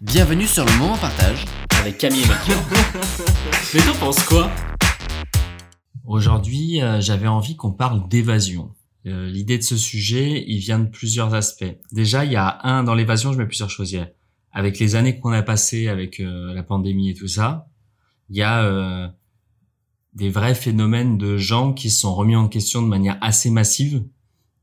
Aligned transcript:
Bienvenue 0.00 0.46
sur 0.46 0.64
le 0.64 0.72
moment 0.78 0.96
partage 0.96 1.44
avec 1.80 1.98
Camille 1.98 2.22
et 2.22 2.28
Mathieu. 2.28 2.54
Mais 3.74 3.80
t'en 3.80 3.98
penses 3.98 4.22
quoi? 4.24 4.50
Aujourd'hui, 6.04 6.80
euh, 6.80 7.00
j'avais 7.00 7.26
envie 7.26 7.56
qu'on 7.56 7.72
parle 7.72 8.08
d'évasion. 8.08 8.72
Euh, 9.06 9.28
L'idée 9.28 9.58
de 9.58 9.62
ce 9.62 9.76
sujet, 9.76 10.44
il 10.46 10.58
vient 10.58 10.78
de 10.78 10.88
plusieurs 10.88 11.34
aspects. 11.34 11.76
Déjà, 11.92 12.24
il 12.24 12.32
y 12.32 12.36
a 12.36 12.60
un 12.64 12.84
dans 12.84 12.94
l'évasion, 12.94 13.32
je 13.32 13.38
mets 13.38 13.46
plusieurs 13.46 13.70
choses. 13.70 13.92
Il 13.92 13.96
y 13.96 14.00
a- 14.00 14.08
avec 14.52 14.78
les 14.78 14.94
années 14.94 15.18
qu'on 15.18 15.32
a 15.32 15.42
passées 15.42 15.88
avec 15.88 16.20
euh, 16.20 16.54
la 16.54 16.62
pandémie 16.62 17.10
et 17.10 17.14
tout 17.14 17.28
ça, 17.28 17.68
il 18.30 18.36
y 18.36 18.42
a 18.42 18.62
euh, 18.64 19.08
des 20.14 20.30
vrais 20.30 20.54
phénomènes 20.54 21.18
de 21.18 21.36
gens 21.36 21.72
qui 21.72 21.90
se 21.90 22.00
sont 22.00 22.14
remis 22.14 22.36
en 22.36 22.48
question 22.48 22.82
de 22.82 22.88
manière 22.88 23.18
assez 23.20 23.50
massive 23.50 24.04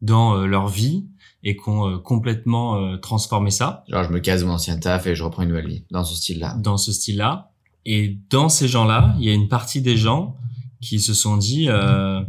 dans 0.02 0.36
euh, 0.38 0.46
leur 0.48 0.68
vie 0.68 1.08
et 1.46 1.56
qui 1.56 1.70
ont 1.70 1.88
euh, 1.88 1.98
complètement 1.98 2.76
euh, 2.76 2.98
transformé 2.98 3.52
ça. 3.52 3.86
Genre, 3.88 4.04
je 4.04 4.10
me 4.10 4.20
casse 4.20 4.42
de 4.42 4.46
mon 4.46 4.54
ancien 4.54 4.78
taf 4.78 5.08
et 5.08 5.16
je 5.16 5.24
reprends 5.24 5.44
une 5.44 5.50
nouvelle 5.50 5.68
vie, 5.68 5.86
dans 5.92 6.04
ce 6.04 6.16
style-là. 6.16 6.56
dans 6.56 6.78
ce 6.78 6.92
style-là. 6.92 7.52
Et 7.86 8.18
dans 8.30 8.50
ces 8.50 8.68
gens-là, 8.68 9.16
il 9.20 9.26
y 9.26 9.30
a 9.30 9.34
une 9.34 9.48
partie 9.48 9.82
des 9.82 9.96
gens 9.96 10.36
qui 10.82 11.00
se 11.00 11.14
sont 11.14 11.38
dit, 11.38 11.68
euh, 11.70 12.22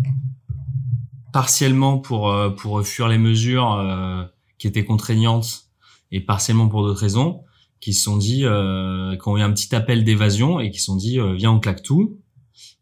partiellement 1.32 1.98
pour 1.98 2.30
euh, 2.30 2.50
pour 2.50 2.82
fuir 2.82 3.08
les 3.08 3.18
mesures 3.18 3.72
euh, 3.72 4.24
qui 4.58 4.66
étaient 4.66 4.84
contraignantes 4.84 5.64
et 6.12 6.20
partiellement 6.20 6.68
pour 6.68 6.82
d'autres 6.82 7.00
raisons, 7.00 7.42
qui 7.80 7.92
se 7.92 8.02
sont 8.02 8.16
dit, 8.16 8.44
euh, 8.44 9.16
qui 9.16 9.28
ont 9.28 9.36
eu 9.36 9.42
un 9.42 9.52
petit 9.52 9.74
appel 9.74 10.04
d'évasion 10.04 10.60
et 10.60 10.70
qui 10.70 10.78
se 10.78 10.86
sont 10.86 10.96
dit, 10.96 11.18
euh, 11.20 11.34
viens 11.34 11.52
on 11.52 11.60
claque 11.60 11.82
tout, 11.82 12.18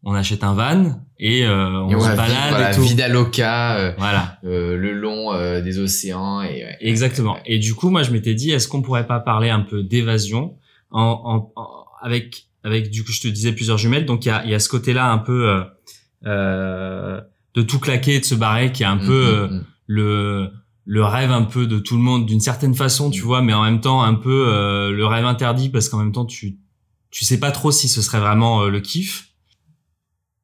on 0.05 0.13
achète 0.13 0.43
un 0.43 0.53
van 0.53 1.01
et 1.19 1.45
euh, 1.45 1.81
on 1.81 1.89
Et 1.89 1.95
on 1.95 1.99
se 1.99 2.05
va 2.07 2.15
balade 2.15 2.45
vivre 2.47 2.59
la 2.59 2.71
et 2.71 2.75
tout. 2.75 2.81
vida 2.83 3.07
loca, 3.07 3.75
euh, 3.77 3.93
Voilà. 3.97 4.37
euh, 4.45 4.77
le 4.77 4.93
long 4.93 5.33
euh, 5.33 5.61
des 5.61 5.79
océans. 5.79 6.41
Et, 6.43 6.63
ouais. 6.63 6.77
Exactement. 6.79 7.37
Et 7.45 7.57
du 7.59 7.73
coup, 7.73 7.89
moi, 7.89 8.03
je 8.03 8.11
m'étais 8.11 8.35
dit, 8.35 8.51
est-ce 8.51 8.67
qu'on 8.67 8.81
pourrait 8.81 9.07
pas 9.07 9.19
parler 9.19 9.49
un 9.49 9.61
peu 9.61 9.81
d'évasion 9.83 10.55
en, 10.91 11.01
en, 11.55 11.61
en- 11.61 11.85
avec 12.01 12.45
avec 12.63 12.89
du 12.89 13.03
coup, 13.03 13.11
je 13.11 13.21
te 13.21 13.27
disais 13.27 13.51
plusieurs 13.51 13.77
jumelles. 13.77 14.05
Donc 14.05 14.25
il 14.25 14.29
y 14.29 14.31
a 14.31 14.43
il 14.45 14.49
y 14.51 14.53
a 14.55 14.59
ce 14.59 14.69
côté-là 14.69 15.11
un 15.11 15.17
peu 15.19 15.47
euh, 15.49 15.63
euh, 16.25 17.21
de 17.55 17.61
tout 17.61 17.79
claquer, 17.79 18.15
et 18.15 18.19
de 18.19 18.25
se 18.25 18.35
barrer, 18.35 18.71
qui 18.71 18.83
est 18.83 18.87
un 18.87 18.95
Mm, 18.97 19.05
peu 19.07 19.47
mm, 19.47 19.53
mm. 19.55 19.63
le 19.87 20.49
le 20.87 21.03
rêve 21.03 21.31
un 21.31 21.41
peu 21.43 21.65
de 21.65 21.79
tout 21.79 21.95
le 21.95 22.01
monde 22.03 22.27
d'une 22.27 22.39
certaine 22.39 22.75
façon, 22.75 23.09
tu 23.09 23.21
vois, 23.21 23.41
mais 23.41 23.53
en 23.53 23.63
même 23.63 23.81
temps 23.81 24.03
un 24.03 24.13
peu 24.13 24.47
euh, 24.49 24.91
le 24.91 25.05
rêve 25.07 25.25
interdit 25.25 25.69
parce 25.69 25.89
qu'en 25.89 25.97
même 25.97 26.11
temps 26.11 26.25
tu 26.25 26.57
tu 27.09 27.25
sais 27.25 27.39
pas 27.39 27.51
trop 27.51 27.71
si 27.71 27.87
ce 27.87 28.01
serait 28.03 28.19
vraiment 28.19 28.65
le 28.65 28.79
kiff. 28.81 29.29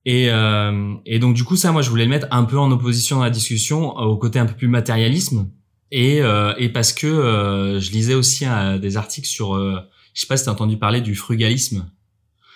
Et, 0.05 0.31
euh, 0.31 0.95
et 1.05 1.19
donc 1.19 1.35
du 1.35 1.43
coup 1.43 1.55
ça 1.55 1.71
moi 1.71 1.83
je 1.83 1.89
voulais 1.91 2.05
le 2.05 2.09
mettre 2.09 2.25
un 2.31 2.43
peu 2.43 2.57
en 2.57 2.71
opposition 2.71 3.17
dans 3.17 3.23
la 3.23 3.29
discussion 3.29 3.95
euh, 3.99 4.05
au 4.05 4.17
côté 4.17 4.39
un 4.39 4.47
peu 4.47 4.55
plus 4.55 4.67
matérialisme 4.67 5.51
et, 5.91 6.21
euh, 6.23 6.55
et 6.57 6.69
parce 6.69 6.91
que 6.91 7.05
euh, 7.05 7.79
je 7.79 7.91
lisais 7.91 8.15
aussi 8.15 8.45
euh, 8.47 8.79
des 8.79 8.97
articles 8.97 9.27
sur 9.27 9.55
euh, 9.55 9.79
je 10.15 10.21
sais 10.21 10.27
pas 10.27 10.37
si 10.37 10.45
t'as 10.45 10.51
entendu 10.51 10.77
parler 10.77 11.01
du 11.01 11.13
frugalisme 11.13 11.91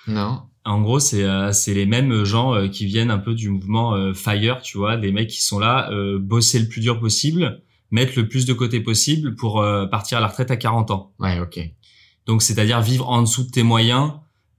Non. 0.08 0.42
en 0.64 0.82
gros, 0.82 1.00
c'est 1.00 1.24
euh, 1.24 1.52
c'est 1.52 1.76
les 1.76 1.86
mêmes 1.86 2.24
gens 2.24 2.68
qui 2.70 2.88
viennent 2.88 3.12
un 3.12 3.20
peu 3.20 3.36
du 3.36 3.50
mouvement 3.50 4.14
Fire, 4.16 4.62
tu 4.64 4.78
vois, 4.80 4.98
des 4.98 5.12
mecs 5.12 5.30
qui 5.30 5.42
sont 5.44 5.60
là, 5.60 5.90
euh, 5.92 6.18
bosser 6.20 6.58
le 6.60 6.68
plus 6.68 6.82
dur 6.82 7.00
possible, 7.00 7.62
mettre 7.92 8.14
le 8.18 8.28
plus 8.28 8.46
de 8.48 8.54
côté 8.54 8.80
possible 8.82 9.36
pour 9.36 9.64
partir 9.92 10.18
à 10.18 10.22
la 10.22 10.28
retraite 10.28 10.50
à 10.52 10.58
40 10.58 10.90
ans. 10.92 11.14
Ouais, 11.20 11.40
ok. 11.40 11.60
Donc, 12.26 12.42
c'est-à-dire 12.42 12.82
vivre 12.82 13.08
en 13.08 13.22
dessous 13.22 13.44
de 13.44 13.52
tes 13.52 13.64
moyens, 13.64 14.12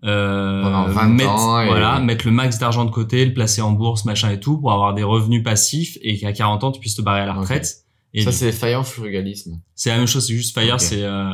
euh, 0.06 0.62
Pendant 0.62 0.86
20 0.86 1.08
mettre, 1.08 1.30
ans 1.30 1.60
et- 1.62 1.66
voilà, 1.66 2.00
mettre 2.00 2.26
le 2.26 2.32
max 2.32 2.58
d'argent 2.58 2.84
de 2.84 2.90
côté, 2.90 3.24
le 3.26 3.34
placer 3.34 3.60
en 3.60 3.72
bourse, 3.72 4.04
machin 4.04 4.30
et 4.30 4.38
tout, 4.40 4.58
pour 4.60 4.72
avoir 4.72 4.94
des 4.94 5.02
revenus 5.02 5.42
passifs 5.42 5.98
et 6.02 6.16
qu'à 6.18 6.32
40 6.32 6.62
ans 6.64 6.72
tu 6.72 6.80
puisses 6.80 6.94
te 6.94 7.02
barrer 7.02 7.20
à 7.20 7.26
la 7.26 7.34
retraite. 7.34 7.84
Et 8.14 8.22
Ça, 8.22 8.32
c'est 8.32 8.52
fire 8.52 8.86
frugalisme. 8.86 9.60
c'est 9.74 9.90
la 9.90 9.98
même 9.98 10.06
chose, 10.06 10.26
c'est 10.26 10.34
juste 10.34 10.54
Fire, 10.58 10.80
c'est 10.80 11.02
euh, 11.02 11.32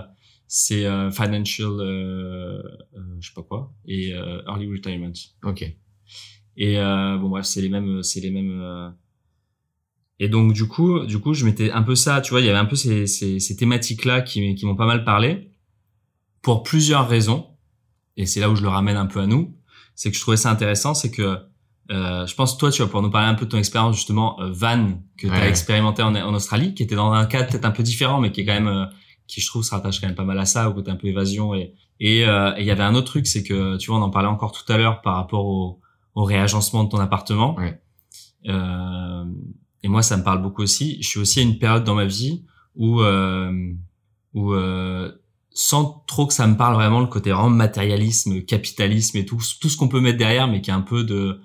c'est 0.48 0.84
euh, 0.84 1.10
financial, 1.10 1.68
euh, 1.80 2.62
euh, 2.96 3.00
je 3.20 3.28
sais 3.28 3.34
pas 3.34 3.42
quoi, 3.42 3.72
et 3.86 4.12
euh, 4.14 4.42
early 4.48 4.68
retirement. 4.70 5.12
Ok. 5.44 5.62
Et 6.56 6.78
euh, 6.78 7.16
bon 7.18 7.28
bref, 7.30 7.44
c'est 7.46 7.60
les 7.62 7.68
mêmes, 7.68 8.02
c'est 8.02 8.20
les 8.20 8.30
mêmes. 8.30 8.60
euh. 8.60 8.88
Et 10.18 10.28
donc 10.28 10.52
du 10.52 10.66
coup, 10.68 11.00
du 11.06 11.18
coup, 11.18 11.34
je 11.34 11.44
m'étais 11.44 11.70
un 11.70 11.82
peu 11.82 11.94
ça, 11.94 12.20
tu 12.20 12.30
vois, 12.30 12.40
il 12.40 12.46
y 12.46 12.50
avait 12.50 12.58
un 12.58 12.64
peu 12.66 12.76
ces, 12.76 13.06
ces, 13.06 13.38
ces 13.40 13.56
thématiques 13.56 14.04
là 14.04 14.20
qui, 14.20 14.54
qui 14.54 14.66
m'ont 14.66 14.76
pas 14.76 14.86
mal 14.86 15.04
parlé 15.04 15.50
pour 16.42 16.62
plusieurs 16.62 17.08
raisons. 17.08 17.46
Et 18.16 18.26
c'est 18.26 18.40
là 18.40 18.50
où 18.50 18.56
je 18.56 18.62
le 18.62 18.68
ramène 18.68 18.96
un 18.96 19.06
peu 19.06 19.20
à 19.20 19.26
nous, 19.26 19.56
c'est 19.94 20.10
que 20.10 20.16
je 20.16 20.20
trouvais 20.20 20.36
ça 20.36 20.50
intéressant, 20.50 20.94
c'est 20.94 21.10
que 21.10 21.38
euh, 21.90 22.26
je 22.26 22.34
pense 22.34 22.56
toi 22.58 22.70
tu 22.70 22.80
vas 22.80 22.86
pouvoir 22.86 23.02
nous 23.02 23.10
parler 23.10 23.28
un 23.28 23.34
peu 23.34 23.44
de 23.44 23.50
ton 23.50 23.58
expérience 23.58 23.96
justement 23.96 24.40
euh, 24.40 24.52
van 24.52 25.02
que 25.18 25.26
tu 25.26 25.32
as 25.32 25.48
expérimenté 25.48 26.02
en, 26.02 26.14
en 26.14 26.34
Australie, 26.34 26.74
qui 26.74 26.82
était 26.82 26.94
dans 26.94 27.12
un 27.12 27.26
cadre 27.26 27.48
peut-être 27.50 27.64
un 27.64 27.70
peu 27.72 27.82
différent, 27.82 28.20
mais 28.20 28.30
qui 28.30 28.42
est 28.42 28.44
quand 28.44 28.54
même 28.54 28.68
euh, 28.68 28.86
qui 29.26 29.40
je 29.40 29.46
trouve 29.46 29.62
se 29.62 29.70
rattache 29.70 30.00
quand 30.00 30.06
même 30.06 30.16
pas 30.16 30.24
mal 30.24 30.38
à 30.38 30.44
ça, 30.46 30.68
au 30.68 30.74
côté 30.74 30.90
un 30.90 30.96
peu 30.96 31.08
évasion 31.08 31.54
et 31.54 31.74
et 32.00 32.26
euh, 32.26 32.52
il 32.58 32.64
y 32.64 32.70
avait 32.70 32.82
un 32.82 32.94
autre 32.94 33.06
truc, 33.06 33.26
c'est 33.26 33.42
que 33.42 33.76
tu 33.76 33.90
vois 33.90 33.98
on 33.98 34.02
en 34.02 34.10
parlait 34.10 34.28
encore 34.28 34.52
tout 34.52 34.70
à 34.72 34.76
l'heure 34.76 35.02
par 35.02 35.16
rapport 35.16 35.46
au 35.46 35.80
au 36.14 36.24
réagencement 36.24 36.84
de 36.84 36.88
ton 36.88 36.98
appartement. 36.98 37.54
Ouais. 37.56 37.80
Euh, 38.48 39.24
et 39.82 39.88
moi, 39.88 40.02
ça 40.02 40.16
me 40.16 40.22
parle 40.22 40.42
beaucoup 40.42 40.62
aussi. 40.62 41.02
Je 41.02 41.08
suis 41.08 41.20
aussi 41.20 41.40
à 41.40 41.42
une 41.42 41.58
période 41.58 41.84
dans 41.84 41.94
ma 41.94 42.04
vie 42.04 42.44
où, 42.74 43.00
euh, 43.00 43.72
où 44.34 44.52
euh, 44.52 45.12
sans 45.54 46.02
trop 46.06 46.26
que 46.26 46.32
ça 46.34 46.46
me 46.46 46.56
parle 46.56 46.74
vraiment 46.74 47.00
le 47.00 47.06
côté 47.06 47.30
vraiment 47.30 47.50
matérialisme, 47.50 48.42
capitalisme 48.42 49.16
et 49.18 49.24
tout, 49.26 49.40
tout 49.60 49.68
ce 49.68 49.76
qu'on 49.76 49.88
peut 49.88 50.00
mettre 50.00 50.18
derrière, 50.18 50.48
mais 50.48 50.60
qui 50.60 50.70
est 50.70 50.74
un 50.74 50.80
peu 50.82 51.04
de 51.04 51.40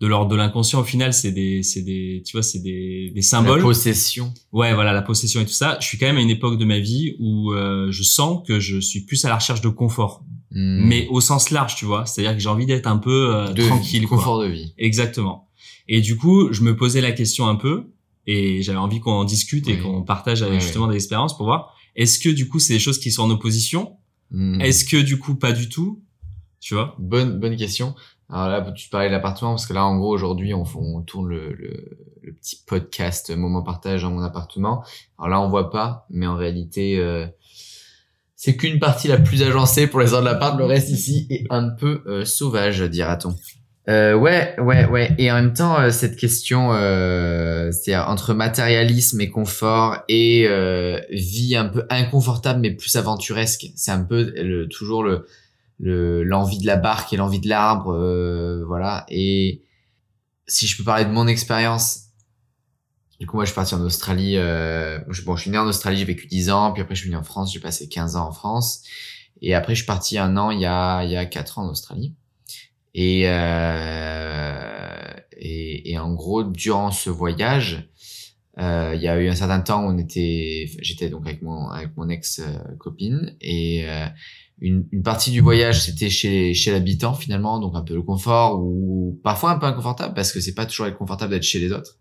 de 0.00 0.06
l'ordre 0.06 0.30
de 0.30 0.36
l'inconscient. 0.36 0.78
Au 0.78 0.84
final, 0.84 1.12
c'est 1.12 1.32
des, 1.32 1.64
c'est 1.64 1.82
des, 1.82 2.22
tu 2.24 2.36
vois, 2.36 2.44
c'est 2.44 2.60
des, 2.60 3.10
des 3.12 3.22
symboles. 3.22 3.58
La 3.58 3.64
possession. 3.64 4.32
Ouais, 4.52 4.72
voilà, 4.72 4.92
la 4.92 5.02
possession 5.02 5.40
et 5.40 5.44
tout 5.44 5.50
ça. 5.50 5.76
Je 5.80 5.86
suis 5.88 5.98
quand 5.98 6.06
même 6.06 6.18
à 6.18 6.20
une 6.20 6.30
époque 6.30 6.56
de 6.56 6.64
ma 6.64 6.78
vie 6.78 7.16
où 7.18 7.52
euh, 7.52 7.88
je 7.90 8.04
sens 8.04 8.46
que 8.46 8.60
je 8.60 8.78
suis 8.78 9.00
plus 9.00 9.24
à 9.24 9.28
la 9.28 9.34
recherche 9.36 9.60
de 9.60 9.68
confort, 9.68 10.22
Hmm. 10.50 10.86
mais 10.86 11.06
au 11.10 11.20
sens 11.20 11.50
large, 11.50 11.74
tu 11.74 11.84
vois. 11.84 12.06
C'est-à-dire 12.06 12.32
que 12.34 12.38
j'ai 12.38 12.48
envie 12.48 12.64
d'être 12.64 12.86
un 12.86 12.96
peu 12.96 13.34
euh, 13.34 13.52
de 13.52 13.66
tranquille, 13.66 14.00
vie, 14.02 14.06
quoi. 14.06 14.16
confort 14.18 14.40
de 14.40 14.46
vie. 14.46 14.72
Exactement. 14.78 15.48
Et 15.88 16.00
du 16.00 16.16
coup, 16.16 16.52
je 16.52 16.62
me 16.62 16.74
posais 16.76 17.00
la 17.02 17.12
question 17.12 17.48
un 17.48 17.56
peu, 17.56 17.90
et 18.26 18.62
j'avais 18.62 18.78
envie 18.78 19.00
qu'on 19.00 19.12
en 19.12 19.24
discute 19.24 19.68
et 19.68 19.78
qu'on 19.78 20.02
partage 20.04 20.42
avec 20.42 20.54
Oui, 20.54 20.60
justement 20.60 20.86
des 20.86 20.94
expériences 20.94 21.36
pour 21.36 21.44
voir. 21.46 21.74
Est-ce 21.98 22.18
que 22.18 22.30
du 22.30 22.48
coup, 22.48 22.58
c'est 22.58 22.72
des 22.72 22.78
choses 22.78 22.98
qui 22.98 23.10
sont 23.10 23.24
en 23.24 23.30
opposition? 23.30 23.98
Hmm. 24.30 24.58
Est-ce 24.60 24.86
que 24.86 24.96
du 24.96 25.18
coup, 25.18 25.34
pas 25.34 25.52
du 25.52 25.68
tout? 25.68 26.02
Tu 26.60 26.74
vois? 26.74 26.96
Bonne 26.98 27.38
bonne 27.38 27.56
question. 27.56 27.94
Alors 28.30 28.48
là, 28.48 28.72
tu 28.72 28.88
parlais 28.88 29.08
de 29.08 29.12
l'appartement 29.12 29.52
parce 29.52 29.66
que 29.66 29.72
là, 29.72 29.84
en 29.84 29.98
gros, 29.98 30.14
aujourd'hui, 30.14 30.52
on, 30.54 30.64
on 30.76 31.02
tourne 31.02 31.28
le, 31.28 31.52
le, 31.54 31.98
le 32.22 32.32
petit 32.34 32.62
podcast 32.66 33.34
moment 33.34 33.62
partage 33.62 34.02
dans 34.02 34.10
mon 34.10 34.22
appartement. 34.22 34.84
Alors 35.18 35.28
là, 35.28 35.40
on 35.40 35.48
voit 35.48 35.70
pas, 35.70 36.06
mais 36.10 36.26
en 36.26 36.36
réalité, 36.36 36.98
euh, 36.98 37.26
c'est 38.36 38.56
qu'une 38.56 38.78
partie 38.78 39.08
la 39.08 39.18
plus 39.18 39.42
agencée 39.42 39.86
pour 39.86 40.00
les 40.00 40.12
heures 40.12 40.20
de 40.20 40.26
l'appart. 40.26 40.58
Le 40.58 40.66
reste 40.66 40.90
ici 40.90 41.26
est 41.30 41.46
un 41.50 41.70
peu 41.70 42.02
euh, 42.06 42.24
sauvage, 42.24 42.80
dira-t-on. 42.82 43.34
Euh, 43.88 44.14
ouais, 44.14 44.54
ouais, 44.60 44.84
ouais. 44.86 45.14
Et 45.16 45.30
en 45.32 45.36
même 45.36 45.54
temps, 45.54 45.80
euh, 45.80 45.90
cette 45.90 46.16
question, 46.16 46.74
euh, 46.74 47.70
c'est 47.72 47.96
entre 47.96 48.34
matérialisme 48.34 49.18
et 49.22 49.30
confort 49.30 50.02
et 50.08 50.46
euh, 50.46 51.00
vie 51.10 51.56
un 51.56 51.64
peu 51.66 51.86
inconfortable 51.88 52.60
mais 52.60 52.70
plus 52.72 52.96
aventuresque. 52.96 53.66
C'est 53.76 53.90
un 53.90 54.04
peu 54.04 54.32
le, 54.36 54.68
toujours 54.68 55.02
le 55.02 55.26
le 55.80 56.22
l'envie 56.24 56.58
de 56.58 56.66
la 56.66 56.76
barque 56.76 57.12
et 57.12 57.16
l'envie 57.16 57.40
de 57.40 57.48
l'arbre, 57.48 57.92
euh, 57.94 58.62
voilà. 58.66 59.06
Et 59.08 59.62
si 60.46 60.66
je 60.66 60.76
peux 60.76 60.84
parler 60.84 61.04
de 61.06 61.10
mon 61.10 61.26
expérience, 61.26 62.08
du 63.20 63.26
coup 63.26 63.36
moi 63.36 63.44
je 63.44 63.50
suis 63.50 63.54
parti 63.54 63.74
en 63.74 63.80
Australie. 63.82 64.36
Euh, 64.36 64.98
je, 65.08 65.22
bon, 65.22 65.36
je 65.36 65.42
suis 65.42 65.50
né 65.50 65.58
en 65.58 65.66
Australie, 65.66 65.98
j'ai 65.98 66.04
vécu 66.04 66.26
10 66.26 66.50
ans, 66.50 66.72
puis 66.72 66.82
après 66.82 66.94
je 66.94 67.00
suis 67.02 67.08
venu 67.10 67.18
en 67.18 67.24
France, 67.24 67.52
j'ai 67.54 67.60
passé 67.60 67.88
15 67.88 68.16
ans 68.16 68.28
en 68.28 68.32
France, 68.32 68.82
et 69.40 69.54
après 69.54 69.74
je 69.74 69.78
suis 69.80 69.86
parti 69.86 70.18
un 70.18 70.36
an 70.36 70.50
il 70.50 70.60
y 70.60 70.66
a 70.66 71.04
il 71.04 71.10
y 71.10 71.16
a 71.16 71.24
quatre 71.26 71.58
ans 71.58 71.64
en 71.64 71.70
Australie. 71.70 72.14
Et, 73.00 73.28
euh, 73.28 74.90
et, 75.36 75.92
et 75.92 75.98
en 76.00 76.14
gros, 76.14 76.42
durant 76.42 76.90
ce 76.90 77.10
voyage, 77.10 77.88
euh, 78.58 78.92
il 78.96 79.00
y 79.00 79.06
a 79.06 79.16
eu 79.20 79.28
un 79.28 79.36
certain 79.36 79.60
temps 79.60 79.84
où 79.84 79.90
on 79.90 79.98
était, 79.98 80.68
j'étais 80.80 81.08
donc 81.08 81.24
avec 81.24 81.40
mon 81.42 81.68
avec 81.68 81.96
mon 81.96 82.08
ex 82.08 82.42
copine 82.80 83.36
et 83.40 83.88
euh, 83.88 84.08
une, 84.60 84.88
une 84.90 85.04
partie 85.04 85.30
du 85.30 85.40
voyage 85.40 85.84
c'était 85.84 86.10
chez 86.10 86.54
chez 86.54 86.72
l'habitant 86.72 87.14
finalement, 87.14 87.60
donc 87.60 87.76
un 87.76 87.82
peu 87.82 87.94
le 87.94 88.02
confort 88.02 88.58
ou 88.60 89.20
parfois 89.22 89.52
un 89.52 89.58
peu 89.60 89.66
inconfortable 89.66 90.14
parce 90.14 90.32
que 90.32 90.40
c'est 90.40 90.54
pas 90.54 90.66
toujours 90.66 90.92
confortable 90.96 91.30
d'être 91.30 91.44
chez 91.44 91.60
les 91.60 91.70
autres. 91.70 91.98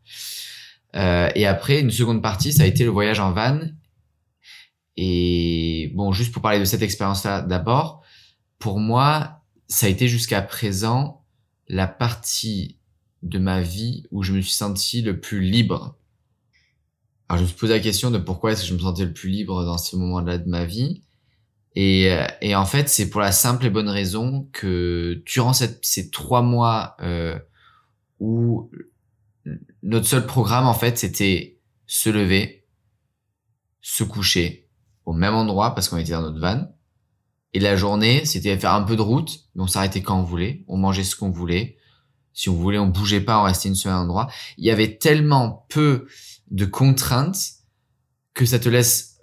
Euh, 0.95 1.29
et 1.35 1.45
après 1.45 1.79
une 1.79 1.91
seconde 1.91 2.23
partie, 2.23 2.53
ça 2.53 2.63
a 2.63 2.65
été 2.65 2.83
le 2.83 2.89
voyage 2.89 3.19
en 3.19 3.33
van. 3.33 3.59
Et 4.95 5.91
bon, 5.93 6.11
juste 6.11 6.33
pour 6.33 6.41
parler 6.41 6.59
de 6.59 6.65
cette 6.65 6.81
expérience-là 6.81 7.43
d'abord, 7.43 8.01
pour 8.57 8.79
moi, 8.79 9.36
ça 9.67 9.87
a 9.87 9.89
été 9.89 10.07
jusqu'à 10.07 10.41
présent 10.41 11.23
la 11.67 11.87
partie 11.87 12.79
de 13.23 13.39
ma 13.39 13.61
vie 13.61 14.05
où 14.11 14.23
je 14.23 14.33
me 14.33 14.41
suis 14.41 14.53
senti 14.53 15.01
le 15.01 15.19
plus 15.19 15.41
libre. 15.41 15.97
Alors 17.27 17.39
je 17.39 17.43
me 17.43 17.47
suis 17.47 17.57
posé 17.57 17.73
la 17.73 17.79
question 17.79 18.09
de 18.11 18.17
pourquoi 18.17 18.51
est-ce 18.51 18.61
que 18.61 18.67
je 18.67 18.73
me 18.73 18.79
sentais 18.79 19.05
le 19.05 19.13
plus 19.13 19.29
libre 19.29 19.65
dans 19.65 19.77
ce 19.77 19.95
moment-là 19.97 20.37
de 20.37 20.49
ma 20.49 20.65
vie. 20.65 21.03
Et, 21.75 22.11
euh, 22.11 22.25
et 22.41 22.55
en 22.55 22.65
fait, 22.65 22.89
c'est 22.89 23.09
pour 23.09 23.21
la 23.21 23.31
simple 23.31 23.65
et 23.65 23.69
bonne 23.69 23.89
raison 23.89 24.49
que 24.53 25.21
durant 25.25 25.53
ces 25.53 26.09
trois 26.09 26.41
mois 26.41 26.95
euh, 27.01 27.37
où 28.19 28.71
notre 29.83 30.07
seul 30.07 30.25
programme, 30.25 30.65
en 30.65 30.73
fait, 30.73 30.97
c'était 30.97 31.59
se 31.85 32.09
lever, 32.09 32.65
se 33.81 34.03
coucher 34.03 34.69
au 35.05 35.13
même 35.13 35.35
endroit 35.35 35.75
parce 35.75 35.89
qu'on 35.89 35.97
était 35.97 36.11
dans 36.11 36.21
notre 36.21 36.39
van, 36.39 36.67
Et 37.57 37.59
la 37.59 37.75
journée, 37.75 38.23
c'était 38.23 38.55
faire 38.55 38.75
un 38.75 38.83
peu 38.83 38.95
de 38.95 39.01
route, 39.01 39.39
mais 39.55 39.63
on 39.63 39.67
s'arrêtait 39.67 40.03
quand 40.03 40.19
on 40.19 40.21
voulait, 40.21 40.63
on 40.67 40.77
mangeait 40.77 41.03
ce 41.03 41.15
qu'on 41.15 41.31
voulait. 41.31 41.77
Si 42.31 42.49
on 42.49 42.53
voulait, 42.53 42.77
on 42.77 42.85
bougeait 42.85 43.19
pas, 43.19 43.39
on 43.39 43.43
restait 43.45 43.67
une 43.67 43.73
semaine 43.73 43.95
à 43.97 43.99
l'endroit. 44.01 44.27
Il 44.59 44.65
y 44.65 44.69
avait 44.69 44.97
tellement 44.97 45.65
peu 45.69 46.05
de 46.51 46.65
contraintes 46.65 47.39
que 48.35 48.45
ça 48.45 48.59
te 48.59 48.69
laisse, 48.69 49.17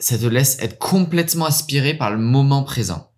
ça 0.00 0.18
te 0.18 0.26
laisse 0.26 0.58
être 0.58 0.78
complètement 0.80 1.44
aspiré 1.44 1.94
par 1.94 2.10
le 2.10 2.18
moment 2.18 2.64
présent, 2.64 3.12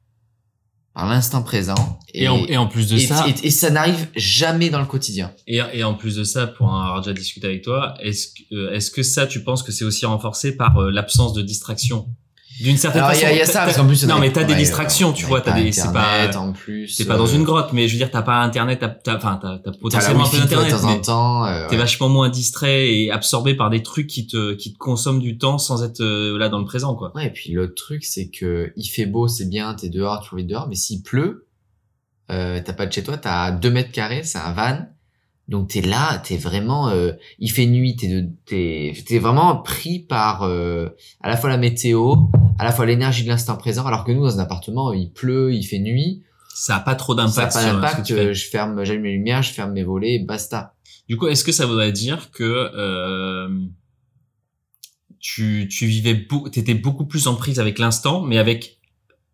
par 0.92 1.08
l'instant 1.08 1.42
présent. 1.42 1.98
Et, 2.12 2.28
en, 2.28 2.44
et 2.44 2.58
en 2.58 2.66
plus 2.66 2.90
de 2.90 2.96
et- 2.96 3.06
ça, 3.06 3.24
et- 3.42 3.50
ça 3.50 3.70
n'arrive 3.70 4.06
jamais 4.16 4.68
dans 4.68 4.80
le 4.80 4.86
quotidien. 4.86 5.32
et, 5.46 5.82
en 5.82 5.94
plus 5.94 6.16
de 6.16 6.24
ça, 6.24 6.46
pour 6.46 6.74
avoir 6.74 7.00
déjà 7.00 7.14
discuté 7.14 7.46
avec 7.46 7.62
toi, 7.62 7.94
est-ce 8.00 8.26
que, 8.34 8.54
euh, 8.54 8.74
est-ce 8.74 8.90
que 8.90 9.02
ça, 9.02 9.26
tu 9.26 9.42
penses 9.42 9.62
que 9.62 9.72
c'est 9.72 9.86
aussi 9.86 10.04
renforcé 10.04 10.58
par 10.58 10.76
euh, 10.76 10.90
l'absence 10.90 11.32
de 11.32 11.40
distraction? 11.40 12.14
D'une 12.62 12.76
certaine 12.76 13.02
Alors, 13.02 13.14
façon. 13.14 13.26
a, 13.26 13.32
il 13.32 13.38
y 13.38 13.40
a 13.40 13.44
ça, 13.44 13.64
parce 13.64 13.76
qu'en 13.76 13.86
plus, 13.86 14.04
on 14.04 14.08
non, 14.08 14.18
mais 14.20 14.32
t'as 14.32 14.44
des 14.44 14.54
distractions, 14.54 15.08
on 15.08 15.12
tu 15.12 15.26
vois, 15.26 15.40
t'as 15.40 15.60
des, 15.60 15.72
c'est 15.72 15.92
pas, 15.92 16.30
en 16.36 16.52
plus. 16.52 16.96
t'es 16.96 17.04
pas 17.04 17.16
dans 17.16 17.26
euh, 17.26 17.34
une 17.34 17.42
grotte, 17.42 17.72
mais 17.72 17.88
je 17.88 17.92
veux 17.94 17.98
dire, 17.98 18.10
t'as 18.10 18.22
pas 18.22 18.36
internet, 18.36 18.78
t'as, 18.80 19.16
enfin, 19.16 19.40
t'as, 19.42 19.72
potentiellement 19.80 20.24
un 20.24 20.28
peu 20.28 20.38
d'internet, 20.38 20.70
temps 20.70 20.84
en 20.84 20.94
mais 20.94 21.00
temps. 21.00 21.44
euh, 21.46 21.66
t'es 21.66 21.74
ouais. 21.74 21.80
vachement 21.80 22.08
moins 22.08 22.28
distrait 22.28 22.88
et 22.88 23.10
absorbé 23.10 23.54
par 23.54 23.68
des 23.68 23.82
trucs 23.82 24.06
qui 24.06 24.26
te, 24.26 24.54
qui 24.54 24.72
te 24.72 24.78
consomment 24.78 25.20
du 25.20 25.38
temps 25.38 25.58
sans 25.58 25.82
être 25.82 26.00
euh, 26.00 26.38
là 26.38 26.48
dans 26.48 26.60
le 26.60 26.64
présent, 26.64 26.94
quoi. 26.94 27.10
Ouais, 27.16 27.26
et 27.26 27.30
puis 27.30 27.52
l'autre 27.52 27.74
truc, 27.74 28.04
c'est 28.04 28.28
que 28.28 28.72
il 28.76 28.86
fait 28.86 29.06
beau, 29.06 29.26
c'est 29.26 29.48
bien, 29.48 29.74
t'es 29.74 29.88
dehors, 29.88 30.22
tu 30.22 30.34
envie 30.34 30.44
dehors, 30.44 30.68
mais 30.68 30.76
s'il 30.76 31.02
pleut, 31.02 31.46
euh, 32.30 32.60
t'as 32.64 32.72
pas 32.72 32.86
de 32.86 32.92
chez 32.92 33.02
toi, 33.02 33.16
t'as 33.16 33.50
deux 33.50 33.70
mètres 33.70 33.90
carrés, 33.90 34.22
c'est 34.22 34.38
un 34.38 34.52
van, 34.52 34.86
donc 35.48 35.68
t'es 35.68 35.82
là, 35.82 36.18
t'es 36.24 36.36
vraiment, 36.36 36.88
euh, 36.88 37.12
il 37.38 37.50
fait 37.50 37.66
nuit, 37.66 37.96
t'es 37.96 38.26
t'es, 38.46 38.94
t'es 39.06 39.18
vraiment 39.18 39.56
pris 39.56 39.98
par 39.98 40.44
euh, 40.44 40.88
à 41.20 41.28
la 41.28 41.36
fois 41.36 41.50
la 41.50 41.58
météo, 41.58 42.14
à 42.58 42.64
la 42.64 42.72
fois 42.72 42.86
l'énergie 42.86 43.24
de 43.24 43.28
l'instant 43.28 43.56
présent, 43.56 43.84
alors 43.86 44.04
que 44.04 44.12
nous 44.12 44.22
dans 44.22 44.38
un 44.38 44.42
appartement, 44.42 44.92
il 44.92 45.10
pleut, 45.10 45.52
il 45.54 45.62
fait 45.64 45.78
nuit, 45.78 46.22
Ça 46.54 46.76
a 46.76 46.80
pas 46.80 46.94
trop 46.94 47.16
ça 47.16 47.22
n'a 47.22 47.28
d'impact 47.28 47.52
pas 47.54 47.64
d'impact, 47.64 48.06
tu 48.06 48.34
je 48.34 48.48
ferme, 48.48 48.84
j'allume 48.84 49.04
les 49.04 49.12
lumières, 49.12 49.42
je 49.42 49.52
ferme 49.52 49.72
mes 49.72 49.82
volets, 49.84 50.14
et 50.14 50.18
basta. 50.18 50.74
Du 51.08 51.16
coup, 51.16 51.26
est-ce 51.28 51.44
que 51.44 51.52
ça 51.52 51.66
voudrait 51.66 51.92
dire 51.92 52.30
que 52.30 52.42
euh, 52.44 53.48
tu, 55.18 55.68
tu 55.70 55.86
vivais, 55.86 56.14
beau, 56.14 56.48
t'étais 56.48 56.74
beaucoup 56.74 57.04
plus 57.06 57.26
en 57.26 57.34
prise 57.34 57.60
avec 57.60 57.78
l'instant, 57.78 58.22
mais 58.22 58.38
avec 58.38 58.78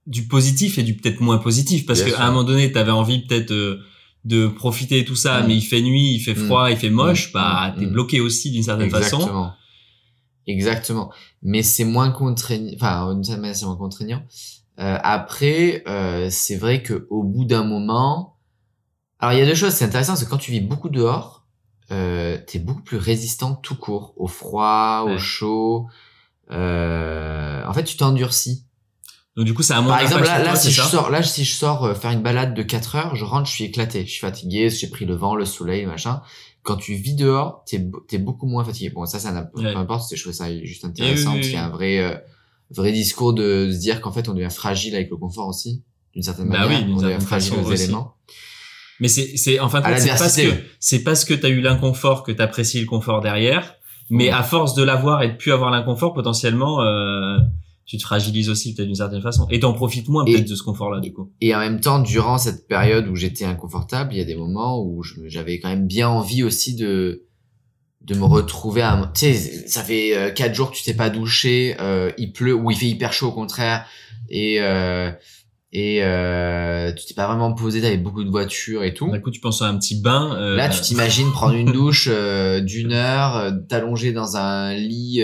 du 0.06 0.26
positif 0.26 0.78
et 0.78 0.82
du 0.82 0.94
peut-être 0.94 1.20
moins 1.20 1.38
positif, 1.38 1.86
parce 1.86 2.02
qu'à 2.02 2.22
un 2.24 2.28
moment 2.30 2.44
donné, 2.44 2.72
t'avais 2.72 2.90
envie 2.92 3.26
peut-être 3.26 3.50
euh, 3.52 3.80
de 4.24 4.46
profiter 4.46 4.98
et 4.98 5.04
tout 5.04 5.16
ça, 5.16 5.40
Mm. 5.42 5.46
mais 5.48 5.56
il 5.56 5.60
fait 5.62 5.80
nuit, 5.82 6.14
il 6.14 6.20
fait 6.20 6.34
Mm. 6.34 6.46
froid, 6.46 6.70
il 6.70 6.76
fait 6.76 6.90
moche, 6.90 7.28
Mm. 7.28 7.32
bah 7.34 7.74
Mm. 7.76 7.80
t'es 7.80 7.86
bloqué 7.86 8.20
aussi 8.20 8.50
d'une 8.50 8.62
certaine 8.62 8.90
façon. 8.90 9.50
Exactement. 10.48 11.12
Mais 11.42 11.62
c'est 11.62 11.84
moins 11.84 12.10
contraignant. 12.10 12.72
Enfin, 12.74 13.14
d'une 13.14 13.22
certaine 13.22 13.42
manière, 13.42 13.56
c'est 13.56 13.66
moins 13.66 13.76
contraignant. 13.76 14.22
Euh, 14.80 14.98
après, 15.02 15.84
euh, 15.86 16.28
c'est 16.30 16.56
vrai 16.56 16.82
que 16.82 17.06
au 17.10 17.22
bout 17.22 17.44
d'un 17.44 17.64
moment, 17.64 18.36
alors 19.18 19.34
il 19.34 19.38
y 19.38 19.42
a 19.42 19.46
deux 19.46 19.54
choses. 19.54 19.74
C'est 19.74 19.84
intéressant, 19.84 20.16
c'est 20.16 20.24
que 20.24 20.30
quand 20.30 20.38
tu 20.38 20.50
vis 20.50 20.60
beaucoup 20.60 20.88
dehors, 20.88 21.46
euh, 21.90 22.38
t'es 22.46 22.58
beaucoup 22.58 22.82
plus 22.82 22.96
résistant 22.96 23.54
tout 23.54 23.76
court 23.76 24.14
au 24.16 24.26
froid, 24.26 25.06
au 25.06 25.18
chaud. 25.18 25.88
Euh, 26.50 27.64
en 27.66 27.72
fait, 27.74 27.84
tu 27.84 27.96
t'endurcis. 27.96 28.64
Donc 29.38 29.46
du 29.46 29.54
coup, 29.54 29.62
ça 29.62 29.78
a 29.78 29.80
moins 29.80 29.92
Par 29.94 30.02
exemple, 30.02 30.24
là, 30.24 30.34
sur 30.34 30.38
là, 30.38 30.44
toi, 30.50 30.56
si 30.56 30.66
c'est 30.66 30.72
je 30.72 30.82
sors, 30.82 31.10
là, 31.10 31.22
si 31.22 31.44
je 31.44 31.54
sors 31.54 31.84
euh, 31.84 31.94
faire 31.94 32.10
une 32.10 32.22
balade 32.22 32.54
de 32.54 32.62
4 32.62 32.96
heures, 32.96 33.14
je 33.16 33.24
rentre, 33.24 33.46
je 33.48 33.52
suis 33.54 33.64
éclaté, 33.64 34.04
je 34.04 34.10
suis 34.10 34.20
fatigué, 34.20 34.68
j'ai 34.68 34.88
pris 34.88 35.04
le 35.04 35.14
vent, 35.14 35.36
le 35.36 35.44
soleil, 35.44 35.86
machin. 35.86 36.20
Quand 36.64 36.76
tu 36.76 36.94
vis 36.96 37.14
dehors, 37.14 37.62
t'es, 37.64 37.88
t'es 38.08 38.18
beaucoup 38.18 38.46
moins 38.46 38.64
fatigué. 38.64 38.90
Bon, 38.90 39.06
ça, 39.06 39.18
ça 39.20 39.30
n'a, 39.30 39.48
Ouais. 39.54 39.72
peu 39.72 39.78
importe, 39.78 40.08
c'est- 40.08 40.16
je 40.16 40.22
trouve 40.22 40.34
ça 40.34 40.46
juste 40.64 40.84
intéressant, 40.84 41.30
oui, 41.30 41.36
parce 41.36 41.46
qu'il 41.46 41.54
y 41.56 41.60
a 41.60 41.64
un 41.64 41.70
vrai, 41.70 42.00
euh, 42.00 42.16
vrai 42.70 42.90
discours 42.92 43.32
de 43.32 43.70
se 43.72 43.78
dire 43.78 44.00
qu'en 44.00 44.10
fait, 44.12 44.28
on 44.28 44.34
devient 44.34 44.50
fragile 44.50 44.94
avec 44.96 45.08
le 45.08 45.16
confort 45.16 45.46
aussi, 45.46 45.82
d'une 46.14 46.22
certaine 46.24 46.48
Bah 46.48 46.66
manière. 46.66 46.84
on 46.90 46.96
devient 47.00 47.20
fragile 47.24 47.54
aux 47.54 47.70
aussi. 47.70 47.84
éléments. 47.84 48.14
Mais 49.00 49.06
c'est, 49.06 49.36
c'est, 49.36 49.60
en 49.60 49.68
fin 49.68 49.80
de 49.80 49.86
À 49.86 49.90
compte, 49.92 50.00
c'est 50.00 50.08
parce 50.08 50.36
que, 50.36 50.50
c'est 50.80 51.04
parce 51.04 51.24
que 51.24 51.32
t'as 51.34 51.48
eu 51.48 51.60
l'inconfort 51.60 52.24
que 52.24 52.32
t'apprécies 52.32 52.80
le 52.80 52.86
confort 52.86 53.20
derrière. 53.20 53.76
Mais 54.10 54.30
à 54.30 54.42
force 54.42 54.74
de 54.74 54.82
l'avoir 54.82 55.22
et 55.22 55.28
de 55.28 55.36
plus 55.36 55.52
avoir 55.52 55.70
l'inconfort, 55.70 56.12
potentiellement, 56.12 56.80
euh, 56.82 57.36
tu 57.88 57.96
te 57.96 58.02
fragilises 58.02 58.48
aussi 58.50 58.74
peut-être 58.74 58.86
d'une 58.86 58.94
certaine 58.94 59.22
façon. 59.22 59.46
Et 59.50 59.58
t'en 59.58 59.72
profites 59.72 60.06
moins 60.08 60.24
peut-être 60.24 60.48
de 60.48 60.54
ce 60.54 60.62
confort-là, 60.62 61.00
du 61.00 61.12
coup. 61.12 61.32
Et 61.40 61.54
en 61.54 61.58
même 61.58 61.80
temps, 61.80 61.98
durant 61.98 62.36
cette 62.38 62.68
période 62.68 63.08
où 63.08 63.16
j'étais 63.16 63.46
inconfortable, 63.46 64.12
il 64.14 64.18
y 64.18 64.20
a 64.20 64.24
des 64.24 64.36
moments 64.36 64.80
où 64.84 65.02
j'avais 65.26 65.58
quand 65.58 65.70
même 65.70 65.86
bien 65.86 66.08
envie 66.08 66.42
aussi 66.44 66.76
de 66.76 67.24
de 68.02 68.14
me 68.14 68.24
retrouver 68.24 68.80
à 68.82 69.10
tu 69.12 69.20
sais 69.34 69.68
ça 69.68 69.82
fait 69.82 70.16
euh, 70.16 70.30
quatre 70.30 70.54
jours 70.54 70.70
que 70.70 70.76
tu 70.76 70.82
t'es 70.84 70.94
pas 70.94 71.10
douché 71.10 71.76
euh, 71.80 72.10
il 72.16 72.32
pleut 72.32 72.54
ou 72.54 72.70
il 72.70 72.76
fait 72.76 72.86
hyper 72.86 73.12
chaud 73.12 73.26
au 73.28 73.32
contraire 73.32 73.84
et 74.30 74.60
euh, 74.62 75.10
et 75.72 75.98
euh, 76.02 76.92
tu 76.92 77.04
t'es 77.06 77.12
pas 77.14 77.26
vraiment 77.26 77.52
posé 77.52 77.82
t'avais 77.82 77.98
beaucoup 77.98 78.24
de 78.24 78.30
voitures 78.30 78.82
et 78.84 78.94
tout 78.94 79.10
D'un 79.10 79.18
coup, 79.18 79.30
tu 79.30 79.40
penses 79.40 79.60
à 79.60 79.66
un 79.66 79.76
petit 79.76 80.00
bain. 80.00 80.34
euh, 80.36 80.56
là 80.56 80.68
tu 80.70 80.80
t'imagines 80.80 81.30
prendre 81.32 81.54
une 81.54 81.72
douche 81.72 82.08
euh, 82.10 82.60
d'une 82.60 82.92
heure 82.92 83.52
t'allonger 83.68 84.12
dans 84.12 84.36
un 84.38 84.72
lit 84.74 85.20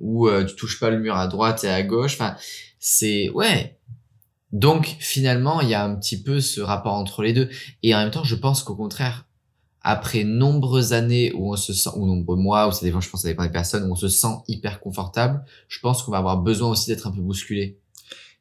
où 0.00 0.28
euh, 0.28 0.44
tu 0.44 0.54
touches 0.56 0.78
pas 0.80 0.90
le 0.90 0.98
mur 0.98 1.16
à 1.16 1.26
droite 1.28 1.64
et 1.64 1.68
à 1.68 1.82
gauche 1.82 2.14
enfin 2.14 2.36
c'est 2.78 3.30
ouais 3.30 3.78
donc 4.52 4.96
finalement 5.00 5.60
il 5.60 5.68
y 5.68 5.74
a 5.74 5.84
un 5.84 5.94
petit 5.96 6.22
peu 6.22 6.40
ce 6.40 6.60
rapport 6.60 6.94
entre 6.94 7.22
les 7.22 7.32
deux 7.32 7.48
et 7.82 7.94
en 7.94 7.98
même 7.98 8.10
temps 8.10 8.24
je 8.24 8.34
pense 8.36 8.62
qu'au 8.62 8.74
contraire 8.76 9.26
après 9.80 10.24
nombreuses 10.24 10.92
années 10.92 11.32
où 11.34 11.52
on 11.52 11.56
se 11.56 11.72
sent 11.72 11.90
ou 11.96 12.06
nombreux 12.06 12.36
mois 12.36 12.68
où 12.68 12.72
ça 12.72 12.84
dépend 12.84 13.00
je 13.00 13.08
pense 13.10 13.22
ça 13.22 13.28
dépend 13.28 13.44
des 13.44 13.50
personnes 13.52 13.84
où 13.88 13.92
on 13.92 13.96
se 13.96 14.08
sent 14.08 14.34
hyper 14.48 14.80
confortable 14.80 15.44
je 15.68 15.78
pense 15.80 16.02
qu'on 16.02 16.12
va 16.12 16.18
avoir 16.18 16.38
besoin 16.38 16.70
aussi 16.70 16.88
d'être 16.90 17.06
un 17.06 17.12
peu 17.12 17.20
bousculé 17.20 17.78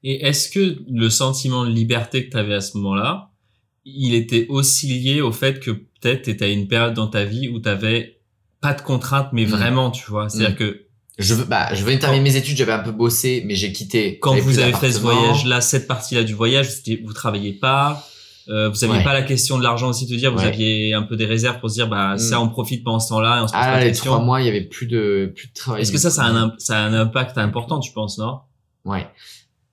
Et 0.04 0.26
est-ce 0.28 0.50
que 0.50 0.84
le 0.88 1.10
sentiment 1.10 1.66
de 1.66 1.72
liberté 1.72 2.26
que 2.26 2.32
tu 2.32 2.38
avais 2.38 2.54
à 2.54 2.62
ce 2.62 2.78
moment-là, 2.78 3.32
il 3.86 4.14
était 4.14 4.46
aussi 4.50 4.88
lié 4.88 5.22
au 5.22 5.32
fait 5.32 5.60
que 5.60 5.72
peut-être 5.72 6.36
tu 6.38 6.44
à 6.44 6.48
une 6.48 6.68
période 6.68 6.94
dans 6.94 7.08
ta 7.08 7.24
vie 7.26 7.48
où 7.50 7.60
tu 7.60 7.68
avais 7.70 8.20
pas 8.62 8.74
de 8.76 8.82
contraintes, 8.84 9.30
mais 9.34 9.46
Mm. 9.46 9.50
vraiment, 9.50 9.90
tu 9.90 10.06
vois? 10.12 10.30
C'est-à-dire 10.30 10.56
Mm. 10.56 10.60
que 10.60 10.85
je 11.18 11.34
veux 11.34 11.46
bah 11.46 11.74
je 11.74 11.84
venais 11.84 11.96
de 11.96 12.02
terminer 12.02 12.24
mes 12.24 12.36
études 12.36 12.58
j'avais 12.58 12.74
un 12.74 12.80
peu 12.80 12.92
bossé 12.92 13.44
mais 13.46 13.56
j'ai 13.56 13.72
quitté 13.72 14.20
quand 14.20 14.36
vous 14.36 14.60
avez 14.60 14.74
fait 14.74 14.92
ce 14.92 14.98
d'appartement. 15.00 15.22
voyage-là, 15.22 15.62
cette 15.62 15.88
partie-là 15.88 16.24
du 16.24 16.34
voyage, 16.34 16.68
vous, 16.68 16.94
vous 17.08 17.14
travailliez 17.14 17.54
pas, 17.54 18.06
euh, 18.50 18.70
vous 18.70 18.84
aviez 18.84 18.98
Ouais. 18.98 19.04
pas 19.04 19.14
la 19.14 19.22
question 19.24 19.58
de 19.58 19.64
l'argent 19.64 19.90
aussi, 19.90 20.06
de 20.08 20.16
dire, 20.16 20.32
vous 20.34 20.40
Ouais. 20.40 20.48
aviez 20.48 20.94
un 20.94 21.04
peu 21.04 21.16
des 21.16 21.26
réserves 21.26 21.60
pour 21.60 21.70
se 21.70 21.76
dire, 21.76 21.88
bah, 21.88 22.16
Mm. 22.16 22.20
ça, 22.20 22.40
on 22.42 22.50
profite 22.50 22.84
pendant 22.84 23.00
ce 23.00 23.10
temps-là 23.10 23.40
et 23.40 23.42
on 23.42 23.48
se 23.48 23.54
pose 23.54 23.62
ah 23.64 23.72
pas 23.74 23.84
les 23.84 23.92
trois 23.94 24.20
mois 24.20 24.42
il 24.42 24.46
y 24.46 24.50
avait 24.50 24.62
plus 24.66 24.86
de 24.88 25.32
plus 25.36 25.48
de 25.48 25.54
travail 25.54 25.82
Est-ce 25.82 25.92
que 25.92 25.98
ça, 25.98 26.10
ça 26.12 26.26
a, 26.26 26.30
un, 26.30 26.54
ça 26.60 26.78
a 26.78 26.82
un 26.82 26.94
impact 26.94 27.38
important, 27.38 27.80
tu 27.80 27.92
penses, 27.94 28.18
non? 28.18 28.40
Ouais. 28.84 29.08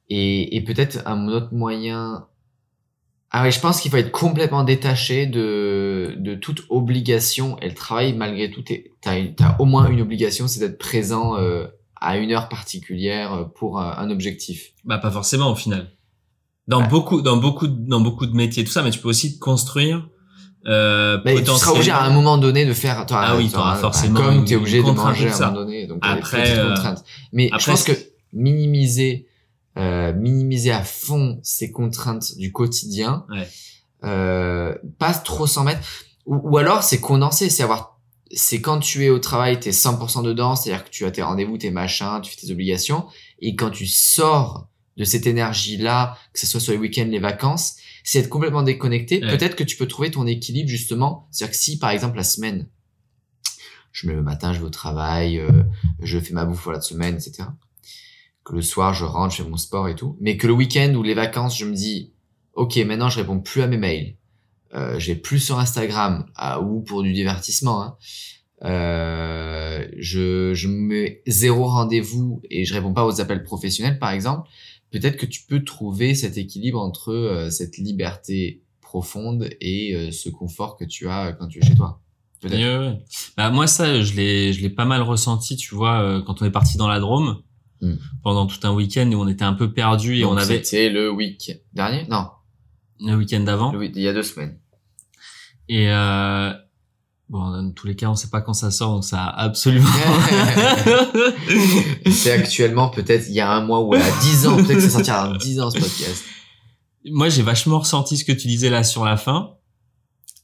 Et, 0.08 0.56
et 0.56 0.60
peut-être 0.62 1.00
un 1.06 1.26
autre 1.28 1.48
moyen. 1.52 2.26
Ah 3.34 3.42
ouais, 3.42 3.50
je 3.50 3.60
pense 3.60 3.80
qu'il 3.80 3.90
faut 3.90 3.96
être 3.96 4.12
complètement 4.12 4.62
détaché 4.62 5.26
de, 5.26 6.14
de 6.18 6.34
toute 6.34 6.64
obligation. 6.68 7.58
Et 7.60 7.68
le 7.68 7.74
travail, 7.74 8.12
malgré 8.12 8.50
tout, 8.50 8.62
t'as, 9.00 9.14
t'as 9.34 9.56
au 9.58 9.64
moins 9.64 9.88
une 9.88 10.02
obligation, 10.02 10.46
c'est 10.46 10.60
d'être 10.60 10.78
présent 10.78 11.38
euh, 11.38 11.66
à 11.98 12.18
une 12.18 12.30
heure 12.30 12.50
particulière 12.50 13.32
euh, 13.32 13.44
pour 13.44 13.80
un, 13.80 13.96
un 13.96 14.10
objectif. 14.10 14.72
Bah, 14.84 14.98
pas 14.98 15.10
forcément 15.10 15.50
au 15.50 15.54
final. 15.54 15.92
Dans 16.68 16.82
beaucoup, 16.82 17.22
dans 17.22 17.38
beaucoup, 17.38 17.66
dans 17.68 18.00
beaucoup 18.00 18.26
de 18.26 18.36
métiers, 18.36 18.64
tout 18.64 18.70
ça, 18.70 18.82
mais 18.82 18.90
tu 18.90 18.98
peux 18.98 19.08
aussi 19.08 19.34
te 19.34 19.38
construire. 19.40 20.08
Euh, 20.66 21.18
Mais 21.24 21.42
tu 21.42 21.50
seras 21.50 21.72
obligé 21.72 21.90
à 21.90 22.02
un 22.02 22.10
moment 22.10 22.38
donné 22.38 22.64
de 22.66 22.72
faire. 22.72 23.04
Ah 23.10 23.34
oui, 23.36 23.50
t'auras 23.50 23.76
forcément 23.76 24.20
Comme 24.20 24.44
t'es 24.44 24.56
obligé 24.56 24.82
de 24.82 24.90
manger 24.90 25.28
à 25.28 25.36
un 25.36 25.50
moment 25.50 25.52
donné. 25.64 25.86
Donc 25.86 26.02
des 26.02 26.08
Après, 26.08 26.42
petites 26.42 26.56
euh, 26.58 26.68
contraintes. 26.74 27.04
Mais 27.32 27.48
je 27.48 27.54
après, 27.54 27.72
pense 27.72 27.84
que 27.84 27.92
minimiser, 28.32 29.26
euh, 29.78 30.12
minimiser 30.12 30.70
à 30.72 30.82
fond 30.84 31.40
ces 31.42 31.70
contraintes 31.70 32.36
du 32.36 32.52
quotidien, 32.52 33.24
Ouais. 33.30 33.48
euh, 34.04 34.74
pas 34.98 35.14
trop 35.14 35.46
s'en 35.46 35.64
mettre. 35.64 35.80
Ou, 36.26 36.36
ou 36.52 36.58
alors 36.58 36.82
c'est 36.82 37.00
condensé, 37.00 37.50
c'est 37.50 37.62
avoir, 37.62 38.00
c'est 38.34 38.60
quand 38.60 38.78
tu 38.78 39.04
es 39.04 39.10
au 39.10 39.18
travail, 39.18 39.58
t'es 39.60 39.70
100% 39.70 40.22
dedans, 40.22 40.56
c'est-à-dire 40.56 40.84
que 40.84 40.90
tu 40.90 41.04
as 41.04 41.10
tes 41.10 41.22
rendez-vous, 41.22 41.58
tes 41.58 41.70
machins, 41.70 42.20
tu 42.22 42.30
fais 42.30 42.46
tes 42.46 42.52
obligations, 42.52 43.06
et 43.40 43.56
quand 43.56 43.70
tu 43.70 43.86
sors 43.86 44.68
de 44.96 45.04
cette 45.04 45.26
énergie-là, 45.26 46.16
que 46.34 46.40
ce 46.40 46.46
soit 46.46 46.60
sur 46.60 46.72
les 46.72 46.78
week-ends, 46.78 47.08
les 47.08 47.18
vacances, 47.18 47.76
c'est 48.04 48.18
être 48.18 48.28
complètement 48.28 48.62
déconnecté. 48.62 49.22
Ouais. 49.24 49.30
Peut-être 49.36 49.56
que 49.56 49.64
tu 49.64 49.76
peux 49.76 49.86
trouver 49.88 50.10
ton 50.10 50.26
équilibre 50.26 50.68
justement. 50.68 51.28
C'est-à-dire 51.30 51.52
que 51.52 51.62
si 51.62 51.78
par 51.78 51.90
exemple 51.90 52.16
la 52.16 52.24
semaine, 52.24 52.66
je 53.92 54.06
me 54.06 54.12
le 54.14 54.22
matin, 54.22 54.52
je 54.52 54.58
vais 54.58 54.64
au 54.66 54.70
travail, 54.70 55.38
euh, 55.38 55.62
je 56.02 56.18
fais 56.18 56.32
ma 56.34 56.44
bouffe 56.44 56.62
pour 56.62 56.72
la 56.72 56.80
semaine, 56.80 57.14
etc. 57.14 57.44
Que 58.44 58.54
le 58.54 58.62
soir, 58.62 58.92
je 58.92 59.04
rentre, 59.04 59.34
je 59.34 59.42
fais 59.42 59.48
mon 59.48 59.56
sport 59.56 59.88
et 59.88 59.94
tout. 59.94 60.16
Mais 60.20 60.36
que 60.36 60.46
le 60.46 60.52
week-end 60.52 60.92
ou 60.94 61.02
les 61.02 61.14
vacances, 61.14 61.56
je 61.56 61.64
me 61.64 61.74
dis, 61.74 62.12
ok, 62.54 62.76
maintenant 62.78 63.08
je 63.08 63.20
réponds 63.20 63.40
plus 63.40 63.62
à 63.62 63.66
mes 63.66 63.76
mails. 63.76 64.16
Euh, 64.74 64.98
je 64.98 65.12
vais 65.12 65.18
plus 65.18 65.38
sur 65.38 65.58
Instagram 65.58 66.26
ah, 66.34 66.60
ou 66.60 66.80
pour 66.80 67.02
du 67.02 67.12
divertissement. 67.12 67.82
Hein. 67.82 67.96
Euh, 68.64 69.86
je, 69.98 70.54
je 70.54 70.68
me 70.68 70.74
mets 70.74 71.22
zéro 71.26 71.64
rendez-vous 71.66 72.40
et 72.50 72.64
je 72.64 72.74
réponds 72.74 72.94
pas 72.94 73.04
aux 73.04 73.20
appels 73.20 73.42
professionnels, 73.42 73.98
par 73.98 74.10
exemple. 74.10 74.48
Peut-être 74.90 75.16
que 75.16 75.26
tu 75.26 75.42
peux 75.48 75.64
trouver 75.64 76.14
cet 76.14 76.36
équilibre 76.36 76.78
entre 76.78 77.12
euh, 77.12 77.50
cette 77.50 77.78
liberté 77.78 78.62
profonde 78.80 79.48
et 79.60 79.94
euh, 79.94 80.10
ce 80.10 80.28
confort 80.28 80.76
que 80.76 80.84
tu 80.84 81.08
as 81.08 81.32
quand 81.32 81.48
tu 81.48 81.58
es 81.60 81.66
chez 81.66 81.74
toi. 81.74 82.00
Bah, 83.36 83.50
moi, 83.50 83.66
ça, 83.66 84.02
je 84.02 84.14
l'ai, 84.14 84.52
je 84.52 84.60
l'ai 84.60 84.68
pas 84.68 84.84
mal 84.84 85.00
ressenti, 85.00 85.56
tu 85.56 85.74
vois, 85.74 86.02
euh, 86.02 86.22
quand 86.22 86.42
on 86.42 86.44
est 86.44 86.50
parti 86.50 86.76
dans 86.76 86.88
la 86.88 87.00
Drôme. 87.00 87.42
Mm. 87.82 87.94
pendant 88.22 88.46
tout 88.46 88.64
un 88.64 88.72
week-end 88.72 89.10
où 89.10 89.16
on 89.20 89.26
était 89.26 89.44
un 89.44 89.54
peu 89.54 89.72
perdu 89.72 90.18
et 90.18 90.22
Donc, 90.22 90.34
on 90.34 90.36
avait 90.36 90.62
C'était 90.62 90.88
le 90.88 91.10
week 91.10 91.50
dernier? 91.72 92.06
Non, 92.08 92.28
le 93.00 93.16
week-end 93.16 93.40
d'avant. 93.40 93.72
il 93.80 93.98
y 93.98 94.06
a 94.06 94.12
deux 94.12 94.22
semaines. 94.22 94.56
Et 95.68 95.90
euh, 95.90 96.52
bon, 97.28 97.50
dans 97.50 97.72
tous 97.72 97.88
les 97.88 97.96
cas, 97.96 98.08
on 98.08 98.14
sait 98.14 98.30
pas 98.30 98.40
quand 98.40 98.54
ça 98.54 98.70
sort, 98.70 98.94
donc 98.94 99.04
ça 99.04 99.24
a 99.24 99.42
absolument. 99.42 99.88
C'est 102.10 102.30
actuellement 102.30 102.88
peut-être 102.88 103.26
il 103.28 103.34
y 103.34 103.40
a 103.40 103.50
un 103.50 103.64
mois 103.64 103.80
ou 103.80 103.94
à 103.94 103.98
10 103.98 104.46
ans. 104.46 104.56
Peut-être 104.56 104.74
que 104.74 104.80
ça 104.80 104.90
sortira 104.90 105.28
dans 105.28 105.36
10 105.36 105.60
ans 105.60 105.70
ce 105.70 105.80
podcast. 105.80 106.24
Moi, 107.06 107.30
j'ai 107.30 107.42
vachement 107.42 107.80
ressenti 107.80 108.16
ce 108.16 108.24
que 108.24 108.30
tu 108.30 108.46
disais 108.46 108.70
là 108.70 108.84
sur 108.84 109.04
la 109.04 109.16
fin, 109.16 109.54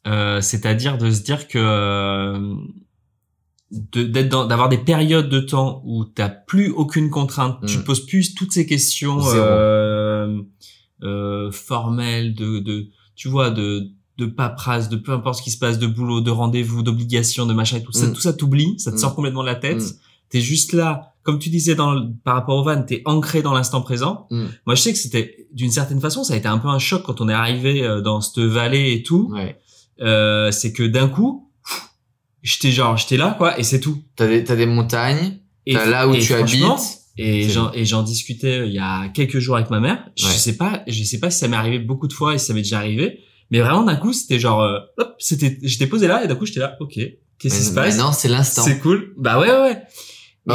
euh, 0.09 0.40
c'est-à-dire 0.40 0.99
de 0.99 1.12
se 1.12 1.23
dire 1.23 1.47
que 1.47 1.59
euh, 1.59 2.54
d'être 3.70 4.46
d'avoir 4.48 4.68
des 4.68 4.78
périodes 4.78 5.28
de 5.28 5.40
temps 5.40 5.82
où 5.84 6.04
t'as 6.04 6.28
plus 6.30 6.70
aucune 6.70 7.10
contrainte, 7.10 7.58
tu 7.66 7.76
te 7.78 7.82
poses 7.84 8.06
plus 8.06 8.34
toutes 8.34 8.52
ces 8.52 8.64
questions 8.66 9.18
euh, 9.26 10.40
euh, 11.02 11.50
formelles 11.52 12.34
de, 12.34 12.58
de 12.60 12.88
tu 13.14 13.28
vois 13.28 13.50
de 13.50 13.88
de 14.16 14.26
paperasse, 14.26 14.88
de 14.88 14.96
peu 14.96 15.12
importe 15.12 15.38
ce 15.38 15.42
qui 15.42 15.52
se 15.52 15.58
passe, 15.58 15.78
de 15.78 15.87
boulot, 15.87 16.20
de 16.20 16.30
rendez-vous, 16.32 16.82
d'obligations, 16.82 17.46
de 17.46 17.54
machin 17.54 17.76
et 17.76 17.82
tout 17.84 17.92
ça, 17.92 18.06
Mm. 18.08 18.12
tout 18.14 18.20
ça 18.20 18.32
t'oublie, 18.32 18.75
ça 18.78 18.90
te 18.90 18.96
Mm. 18.96 18.98
sort 18.98 19.14
complètement 19.14 19.42
de 19.42 19.46
la 19.46 19.54
tête. 19.54 19.80
T'es 20.28 20.40
juste 20.40 20.72
là, 20.72 21.14
comme 21.22 21.38
tu 21.38 21.50
disais 21.50 21.76
dans 21.76 21.92
le- 21.92 22.02
par 22.25 22.34
rapport 22.34 22.56
au 22.56 22.64
van, 22.64 22.82
t'es 22.82 23.00
ancré 23.04 23.42
dans 23.42 23.52
l'instant 23.54 23.80
présent. 23.80 24.26
Mm. 24.32 24.46
Moi, 24.66 24.75
je 24.75 24.82
sais 24.82 24.92
que 24.92 24.98
c'était 24.98 25.46
d'une 25.52 25.70
certaine 25.70 26.00
façon, 26.00 26.25
ça 26.25 26.34
a 26.34 26.37
été 26.37 26.48
un 26.48 26.58
peu 26.58 26.66
un 26.68 26.80
choc 26.80 27.04
quand 27.04 27.20
on 27.20 27.28
est 27.28 27.32
arrivé 27.32 27.84
euh, 27.84 28.00
dans 28.00 28.20
cette 28.20 28.40
vallée 28.40 28.92
et 28.92 29.02
tout. 29.04 29.30
Ouais. 29.32 29.56
Euh, 30.00 30.50
c'est 30.50 30.72
que 30.72 30.82
d'un 30.82 31.08
coup, 31.08 31.47
j'étais 32.42 32.71
genre, 32.71 32.97
j'étais 32.97 33.16
là 33.16 33.35
quoi, 33.37 33.59
et 33.59 33.62
c'est 33.62 33.80
tout. 33.80 34.02
T'as 34.16 34.26
des, 34.26 34.45
t'as 34.45 34.57
des 34.57 34.66
montagnes, 34.66 35.38
Et, 35.66 35.75
t'as 35.75 35.87
là 35.87 36.09
où 36.09 36.16
tu 36.16 36.33
habites. 36.35 36.64
Et 37.21 37.49
j'en, 37.49 37.73
et 37.73 37.85
j'en 37.85 38.04
discutais 38.04 38.61
euh, 38.61 38.66
il 38.66 38.73
y 38.73 38.78
a 38.78 39.09
quelques 39.09 39.40
jours 39.40 39.57
avec 39.57 39.71
ma 39.71 39.80
mère. 39.80 40.09
Je 40.16 40.26
sais 40.26 40.57
pas, 40.57 40.85
je 40.87 41.02
sais 41.02 41.18
pas 41.18 41.30
si 41.30 41.40
ça 41.40 41.49
m'est 41.49 41.57
arrivé 41.57 41.80
beaucoup 41.80 42.07
de 42.07 42.12
fois 42.12 42.35
et 42.35 42.38
si 42.38 42.47
ça 42.47 42.54
m'est 42.54 42.62
déjà 42.62 42.78
arrivé. 42.78 43.25
Mais 43.50 43.59
vraiment, 43.61 43.83
d'un 43.83 43.97
coup, 43.97 44.12
c'était 44.12 44.38
genre, 44.38 44.61
euh, 44.61 44.78
hop, 44.99 45.16
c'était, 45.18 45.59
j'étais 45.62 45.88
posé 45.88 46.07
là 46.07 46.23
et 46.23 46.28
d'un 46.28 46.37
coup, 46.37 46.47
j'étais 46.47 46.61
là, 46.61 46.76
ok, 46.78 46.95
qu'est-ce 47.38 47.59
qui 47.59 47.64
se 47.64 47.73
passe? 47.73 47.99
Non, 47.99 48.12
c'est 48.12 48.28
l'instant. 48.28 48.62
C'est 48.62 48.78
cool. 48.78 49.14
Bah 49.16 49.40
ouais, 49.40 49.50
ouais, 49.50 49.61
ouais. 49.61 49.83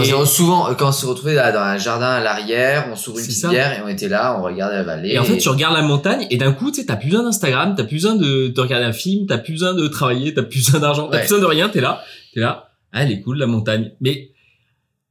C'est 0.02 0.26
souvent, 0.26 0.74
quand 0.76 0.90
on 0.90 0.92
se 0.92 1.06
retrouvait 1.06 1.36
dans 1.36 1.60
un 1.60 1.78
jardin 1.78 2.08
à 2.10 2.20
l'arrière, 2.20 2.88
on 2.92 2.96
s'ouvre 2.96 3.20
une 3.20 3.26
petite 3.26 3.48
bière 3.48 3.78
et 3.78 3.82
on 3.84 3.88
était 3.88 4.08
là, 4.10 4.38
on 4.40 4.44
regardait 4.44 4.78
la 4.78 4.84
vallée. 4.84 5.10
Et 5.12 5.20
en 5.20 5.24
fait, 5.24 5.38
tu 5.38 5.50
regardes 5.50 5.76
la 5.76 5.82
montagne 5.84 6.26
et 6.30 6.38
d'un 6.38 6.52
coup, 6.52 6.72
tu 6.72 6.82
sais, 6.82 6.86
t'as 6.88 6.96
plus 6.96 7.10
besoin 7.10 7.24
d'Instagram, 7.24 7.76
t'as 7.78 7.84
plus 7.84 7.98
besoin 7.98 8.16
de, 8.16 8.48
de 8.48 8.62
regarder 8.62 8.86
un 8.86 8.94
film, 8.94 9.28
t'as 9.28 9.38
plus 9.38 9.54
besoin 9.54 9.74
de 9.74 9.88
travailler, 9.88 10.34
t'as 10.34 10.44
plus 10.44 10.66
besoin 10.66 10.80
d'argent, 10.80 11.08
t'as 11.10 11.18
Ouais. 11.18 11.24
plus 11.24 11.30
besoin 11.36 11.42
de 11.42 11.46
rien, 11.54 11.70
t'es 11.70 11.82
là, 11.82 12.02
t'es 12.34 12.40
là. 12.40 12.70
Ah, 12.92 13.04
elle 13.04 13.12
est 13.12 13.22
cool, 13.22 13.38
la 13.38 13.46
montagne. 13.48 13.92
Mais 14.02 14.30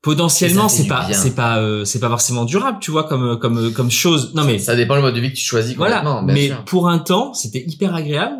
potentiellement, 0.02 0.68
c'est 0.68 0.86
pas, 0.88 1.06
c'est 1.12 1.34
pas, 1.34 1.58
euh, 1.58 1.84
c'est 1.84 2.00
pas 2.00 2.08
forcément 2.08 2.44
durable, 2.44 2.78
tu 2.80 2.90
vois, 2.90 3.04
comme, 3.04 3.38
comme, 3.38 3.72
comme 3.72 3.90
chose. 3.90 4.32
Non 4.34 4.44
mais 4.44 4.58
Ça 4.58 4.74
dépend 4.74 4.96
le 4.96 5.02
mode 5.02 5.14
de 5.14 5.20
vie 5.20 5.30
que 5.30 5.36
tu 5.36 5.44
choisis 5.44 5.76
voilà. 5.76 6.22
Mais 6.24 6.48
sûr. 6.48 6.64
pour 6.64 6.88
un 6.88 6.98
temps, 6.98 7.34
c'était 7.34 7.64
hyper 7.66 7.94
agréable. 7.94 8.36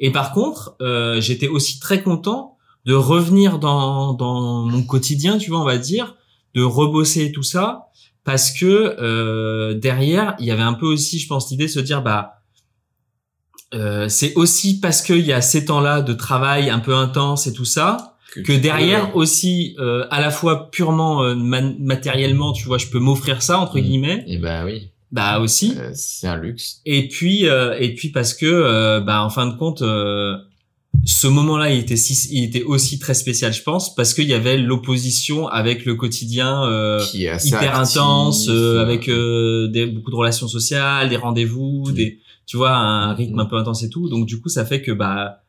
Et 0.00 0.10
par 0.10 0.32
contre, 0.32 0.76
euh, 0.80 1.20
j'étais 1.20 1.48
aussi 1.48 1.78
très 1.78 2.02
content 2.02 2.53
de 2.86 2.94
revenir 2.94 3.58
dans, 3.58 4.12
dans 4.12 4.62
mon 4.66 4.82
quotidien, 4.82 5.38
tu 5.38 5.50
vois, 5.50 5.60
on 5.60 5.64
va 5.64 5.78
dire, 5.78 6.16
de 6.54 6.62
rebosser 6.62 7.32
tout 7.32 7.42
ça, 7.42 7.86
parce 8.24 8.50
que 8.52 8.96
euh, 9.00 9.74
derrière, 9.74 10.34
il 10.38 10.46
y 10.46 10.50
avait 10.50 10.62
un 10.62 10.74
peu 10.74 10.86
aussi, 10.86 11.18
je 11.18 11.26
pense, 11.28 11.50
l'idée 11.50 11.64
de 11.66 11.70
se 11.70 11.80
dire, 11.80 12.02
bah, 12.02 12.40
euh, 13.74 14.08
c'est 14.08 14.34
aussi 14.34 14.78
parce 14.80 15.02
qu'il 15.02 15.20
y 15.26 15.32
a 15.32 15.40
ces 15.40 15.64
temps-là 15.64 16.00
de 16.00 16.12
travail 16.12 16.70
un 16.70 16.78
peu 16.78 16.94
intense 16.94 17.46
et 17.46 17.52
tout 17.52 17.64
ça, 17.64 18.16
que 18.44 18.52
derrière 18.52 19.12
peux- 19.12 19.18
aussi, 19.18 19.74
euh, 19.78 20.06
à 20.10 20.20
la 20.20 20.30
fois 20.30 20.70
purement 20.70 21.22
euh, 21.22 21.34
matériellement, 21.34 22.52
tu 22.52 22.66
vois, 22.66 22.78
je 22.78 22.86
peux 22.88 22.98
m'offrir 22.98 23.42
ça 23.42 23.58
entre 23.58 23.78
Mm. 23.78 23.82
guillemets, 23.82 24.24
Eh 24.28 24.38
ben 24.38 24.64
oui, 24.64 24.90
bah 25.12 25.38
aussi. 25.40 25.74
euh, 25.78 25.90
c'est 25.94 26.26
un 26.28 26.36
luxe. 26.36 26.80
Et 26.84 27.08
puis, 27.08 27.48
euh, 27.48 27.76
et 27.78 27.94
puis 27.94 28.10
parce 28.10 28.34
que, 28.34 28.46
euh, 28.46 29.00
bah, 29.00 29.22
en 29.24 29.30
fin 29.30 29.46
de 29.46 29.56
compte, 29.56 29.82
euh, 29.82 30.36
ce 31.06 31.26
moment-là, 31.26 31.72
il 31.72 31.80
était, 31.80 31.96
si, 31.96 32.28
il 32.30 32.44
était 32.44 32.62
aussi 32.62 32.98
très 32.98 33.14
spécial, 33.14 33.52
je 33.52 33.62
pense, 33.62 33.94
parce 33.94 34.14
qu'il 34.14 34.28
y 34.28 34.34
avait 34.34 34.56
l'opposition 34.56 35.48
avec 35.48 35.84
le 35.84 35.94
quotidien 35.94 36.64
euh, 36.64 37.04
qui 37.04 37.24
est 37.24 37.28
assez 37.28 37.48
hyper 37.48 37.78
actif, 37.78 37.96
intense, 37.96 38.48
euh, 38.48 38.76
euh, 38.76 38.82
avec 38.82 39.08
euh, 39.08 39.68
des, 39.68 39.86
beaucoup 39.86 40.10
de 40.10 40.16
relations 40.16 40.48
sociales, 40.48 41.08
des 41.08 41.16
rendez-vous, 41.16 41.92
des, 41.92 42.20
tu 42.46 42.56
vois, 42.56 42.74
un 42.74 43.14
rythme 43.14 43.34
Mm. 43.34 43.40
un 43.40 43.46
peu 43.46 43.56
intense 43.56 43.82
et 43.82 43.88
tout. 43.88 44.08
Donc 44.08 44.26
du 44.26 44.40
coup, 44.40 44.48
ça 44.48 44.64
fait 44.64 44.82
que 44.82 44.92
bah 44.92 45.43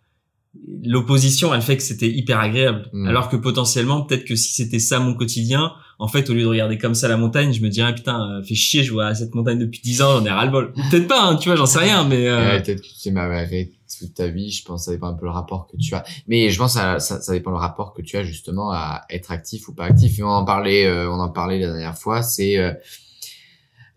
l'opposition, 0.83 1.53
elle 1.53 1.62
fait 1.62 1.77
que 1.77 1.83
c'était 1.83 2.09
hyper 2.09 2.39
agréable. 2.39 2.89
Mm. 2.93 3.07
Alors 3.07 3.29
que 3.29 3.35
potentiellement, 3.35 4.01
peut-être 4.01 4.25
que 4.25 4.35
si 4.35 4.53
c'était 4.53 4.79
ça 4.79 5.00
mon 5.00 5.13
quotidien, 5.13 5.74
en 5.97 6.07
fait, 6.07 6.29
au 6.29 6.33
lieu 6.33 6.41
de 6.41 6.47
regarder 6.47 6.77
comme 6.77 6.95
ça 6.95 7.07
la 7.07 7.17
montagne, 7.17 7.53
je 7.53 7.62
me 7.62 7.69
dirais 7.69 7.95
putain, 7.95 8.29
euh, 8.29 8.43
fait 8.43 8.55
chier, 8.55 8.83
je 8.83 8.91
vois 8.91 9.15
cette 9.15 9.33
montagne 9.33 9.59
depuis 9.59 9.81
10 9.81 10.01
ans, 10.01 10.19
j'en 10.19 10.25
ai 10.25 10.29
ras 10.29 10.45
le 10.45 10.51
bol. 10.51 10.74
Ou 10.75 10.81
Peut-être 10.91 11.07
pas, 11.07 11.24
hein, 11.24 11.35
tu 11.38 11.50
vois, 11.50 11.55
j'en 11.55 11.65
sais 11.65 11.79
rien, 11.79 12.03
mais 12.03 12.27
euh, 12.27 12.50
Ouais, 12.50 12.62
peut-être 12.62 12.81
que 12.81 12.88
tu 12.88 13.13
t'es 13.13 13.71
toute 14.00 14.13
ta 14.13 14.27
vie, 14.27 14.51
je 14.51 14.63
pense 14.63 14.81
que 14.81 14.85
ça 14.85 14.91
dépend 14.91 15.07
un 15.07 15.13
peu 15.13 15.25
le 15.25 15.31
rapport 15.31 15.67
que 15.67 15.77
tu 15.77 15.93
as. 15.95 16.03
Mais 16.27 16.50
je 16.50 16.57
pense 16.57 16.74
que 16.74 16.79
ça, 16.79 17.00
ça, 17.00 17.21
ça 17.21 17.33
dépend 17.33 17.51
le 17.51 17.57
rapport 17.57 17.93
que 17.93 18.01
tu 18.01 18.17
as 18.17 18.24
justement 18.24 18.71
à 18.71 19.03
être 19.09 19.31
actif 19.31 19.67
ou 19.67 19.74
pas 19.74 19.85
actif. 19.85 20.19
Et 20.19 20.24
on 20.24 20.27
en 20.27 20.45
parlait, 20.45 20.85
euh, 20.85 21.09
on 21.09 21.19
en 21.19 21.29
parlait 21.29 21.59
la 21.59 21.67
dernière 21.67 21.97
fois, 21.97 22.21
c'est 22.21 22.57
euh, 22.57 22.74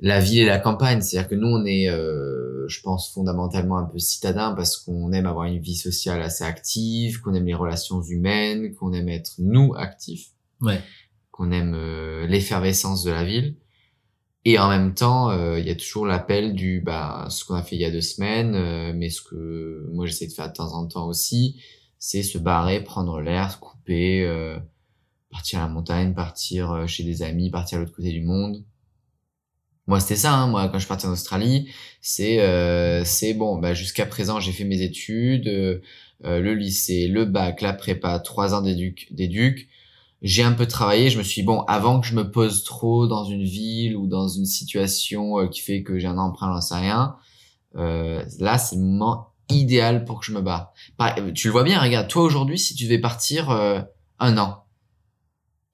la 0.00 0.20
ville 0.20 0.42
et 0.42 0.46
la 0.46 0.58
campagne. 0.58 1.00
C'est-à-dire 1.00 1.28
que 1.28 1.34
nous, 1.34 1.48
on 1.48 1.64
est, 1.64 1.88
euh, 1.88 2.66
je 2.68 2.80
pense, 2.80 3.12
fondamentalement 3.12 3.78
un 3.78 3.84
peu 3.84 3.98
citadin 3.98 4.52
parce 4.54 4.76
qu'on 4.76 5.12
aime 5.12 5.26
avoir 5.26 5.46
une 5.46 5.60
vie 5.60 5.76
sociale 5.76 6.22
assez 6.22 6.44
active, 6.44 7.20
qu'on 7.20 7.34
aime 7.34 7.46
les 7.46 7.54
relations 7.54 8.02
humaines, 8.02 8.74
qu'on 8.74 8.92
aime 8.92 9.08
être 9.08 9.34
nous 9.38 9.74
actifs, 9.76 10.30
ouais. 10.60 10.80
qu'on 11.30 11.50
aime 11.50 11.74
euh, 11.74 12.26
l'effervescence 12.26 13.04
de 13.04 13.10
la 13.10 13.24
ville. 13.24 13.56
Et 14.44 14.58
en 14.58 14.70
même 14.70 14.94
temps, 14.94 15.30
euh, 15.30 15.58
il 15.58 15.66
y 15.66 15.70
a 15.70 15.74
toujours 15.74 16.06
l'appel 16.06 16.54
du 16.54 16.80
bah 16.80 17.26
ce 17.28 17.44
qu'on 17.44 17.54
a 17.54 17.62
fait 17.62 17.76
il 17.76 17.82
y 17.82 17.84
a 17.84 17.90
deux 17.90 18.00
semaines, 18.00 18.54
euh, 18.54 18.92
mais 18.94 19.10
ce 19.10 19.20
que 19.20 19.86
moi 19.92 20.06
j'essaie 20.06 20.26
de 20.26 20.32
faire 20.32 20.48
de 20.48 20.54
temps 20.54 20.72
en 20.72 20.86
temps 20.86 21.06
aussi, 21.06 21.60
c'est 21.98 22.22
se 22.22 22.38
barrer, 22.38 22.82
prendre 22.82 23.20
l'air, 23.20 23.50
se 23.52 23.58
couper, 23.58 24.24
euh, 24.24 24.58
partir 25.30 25.58
à 25.58 25.62
la 25.62 25.68
montagne, 25.68 26.14
partir 26.14 26.88
chez 26.88 27.04
des 27.04 27.22
amis, 27.22 27.50
partir 27.50 27.76
à 27.76 27.80
l'autre 27.82 27.94
côté 27.94 28.10
du 28.10 28.22
monde. 28.22 28.64
Moi 29.88 30.00
c'était 30.00 30.16
ça, 30.16 30.34
hein, 30.34 30.46
moi 30.48 30.68
quand 30.68 30.78
je 30.78 30.86
partais 30.86 31.06
en 31.06 31.12
Australie, 31.12 31.70
c'est 32.02 32.40
euh, 32.40 33.02
bon, 33.34 33.58
bah 33.58 33.72
jusqu'à 33.72 34.04
présent 34.06 34.38
j'ai 34.38 34.52
fait 34.52 34.64
mes 34.64 34.82
études, 34.82 35.48
euh, 35.48 35.80
euh, 36.24 36.40
le 36.40 36.54
lycée, 36.54 37.08
le 37.08 37.24
bac, 37.24 37.62
la 37.62 37.72
prépa, 37.72 38.18
trois 38.20 38.52
ans 38.54 38.60
d'éduc, 38.60 39.08
j'ai 40.20 40.42
un 40.42 40.52
peu 40.52 40.66
travaillé, 40.66 41.10
je 41.10 41.18
me 41.18 41.22
suis 41.22 41.42
dit, 41.42 41.46
bon, 41.46 41.60
avant 41.62 42.00
que 42.00 42.06
je 42.06 42.14
me 42.14 42.30
pose 42.30 42.64
trop 42.64 43.06
dans 43.06 43.24
une 43.24 43.44
ville 43.44 43.96
ou 43.96 44.06
dans 44.06 44.28
une 44.28 44.46
situation 44.46 45.40
euh, 45.40 45.46
qui 45.48 45.60
fait 45.60 45.82
que 45.82 45.98
j'ai 45.98 46.08
un 46.08 46.18
emprunt, 46.18 46.52
j'en 46.52 46.60
sais 46.60 46.74
rien, 46.74 47.16
euh, 47.76 48.24
là, 48.40 48.58
c'est 48.58 48.76
le 48.76 48.82
moment 48.82 49.32
idéal 49.48 50.04
pour 50.04 50.20
que 50.20 50.26
je 50.26 50.32
me 50.32 50.42
barre. 50.42 50.72
Par- 50.98 51.16
tu 51.34 51.48
le 51.48 51.52
vois 51.52 51.64
bien, 51.64 51.80
regarde, 51.80 52.08
toi 52.08 52.22
aujourd'hui, 52.24 52.58
si 52.58 52.74
tu 52.74 52.84
devais 52.84 52.98
partir 52.98 53.50
un 54.18 54.38
an, 54.38 54.64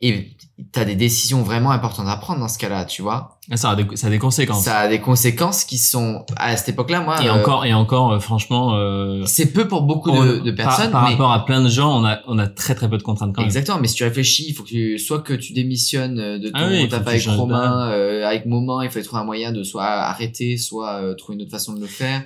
et 0.07 0.31
t'as 0.71 0.85
des 0.85 0.95
décisions 0.95 1.43
vraiment 1.43 1.73
importantes 1.73 2.07
à 2.09 2.17
prendre 2.17 2.39
dans 2.41 2.49
ce 2.49 2.59
cas-là, 2.59 2.85
tu 2.85 3.03
vois. 3.03 3.39
Ah, 3.51 3.57
ça 3.57 3.71
a 3.71 3.77
des, 3.77 3.97
ça 3.97 4.07
a 4.07 4.11
des 4.11 4.19
conséquences. 4.21 4.63
Ça 4.65 4.79
a 4.79 4.89
des 4.89 5.01
conséquences 5.01 5.65
qui 5.65 5.79
sont, 5.79 6.25
à 6.37 6.57
cette 6.57 6.69
époque-là, 6.69 7.01
moi, 7.01 7.23
et 7.23 7.29
euh, 7.29 7.33
encore, 7.35 7.65
et 7.65 7.75
encore, 7.75 8.13
euh, 8.13 8.19
franchement, 8.21 8.75
euh, 8.77 9.25
c'est 9.27 9.53
peu 9.53 9.67
pour 9.67 9.83
beaucoup 9.83 10.11
on- 10.11 10.25
de, 10.45 10.51
personnes, 10.53 10.91
par, 10.93 11.05
mais 11.05 11.11
rapport 11.11 11.33
à 11.33 11.45
plein 11.45 11.61
de 11.63 11.69
gens, 11.69 12.01
on 12.01 12.05
a, 12.05 12.21
on 12.29 12.39
a 12.39 12.47
très 12.47 12.75
très 12.75 12.89
peu 12.89 12.99
de 12.99 13.03
contraintes 13.03 13.35
quand 13.35 13.41
même. 13.43 13.47
Exactement, 13.49 13.79
mais 13.81 13.89
si 13.89 13.97
tu 13.97 14.05
réfléchis, 14.05 14.47
il 14.49 14.55
faut 14.55 14.63
que 14.63 14.69
tu, 14.69 14.99
soit 14.99 15.21
que 15.21 15.35
tu 15.35 15.53
démissionnes 15.53 16.19
euh, 16.21 16.39
de 16.39 16.49
ton 16.49 16.59
Ah 16.59 16.69
oui, 16.71 16.89
taf 16.89 17.07
avec 17.07 17.27
Romain, 17.27 17.91
euh, 17.91 18.25
avec 18.27 18.47
Moment, 18.47 18.81
il 18.83 18.91
faut 18.91 19.01
trouver 19.03 19.23
un 19.23 19.27
moyen 19.27 19.51
de 19.53 19.63
soit 19.65 19.85
arrêter, 19.85 20.57
soit 20.57 21.03
euh, 21.03 21.15
trouver 21.15 21.37
une 21.37 21.43
autre 21.43 21.51
façon 21.51 21.73
de 21.75 21.81
le 21.81 21.87
faire. 21.87 22.23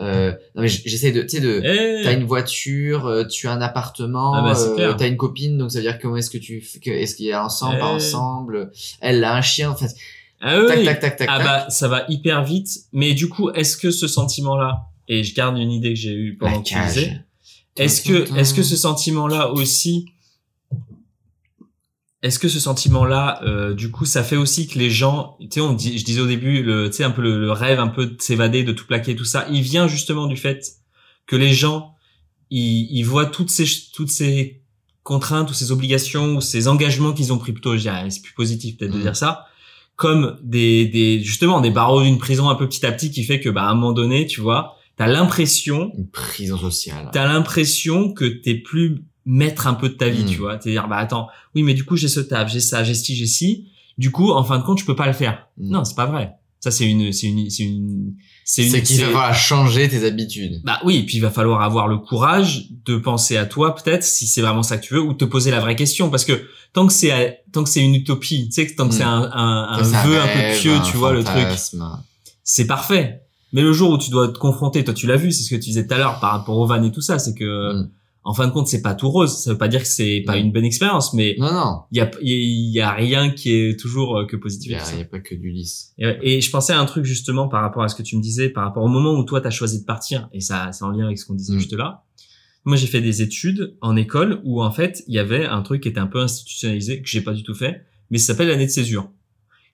Euh, 0.00 0.32
non 0.54 0.62
mais 0.62 0.68
j'essaie 0.68 1.12
de, 1.12 1.22
tu 1.22 1.28
sais, 1.28 1.40
de, 1.40 1.60
Eh, 1.62 2.02
t'as 2.04 2.14
une 2.14 2.24
voiture, 2.24 3.06
euh, 3.06 3.24
tu 3.24 3.48
as 3.48 3.52
un 3.52 3.60
appartement, 3.60 4.32
Ah 4.34 4.42
bah, 4.42 4.58
euh, 4.78 4.94
t'as 4.94 5.06
une 5.06 5.18
copine, 5.18 5.58
donc 5.58 5.70
ça 5.70 5.78
veut 5.78 5.84
dire 5.84 5.98
comment 6.00 6.16
est-ce 6.16 6.30
que 6.30 6.38
tu, 6.38 6.64
est-ce 6.86 7.14
qu'il 7.14 7.26
y 7.26 7.32
a 7.32 7.44
ensemble, 7.44 7.78
pas 7.78 7.90
Eh. 7.90 7.94
ensemble, 7.96 8.70
elle 9.00 9.22
a 9.24 9.36
un 9.36 9.42
chien, 9.42 9.70
en 9.70 9.76
fait, 9.76 9.94
ah 10.40 10.58
oui, 10.58 10.68
tac, 10.68 10.84
tac, 10.84 11.00
tac, 11.00 11.16
tac, 11.18 11.28
ah 11.30 11.36
tac. 11.36 11.46
bah 11.46 11.66
ça 11.68 11.86
va 11.86 12.06
hyper 12.08 12.42
vite. 12.44 12.70
Mais 12.94 13.12
du 13.12 13.28
coup, 13.28 13.50
est-ce 13.50 13.76
que 13.76 13.90
ce 13.90 14.08
sentiment-là, 14.08 14.86
et 15.06 15.22
je 15.22 15.34
garde 15.34 15.58
une 15.58 15.70
idée 15.70 15.90
que 15.92 16.00
j'ai 16.00 16.14
eue 16.14 16.36
pendant 16.38 16.62
que 16.62 16.68
tu 16.68 16.74
disais, 16.86 17.20
est-ce 17.76 18.00
que 18.00 18.38
est-ce 18.38 18.54
que 18.54 18.62
ce 18.62 18.76
sentiment-là 18.76 19.52
aussi, 19.52 20.06
est-ce 22.22 22.38
que 22.38 22.48
ce 22.48 22.60
sentiment-là, 22.60 23.40
euh, 23.44 23.72
du 23.74 23.90
coup, 23.90 24.04
ça 24.04 24.22
fait 24.22 24.36
aussi 24.36 24.68
que 24.68 24.78
les 24.78 24.90
gens, 24.90 25.36
tu 25.40 25.48
sais, 25.52 25.60
on 25.60 25.72
dit, 25.72 25.98
je 25.98 26.04
disais 26.04 26.20
au 26.20 26.26
début, 26.26 26.62
le, 26.62 26.90
tu 26.90 26.96
sais, 26.98 27.04
un 27.04 27.10
peu 27.10 27.22
le, 27.22 27.40
le 27.40 27.50
rêve, 27.52 27.80
un 27.80 27.88
peu 27.88 28.06
de 28.06 28.20
s'évader, 28.20 28.62
de 28.62 28.72
tout 28.72 28.86
plaquer, 28.86 29.16
tout 29.16 29.24
ça, 29.24 29.46
il 29.50 29.62
vient 29.62 29.88
justement 29.88 30.26
du 30.26 30.36
fait 30.36 30.62
que 31.26 31.36
les 31.36 31.52
gens, 31.52 31.94
ils, 32.50 32.88
ils 32.90 33.02
voient 33.04 33.26
toutes 33.26 33.50
ces 33.50 33.64
toutes 33.94 34.10
ces 34.10 34.62
contraintes 35.02 35.50
ou 35.50 35.54
ces 35.54 35.72
obligations 35.72 36.36
ou 36.36 36.40
ces 36.40 36.68
engagements 36.68 37.12
qu'ils 37.14 37.32
ont 37.32 37.38
pris 37.38 37.52
plutôt, 37.52 37.74
je 37.76 37.80
dirais, 37.82 38.10
c'est 38.10 38.20
plus 38.22 38.34
positif 38.34 38.76
peut-être 38.76 38.92
de 38.92 38.96
Mhm. 38.98 39.02
dire 39.02 39.16
ça, 39.16 39.46
comme 39.96 40.38
des, 40.42 40.86
des 40.86 41.22
justement 41.22 41.60
des 41.60 41.70
barreaux 41.70 42.02
d'une 42.02 42.18
prison 42.18 42.48
un 42.50 42.54
peu 42.54 42.68
petit 42.68 42.84
à 42.84 42.92
petit 42.92 43.10
qui 43.10 43.24
fait 43.24 43.40
que 43.40 43.48
bah 43.48 43.62
à 43.64 43.70
un 43.70 43.74
moment 43.74 43.92
donné, 43.92 44.26
tu 44.26 44.40
vois, 44.42 44.76
t'as 44.96 45.06
l'impression 45.06 45.90
Une 45.96 46.08
prison 46.10 46.58
sociale. 46.58 47.08
t'as 47.12 47.26
l'impression 47.26 48.12
que 48.12 48.24
t'es 48.26 48.54
plus 48.54 49.04
maître 49.30 49.66
un 49.66 49.74
peu 49.74 49.88
de 49.88 49.94
ta 49.94 50.08
vie, 50.08 50.24
Mm. 50.24 50.26
tu 50.26 50.38
vois. 50.38 50.56
T'es 50.56 50.70
dire, 50.70 50.88
bah 50.88 50.96
attends, 50.96 51.28
oui, 51.54 51.62
mais 51.62 51.74
du 51.74 51.84
coup, 51.84 51.96
j'ai 51.96 52.08
ce 52.08 52.20
taf, 52.20 52.50
j'ai 52.52 52.60
ça, 52.60 52.82
j'ai 52.84 52.94
ci, 52.94 53.14
j'ai 53.14 53.26
ci. 53.26 53.66
Du 53.96 54.10
coup, 54.10 54.30
en 54.32 54.42
fin 54.44 54.58
de 54.58 54.64
compte, 54.64 54.78
je 54.80 54.84
peux 54.84 54.96
pas 54.96 55.06
le 55.06 55.12
faire. 55.12 55.46
Mm. 55.58 55.70
Non, 55.70 55.84
c'est 55.84 55.94
pas 55.94 56.06
vrai. 56.06 56.32
Ça, 56.58 56.70
c'est 56.70 56.84
une, 56.86 57.10
c'est 57.12 57.26
une, 57.28 57.48
c'est 57.48 57.62
une, 57.62 58.12
c'est 58.44 58.64
une. 58.64 58.70
C'est 58.70 58.82
qu'il 58.82 58.98
va 59.00 59.06
falloir 59.06 59.34
changer 59.34 59.88
tes 59.88 60.04
habitudes. 60.04 60.60
Bah 60.64 60.78
oui, 60.84 60.96
et 60.98 61.02
puis 61.06 61.16
il 61.16 61.20
va 61.20 61.30
falloir 61.30 61.62
avoir 61.62 61.88
le 61.88 61.96
courage 61.96 62.66
de 62.84 62.96
penser 62.98 63.38
à 63.38 63.46
toi 63.46 63.74
peut-être 63.74 64.02
si 64.04 64.26
c'est 64.26 64.42
vraiment 64.42 64.62
ça 64.62 64.76
que 64.76 64.84
tu 64.84 64.92
veux 64.92 65.00
ou 65.00 65.14
te 65.14 65.24
poser 65.24 65.50
la 65.50 65.60
vraie 65.60 65.74
question 65.76 66.10
parce 66.10 66.26
que 66.26 66.42
tant 66.74 66.86
que 66.86 66.92
c'est 66.92 67.38
tant 67.52 67.62
que 67.64 67.70
c'est 67.70 67.80
une 67.82 67.94
utopie, 67.94 68.46
tu 68.48 68.52
sais 68.52 68.66
que 68.66 68.76
tant 68.76 68.88
que 68.88 68.94
c'est 68.94 69.02
un, 69.04 69.30
un, 69.32 69.68
un 69.70 69.84
ça 69.84 70.02
vœu 70.02 70.20
un 70.20 70.26
peu 70.26 70.58
pieux, 70.60 70.74
un 70.74 70.80
tu 70.80 70.98
vois 70.98 71.12
le 71.14 71.24
truc, 71.24 71.46
c'est 72.44 72.66
parfait. 72.66 73.22
Mais 73.54 73.62
le 73.62 73.72
jour 73.72 73.90
où 73.92 73.98
tu 73.98 74.10
dois 74.10 74.28
te 74.28 74.36
confronter, 74.38 74.84
toi 74.84 74.92
tu 74.92 75.06
l'as 75.06 75.16
vu, 75.16 75.32
c'est 75.32 75.42
ce 75.44 75.50
que 75.50 75.54
tu 75.56 75.70
disais 75.70 75.86
tout 75.86 75.94
à 75.94 75.98
l'heure 75.98 76.20
par 76.20 76.32
rapport 76.32 76.58
au 76.58 76.66
van 76.66 76.82
et 76.82 76.92
tout 76.92 77.00
ça, 77.00 77.18
c'est 77.18 77.34
que. 77.34 77.84
En 78.22 78.34
fin 78.34 78.46
de 78.46 78.52
compte 78.52 78.68
c'est 78.68 78.82
pas 78.82 78.94
tout 78.94 79.08
rose. 79.10 79.42
Ça 79.42 79.52
veut 79.52 79.58
pas 79.58 79.68
dire 79.68 79.80
que 79.80 79.88
c'est 79.88 80.22
pas 80.26 80.36
une 80.36 80.52
bonne 80.52 80.64
expérience, 80.64 81.14
mais 81.14 81.36
Non, 81.38 81.52
non. 81.52 81.80
il 81.90 81.98
y 81.98 82.00
a 82.00 82.10
y 82.22 82.80
a 82.80 82.92
rien 82.92 83.30
qui 83.30 83.52
est 83.52 83.78
toujours 83.80 84.18
euh, 84.18 84.26
que 84.26 84.36
positif. 84.36 84.72
a, 84.76 84.92
il 84.92 84.98
y 84.98 85.02
a 85.02 85.04
pas 85.06 85.20
que 85.20 85.34
du 85.34 85.50
lisse. 85.50 85.92
Et, 85.98 86.36
et 86.36 86.40
je 86.40 86.50
pensais 86.50 86.72
à 86.72 86.80
un 86.80 86.84
truc 86.86 87.04
justement 87.04 87.48
par 87.48 87.62
rapport 87.62 87.82
à 87.82 87.88
ce 87.88 87.94
que 87.94 88.02
tu 88.02 88.16
me 88.16 88.22
disais, 88.22 88.48
par 88.50 88.64
rapport 88.64 88.84
au 88.84 88.88
moment 88.88 89.12
où 89.18 89.24
toi 89.24 89.40
t'as 89.40 89.50
choisi 89.50 89.80
de 89.80 89.84
partir, 89.86 90.28
et 90.32 90.40
ça 90.40 90.70
c'est 90.72 90.84
en 90.84 90.90
lien 90.90 91.06
avec 91.06 91.18
ce 91.18 91.24
qu'on 91.26 91.34
disait 91.34 91.54
Mm. 91.54 91.58
juste 91.58 91.72
là. 91.72 92.04
Moi 92.66 92.76
j'ai 92.76 92.86
fait 92.86 93.00
des 93.00 93.22
études 93.22 93.74
en 93.80 93.96
école 93.96 94.40
où 94.44 94.62
en 94.62 94.70
fait 94.70 95.02
il 95.08 95.14
y 95.14 95.18
avait 95.18 95.46
un 95.46 95.62
truc 95.62 95.82
qui 95.82 95.88
était 95.88 95.98
un 96.00 96.06
peu 96.06 96.20
institutionnalisé 96.20 97.00
que 97.00 97.08
j'ai 97.08 97.22
pas 97.22 97.32
du 97.32 97.42
tout 97.42 97.54
fait, 97.54 97.86
mais 98.10 98.18
ça 98.18 98.28
s'appelle 98.28 98.48
l'année 98.48 98.66
de 98.66 98.70
césure, 98.70 99.10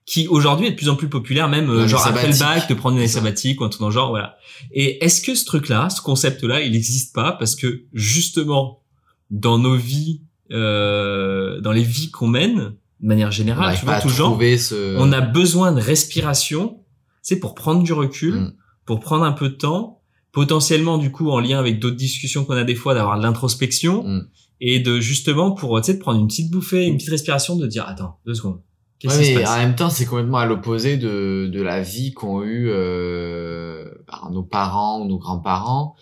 qui 0.07 0.27
aujourd'hui 0.29 0.67
est 0.67 0.71
de 0.71 0.75
plus 0.77 0.87
en 0.89 0.95
plus 0.95 1.09
populaire, 1.09 1.49
même 1.49 1.69
euh, 1.69 1.85
genre 1.87 2.07
après 2.07 2.31
le 2.31 2.39
bac, 2.39 2.67
de 2.69 2.73
prendre 2.73 2.95
une 2.95 2.99
année 3.01 3.09
sabbatique 3.09 3.59
ou 3.61 3.65
un 3.65 3.69
truc 3.69 3.81
dans 3.81 3.89
le 3.89 3.93
genre, 3.93 4.09
voilà. 4.09 4.37
Et 4.71 5.03
est-ce 5.03 5.21
que 5.21 5.35
ce 5.35 5.43
truc-là, 5.45 5.89
ce 5.89 6.01
concept-là, 6.01 6.61
il 6.61 6.71
n'existe 6.71 7.13
pas 7.13 7.33
parce 7.33 7.55
que 7.55 7.83
justement 7.93 8.81
dans 9.29 9.59
nos 9.59 9.75
vies, 9.75 10.21
euh, 10.51 11.59
dans 11.61 11.73
les 11.73 11.83
vies 11.83 12.09
qu'on 12.09 12.27
mène, 12.27 12.73
de 13.01 13.07
manière 13.07 13.31
générale, 13.31 13.75
tu 13.77 13.85
vois, 13.85 13.99
tout 13.99 14.09
genre, 14.09 14.39
ce... 14.41 14.95
on 14.97 15.11
a 15.11 15.19
besoin 15.21 15.71
de 15.73 15.81
respiration, 15.81 16.79
c'est 17.21 17.39
pour 17.39 17.53
prendre 17.53 17.83
du 17.83 17.91
recul, 17.93 18.33
Mm. 18.35 18.53
pour 18.85 19.01
prendre 19.01 19.25
un 19.25 19.33
peu 19.33 19.49
de 19.49 19.55
temps, 19.55 20.01
potentiellement 20.31 20.97
du 20.97 21.11
coup 21.11 21.29
en 21.31 21.39
lien 21.39 21.59
avec 21.59 21.79
d'autres 21.79 21.97
discussions 21.97 22.45
qu'on 22.45 22.55
a 22.55 22.63
des 22.63 22.75
fois 22.75 22.93
d'avoir 22.93 23.17
de 23.17 23.23
l'introspection 23.23 24.03
Mm. 24.03 24.27
et 24.61 24.79
de 24.79 24.99
justement 25.01 25.51
pour 25.51 25.79
tu 25.81 25.87
sais 25.87 25.93
de 25.95 25.99
prendre 25.99 26.19
une 26.21 26.27
petite 26.27 26.49
bouffée, 26.49 26.85
une 26.85 26.95
petite 26.95 27.09
respiration, 27.09 27.57
de 27.57 27.67
dire 27.67 27.85
attends 27.87 28.19
deux 28.25 28.33
secondes, 28.35 28.61
qu'est-ce 28.99 29.13
Ouais, 29.17 29.23
qui 29.23 29.29
se 29.29 29.35
mais 29.37 29.43
passe 29.43 29.51
en 29.55 29.57
même 29.59 29.75
temps, 29.75 29.89
c'est 29.89 30.05
complètement 30.05 30.37
à 30.39 30.45
l'opposé 30.45 30.97
de, 30.97 31.49
de 31.51 31.61
la 31.61 31.81
vie 31.81 32.13
qu'ont 32.13 32.43
eu 32.43 32.69
euh, 32.69 33.85
bah, 34.07 34.29
nos 34.31 34.43
parents 34.43 35.01
ou 35.01 35.05
nos 35.07 35.17
grands-parents, 35.17 35.95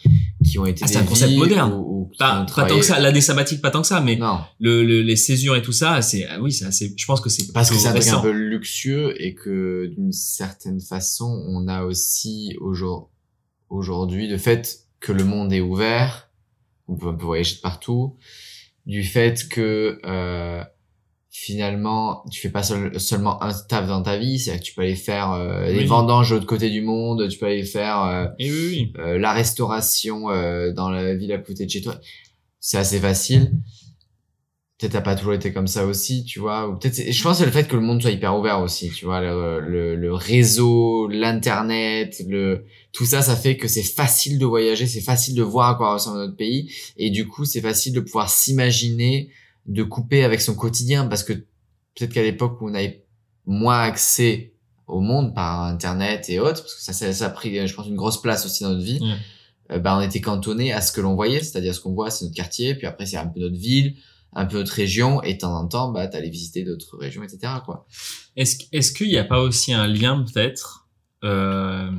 qui 0.44 0.60
ont 0.60 0.66
été 0.66 0.82
Ah, 0.84 0.88
des 0.88 0.94
c'est 0.94 1.00
un 1.00 1.04
concept 1.06 1.34
moderne. 1.36 1.74
où- 1.74 2.10
qui 2.12 2.18
Pas, 2.20 2.46
tant 2.46 2.78
que 2.78 2.82
ça, 2.86 3.00
l'année 3.00 3.20
sabbatique 3.22 3.62
pas 3.62 3.72
tant 3.72 3.82
que 3.82 3.88
ça, 3.88 4.00
mais 4.00 4.16
le, 4.60 4.84
le- 4.84 5.02
les 5.02 5.16
césures 5.16 5.56
et 5.56 5.62
tout 5.62 5.72
ça, 5.72 6.02
c'est 6.02 6.26
ah 6.28 6.40
oui, 6.40 6.52
c'est 6.52 6.66
assez. 6.66 6.94
Je 6.96 7.06
pense 7.06 7.20
que 7.20 7.30
c'est 7.30 7.52
parce 7.52 7.70
que 7.70 7.76
c'est 7.76 7.88
un 7.88 8.18
un 8.18 8.22
peu 8.22 8.32
luxueux 8.32 9.16
et 9.22 9.34
que 9.34 9.88
d'une 9.88 10.12
certaine 10.12 10.80
façon, 10.80 11.44
on 11.50 11.68
a 11.68 11.84
aussi 11.84 12.56
aujourd- 12.62 13.10
aujourd'hui 13.70 14.28
le 14.28 14.38
fait 14.38 14.82
que 15.00 15.12
le 15.12 15.24
monde 15.24 15.52
est 15.52 15.62
ouvert, 15.62 16.30
on 16.88 16.96
peut 16.96 17.08
un 17.08 17.14
peu 17.16 17.26
voyager 17.26 17.56
de 17.56 17.62
partout, 17.62 18.16
du 18.86 19.04
fait 19.04 19.48
que 19.50 20.00
euh, 20.06 20.64
finalement 21.38 22.24
tu 22.32 22.40
fais 22.40 22.50
pas 22.50 22.64
seul- 22.64 22.98
seulement 23.00 23.44
un 23.44 23.52
taf 23.54 23.88
dans 23.88 24.02
ta 24.02 24.18
vie, 24.18 24.40
c'est-à-dire 24.40 24.62
que 24.62 24.66
tu 24.68 24.74
peux 24.74 24.82
aller 24.82 24.96
faire 24.96 25.32
euh, 25.34 25.68
les 25.68 25.84
vendanges 25.86 26.30
de 26.30 26.36
l'autre 26.36 26.48
côté 26.48 26.70
du 26.70 26.82
monde, 26.82 27.28
tu 27.28 27.38
peux 27.38 27.46
aller 27.48 27.66
faire 27.66 28.04
euh, 28.04 28.26
Et 28.40 28.50
oui, 28.52 28.68
oui. 28.70 28.94
euh, 29.00 29.18
la 29.18 29.34
restauration 29.34 30.30
euh, 30.32 30.72
dans 30.72 30.90
la 30.90 31.14
ville 31.14 31.34
à 31.34 31.38
côté 31.38 31.66
de 31.66 31.70
chez 31.72 31.82
toi, 31.82 32.00
c'est 32.60 32.78
assez 32.78 33.00
facile. 33.00 33.52
Peut-être 34.78 34.92
t'as 34.92 35.02
pas 35.02 35.16
toujours 35.16 35.34
été 35.34 35.54
comme 35.54 35.68
ça 35.68 35.86
aussi, 35.86 36.26
tu 36.26 36.40
vois. 36.40 36.68
Ou 36.68 36.76
peut-être, 36.78 37.02
je 37.10 37.24
pense 37.24 37.34
que 37.34 37.40
c'est 37.40 37.46
le 37.46 37.52
fait 37.54 37.66
que 37.66 37.76
le 37.76 37.82
monde 37.82 38.02
soit 38.02 38.12
hyper 38.12 38.38
ouvert 38.38 38.60
aussi, 38.60 38.90
tu 38.90 39.06
vois. 39.06 39.22
Le, 39.22 39.62
le, 39.62 39.96
le 39.96 40.14
réseau, 40.14 41.08
l'internet, 41.08 42.22
le 42.28 42.66
tout 42.92 43.06
ça, 43.06 43.22
ça 43.22 43.38
fait 43.38 43.56
que 43.56 43.70
c'est 43.70 43.84
facile 43.84 44.38
de 44.38 44.46
voyager, 44.46 44.86
c'est 44.86 45.00
facile 45.02 45.34
de 45.36 45.44
voir 45.44 45.70
à 45.70 45.76
quoi 45.76 45.94
ressemble 45.94 46.18
notre 46.18 46.36
pays, 46.36 46.74
et 46.98 47.10
du 47.10 47.26
coup, 47.26 47.46
c'est 47.46 47.62
facile 47.62 47.94
de 47.94 48.02
pouvoir 48.02 48.30
s'imaginer, 48.30 49.30
de 49.66 49.84
couper 49.84 50.24
avec 50.24 50.42
son 50.42 50.56
quotidien, 50.56 51.06
parce 51.08 51.24
que 51.24 51.34
peut-être 51.34 52.14
qu'à 52.14 52.24
l'époque 52.24 52.62
où 52.62 52.70
on 52.70 52.74
avait 52.74 53.06
moins 53.46 53.80
accès 53.80 54.54
au 54.88 55.00
monde 55.00 55.34
par 55.34 55.64
internet 55.64 56.30
et 56.30 56.40
autres, 56.40 56.62
parce 56.62 56.76
que 56.76 56.82
ça, 56.82 56.94
ça, 56.94 57.12
ça 57.12 57.26
a 57.26 57.30
pris, 57.30 57.68
je 57.68 57.74
pense, 57.74 57.88
une 57.88 57.96
grosse 57.96 58.22
place 58.22 58.46
aussi 58.46 58.64
dans 58.64 58.70
notre 58.70 58.84
vie. 58.84 59.00
Euh, 59.72 59.80
bah, 59.80 59.98
on 59.98 60.02
était 60.02 60.22
cantonné 60.22 60.72
à 60.72 60.82
ce 60.82 60.92
que 60.92 61.02
l'on 61.02 61.16
voyait, 61.16 61.42
c'est-à-dire 61.42 61.74
ce 61.74 61.80
qu'on 61.80 61.94
voit, 61.94 62.12
c'est 62.12 62.26
notre 62.26 62.36
quartier, 62.36 62.76
puis 62.76 62.86
après 62.86 63.08
c'est 63.08 63.18
un 63.18 63.26
peu 63.26 63.40
notre 63.40 63.58
ville, 63.58 63.96
un 64.34 64.46
peu 64.46 64.58
notre 64.58 64.74
région, 64.74 65.24
et 65.24 65.34
de 65.34 65.40
temps 65.40 65.58
en 65.58 65.68
temps, 65.68 65.92
bah, 65.92 66.08
t'allais 66.08 66.30
visiter 66.30 66.64
d'autres 66.64 66.98
régions, 66.98 67.24
etc., 67.24 67.54
quoi. 67.66 67.88
Est-ce 68.36 68.58
est-ce 68.72 68.92
qu'il 68.92 69.08
n'y 69.08 69.18
a 69.18 69.24
pas 69.24 69.42
aussi 69.42 69.74
un 69.74 69.88
lien 69.88 70.24
peut-être 70.24 70.88
euh, 71.24 71.90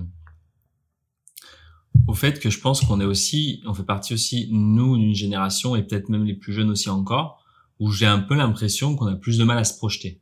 au 2.06 2.14
fait 2.14 2.38
que 2.38 2.50
je 2.50 2.60
pense 2.60 2.82
qu'on 2.82 3.00
est 3.00 3.04
aussi, 3.04 3.62
on 3.66 3.74
fait 3.74 3.82
partie 3.82 4.14
aussi 4.14 4.48
nous 4.52 4.96
d'une 4.96 5.14
génération 5.14 5.74
et 5.74 5.82
peut-être 5.82 6.08
même 6.08 6.24
les 6.24 6.34
plus 6.34 6.52
jeunes 6.52 6.70
aussi 6.70 6.88
encore, 6.88 7.42
où 7.80 7.90
j'ai 7.92 8.06
un 8.06 8.18
peu 8.20 8.34
l'impression 8.34 8.96
qu'on 8.96 9.06
a 9.06 9.14
plus 9.16 9.38
de 9.38 9.44
mal 9.44 9.58
à 9.58 9.64
se 9.64 9.76
projeter. 9.76 10.20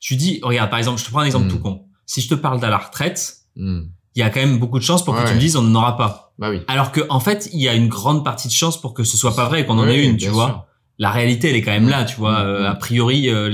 Tu 0.00 0.16
dis, 0.16 0.40
regarde 0.42 0.70
par 0.70 0.78
exemple, 0.78 1.00
je 1.00 1.04
te 1.04 1.10
prends 1.10 1.20
un 1.20 1.24
exemple 1.26 1.46
Mm. 1.46 1.50
tout 1.50 1.58
con. 1.60 1.84
Si 2.06 2.20
je 2.20 2.28
te 2.28 2.34
parle 2.34 2.60
de 2.60 2.66
la 2.66 2.78
retraite, 2.78 3.38
Hmm. 3.56 3.84
il 4.14 4.20
y 4.20 4.22
a 4.22 4.28
quand 4.30 4.40
même 4.40 4.58
beaucoup 4.58 4.78
de 4.78 4.84
chances 4.84 5.02
pour 5.04 5.14
que 5.16 5.26
tu 5.26 5.34
me 5.34 5.40
dises 5.40 5.56
on 5.56 5.62
n'en 5.62 5.80
aura 5.80 5.96
pas. 5.96 6.34
Bah 6.38 6.50
oui. 6.50 6.60
Alors 6.68 6.92
que 6.92 7.00
en 7.08 7.20
fait, 7.20 7.48
il 7.54 7.60
y 7.60 7.68
a 7.68 7.74
une 7.74 7.88
grande 7.88 8.22
partie 8.24 8.48
de 8.48 8.52
chance 8.52 8.78
pour 8.80 8.92
que 8.92 9.02
ce 9.04 9.16
soit 9.16 9.34
pas 9.34 9.48
vrai 9.48 9.62
et 9.62 9.66
qu'on 9.66 9.78
en 9.78 9.88
ait 9.88 10.04
une, 10.04 10.16
tu 10.18 10.28
vois 10.28 10.68
la 10.98 11.10
réalité 11.10 11.50
elle 11.50 11.56
est 11.56 11.60
quand 11.62 11.72
même 11.72 11.90
là 11.90 12.04
tu 12.04 12.16
vois 12.16 12.42
Mm, 12.42 12.46
Euh, 12.46 12.70
a 12.70 12.74
priori 12.74 13.28
euh, 13.28 13.50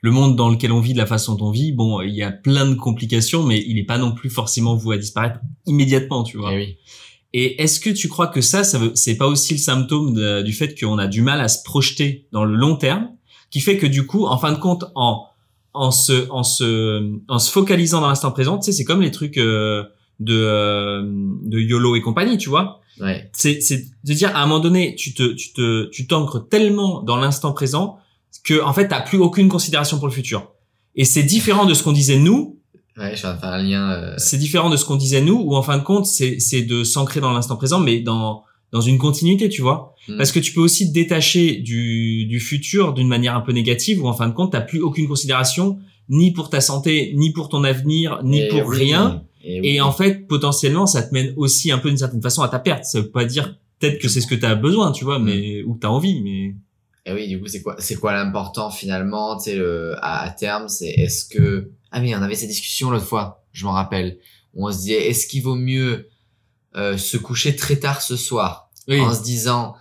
le 0.00 0.10
monde 0.10 0.36
dans 0.36 0.48
lequel 0.48 0.72
on 0.72 0.80
vit 0.80 0.94
de 0.94 0.98
la 0.98 1.04
façon 1.04 1.34
dont 1.34 1.48
on 1.48 1.50
vit 1.50 1.72
bon 1.72 2.00
il 2.00 2.14
y 2.14 2.22
a 2.22 2.30
plein 2.32 2.64
de 2.66 2.74
complications 2.74 3.42
mais 3.42 3.62
il 3.66 3.78
est 3.78 3.84
pas 3.84 3.98
non 3.98 4.12
plus 4.12 4.30
forcément 4.30 4.74
voué 4.74 4.96
à 4.96 4.98
disparaître 4.98 5.38
immédiatement 5.66 6.22
tu 6.22 6.38
vois 6.38 6.50
Eh 6.54 6.56
oui. 6.56 6.76
Et 7.44 7.62
est-ce 7.62 7.78
que 7.80 7.90
tu 7.90 8.08
crois 8.08 8.26
que 8.28 8.40
ça 8.40 8.64
ça 8.64 8.78
veut 8.78 8.92
c'est 8.94 9.16
pas 9.16 9.26
aussi 9.26 9.52
le 9.54 9.58
symptôme 9.60 10.14
de- 10.14 10.42
du 10.42 10.52
fait 10.52 10.78
qu'on 10.78 10.98
a 10.98 11.06
du 11.06 11.22
mal 11.22 11.40
à 11.40 11.48
se 11.48 11.62
projeter 11.62 12.26
dans 12.32 12.44
le 12.44 12.54
long 12.56 12.76
terme 12.76 13.08
qui 13.50 13.60
fait 13.60 13.76
que 13.78 13.86
du 13.86 14.06
coup 14.06 14.26
en 14.26 14.38
fin 14.38 14.52
de 14.52 14.58
compte 14.58 14.84
en 14.94 15.24
en 15.74 15.90
se 15.90 16.28
en 16.30 16.42
se 16.42 17.12
en 17.28 17.38
se 17.38 17.50
focalisant 17.50 18.00
dans 18.00 18.08
l'instant 18.08 18.32
présent 18.32 18.58
tu 18.58 18.64
sais 18.66 18.72
c'est 18.72 18.84
comme 18.84 19.02
les 19.02 19.10
trucs 19.10 19.38
euh, 19.38 19.84
de 20.20 20.34
euh, 20.34 21.02
de 21.44 21.58
YOLO 21.60 21.94
et 21.96 22.00
compagnie 22.00 22.38
tu 22.38 22.48
vois 22.48 22.80
Ouais. 23.00 23.30
c'est 23.32 23.60
c'est 23.60 23.84
de 24.02 24.12
dire 24.12 24.34
à 24.36 24.42
un 24.42 24.46
moment 24.46 24.58
donné 24.58 24.96
tu 24.96 25.14
te 25.14 25.22
tu 25.34 25.52
te 25.52 25.84
tu 25.90 26.08
t'ancres 26.08 26.48
tellement 26.48 27.00
dans 27.02 27.16
l'instant 27.16 27.52
présent 27.52 27.98
que 28.42 28.60
en 28.60 28.72
fait 28.72 28.88
t'as 28.88 29.00
plus 29.02 29.18
aucune 29.18 29.48
considération 29.48 29.98
pour 29.98 30.08
le 30.08 30.12
futur 30.12 30.50
et 30.96 31.04
c'est 31.04 31.22
différent 31.22 31.64
de 31.64 31.74
ce 31.74 31.84
qu'on 31.84 31.92
disait 31.92 32.18
nous 32.18 32.57
Ouais, 32.98 33.14
je 33.16 33.26
vais 33.26 33.38
faire 33.38 33.44
un 33.52 33.62
lien, 33.62 33.90
euh, 33.92 34.14
c'est 34.18 34.38
différent 34.38 34.70
de 34.70 34.76
ce 34.76 34.84
qu'on 34.84 34.96
disait 34.96 35.20
nous 35.20 35.36
où 35.44 35.54
en 35.54 35.62
fin 35.62 35.78
de 35.78 35.84
compte 35.84 36.06
c'est 36.06 36.38
c'est 36.40 36.62
de 36.62 36.82
s'ancrer 36.84 37.20
dans 37.20 37.32
l'instant 37.32 37.56
présent 37.56 37.78
mais 37.80 38.00
dans 38.00 38.42
dans 38.72 38.80
une 38.80 38.98
continuité 38.98 39.48
tu 39.48 39.62
vois 39.62 39.94
Mm. 40.08 40.16
parce 40.16 40.32
que 40.32 40.38
tu 40.40 40.52
peux 40.52 40.60
aussi 40.60 40.88
te 40.88 40.94
détacher 40.94 41.56
du 41.56 42.24
du 42.26 42.40
futur 42.40 42.94
d'une 42.94 43.08
manière 43.08 43.36
un 43.36 43.40
peu 43.42 43.52
négative 43.52 44.02
où 44.02 44.08
en 44.08 44.14
fin 44.14 44.26
de 44.28 44.32
compte 44.32 44.52
t'as 44.52 44.62
plus 44.62 44.80
aucune 44.80 45.06
considération 45.06 45.78
ni 46.08 46.32
pour 46.32 46.48
ta 46.48 46.60
santé 46.60 47.12
ni 47.14 47.30
pour 47.32 47.48
ton 47.50 47.62
avenir 47.64 48.20
ni 48.24 48.40
et 48.40 48.48
pour 48.48 48.66
oui, 48.68 48.78
rien 48.78 49.22
Et, 49.44 49.60
oui. 49.60 49.68
et 49.68 49.80
en 49.80 49.92
fait, 49.92 50.26
potentiellement, 50.26 50.86
ça 50.86 51.02
te 51.02 51.12
mène 51.14 51.32
aussi 51.36 51.70
un 51.70 51.78
peu 51.78 51.90
d'une 51.90 51.98
certaine 51.98 52.22
façon 52.22 52.42
à 52.42 52.48
ta 52.48 52.58
perte. 52.58 52.84
Ça 52.84 53.00
veut 53.00 53.10
pas 53.10 53.24
dire 53.24 53.56
peut-être 53.78 53.98
que 54.00 54.08
c'est 54.08 54.20
ce 54.20 54.26
que 54.26 54.34
tu 54.34 54.44
as 54.46 54.54
besoin, 54.54 54.90
tu 54.92 55.04
vois, 55.04 55.18
mais 55.18 55.62
ou 55.62 55.74
que 55.74 55.80
tu 55.80 55.86
as 55.86 55.92
envie, 55.92 56.20
mais 56.22 56.54
Et 57.08 57.12
oui, 57.12 57.26
du 57.26 57.40
coup, 57.40 57.46
c'est 57.46 57.62
quoi, 57.62 57.76
c'est 57.78 57.96
quoi 57.96 58.12
l'important 58.12 58.70
finalement, 58.70 59.38
tu 59.38 59.44
sais, 59.44 59.56
le, 59.56 59.94
à, 60.02 60.22
à 60.22 60.30
terme, 60.30 60.68
c'est 60.68 60.90
est-ce 60.90 61.24
que, 61.24 61.70
ah 61.90 62.00
oui, 62.00 62.14
on 62.14 62.20
avait 62.20 62.34
cette 62.34 62.50
discussion 62.50 62.90
l'autre 62.90 63.06
fois, 63.06 63.44
je 63.52 63.64
m'en 63.64 63.72
rappelle, 63.72 64.18
où 64.52 64.68
on 64.68 64.72
se 64.72 64.78
disait, 64.78 65.08
est-ce 65.08 65.26
qu'il 65.26 65.42
vaut 65.42 65.54
mieux 65.54 66.10
euh, 66.76 66.98
se 66.98 67.16
coucher 67.16 67.56
très 67.56 67.76
tard 67.76 68.02
ce 68.02 68.14
soir, 68.14 68.70
oui, 68.88 69.00
en 69.00 69.14
se 69.14 69.22
disant, 69.22 69.74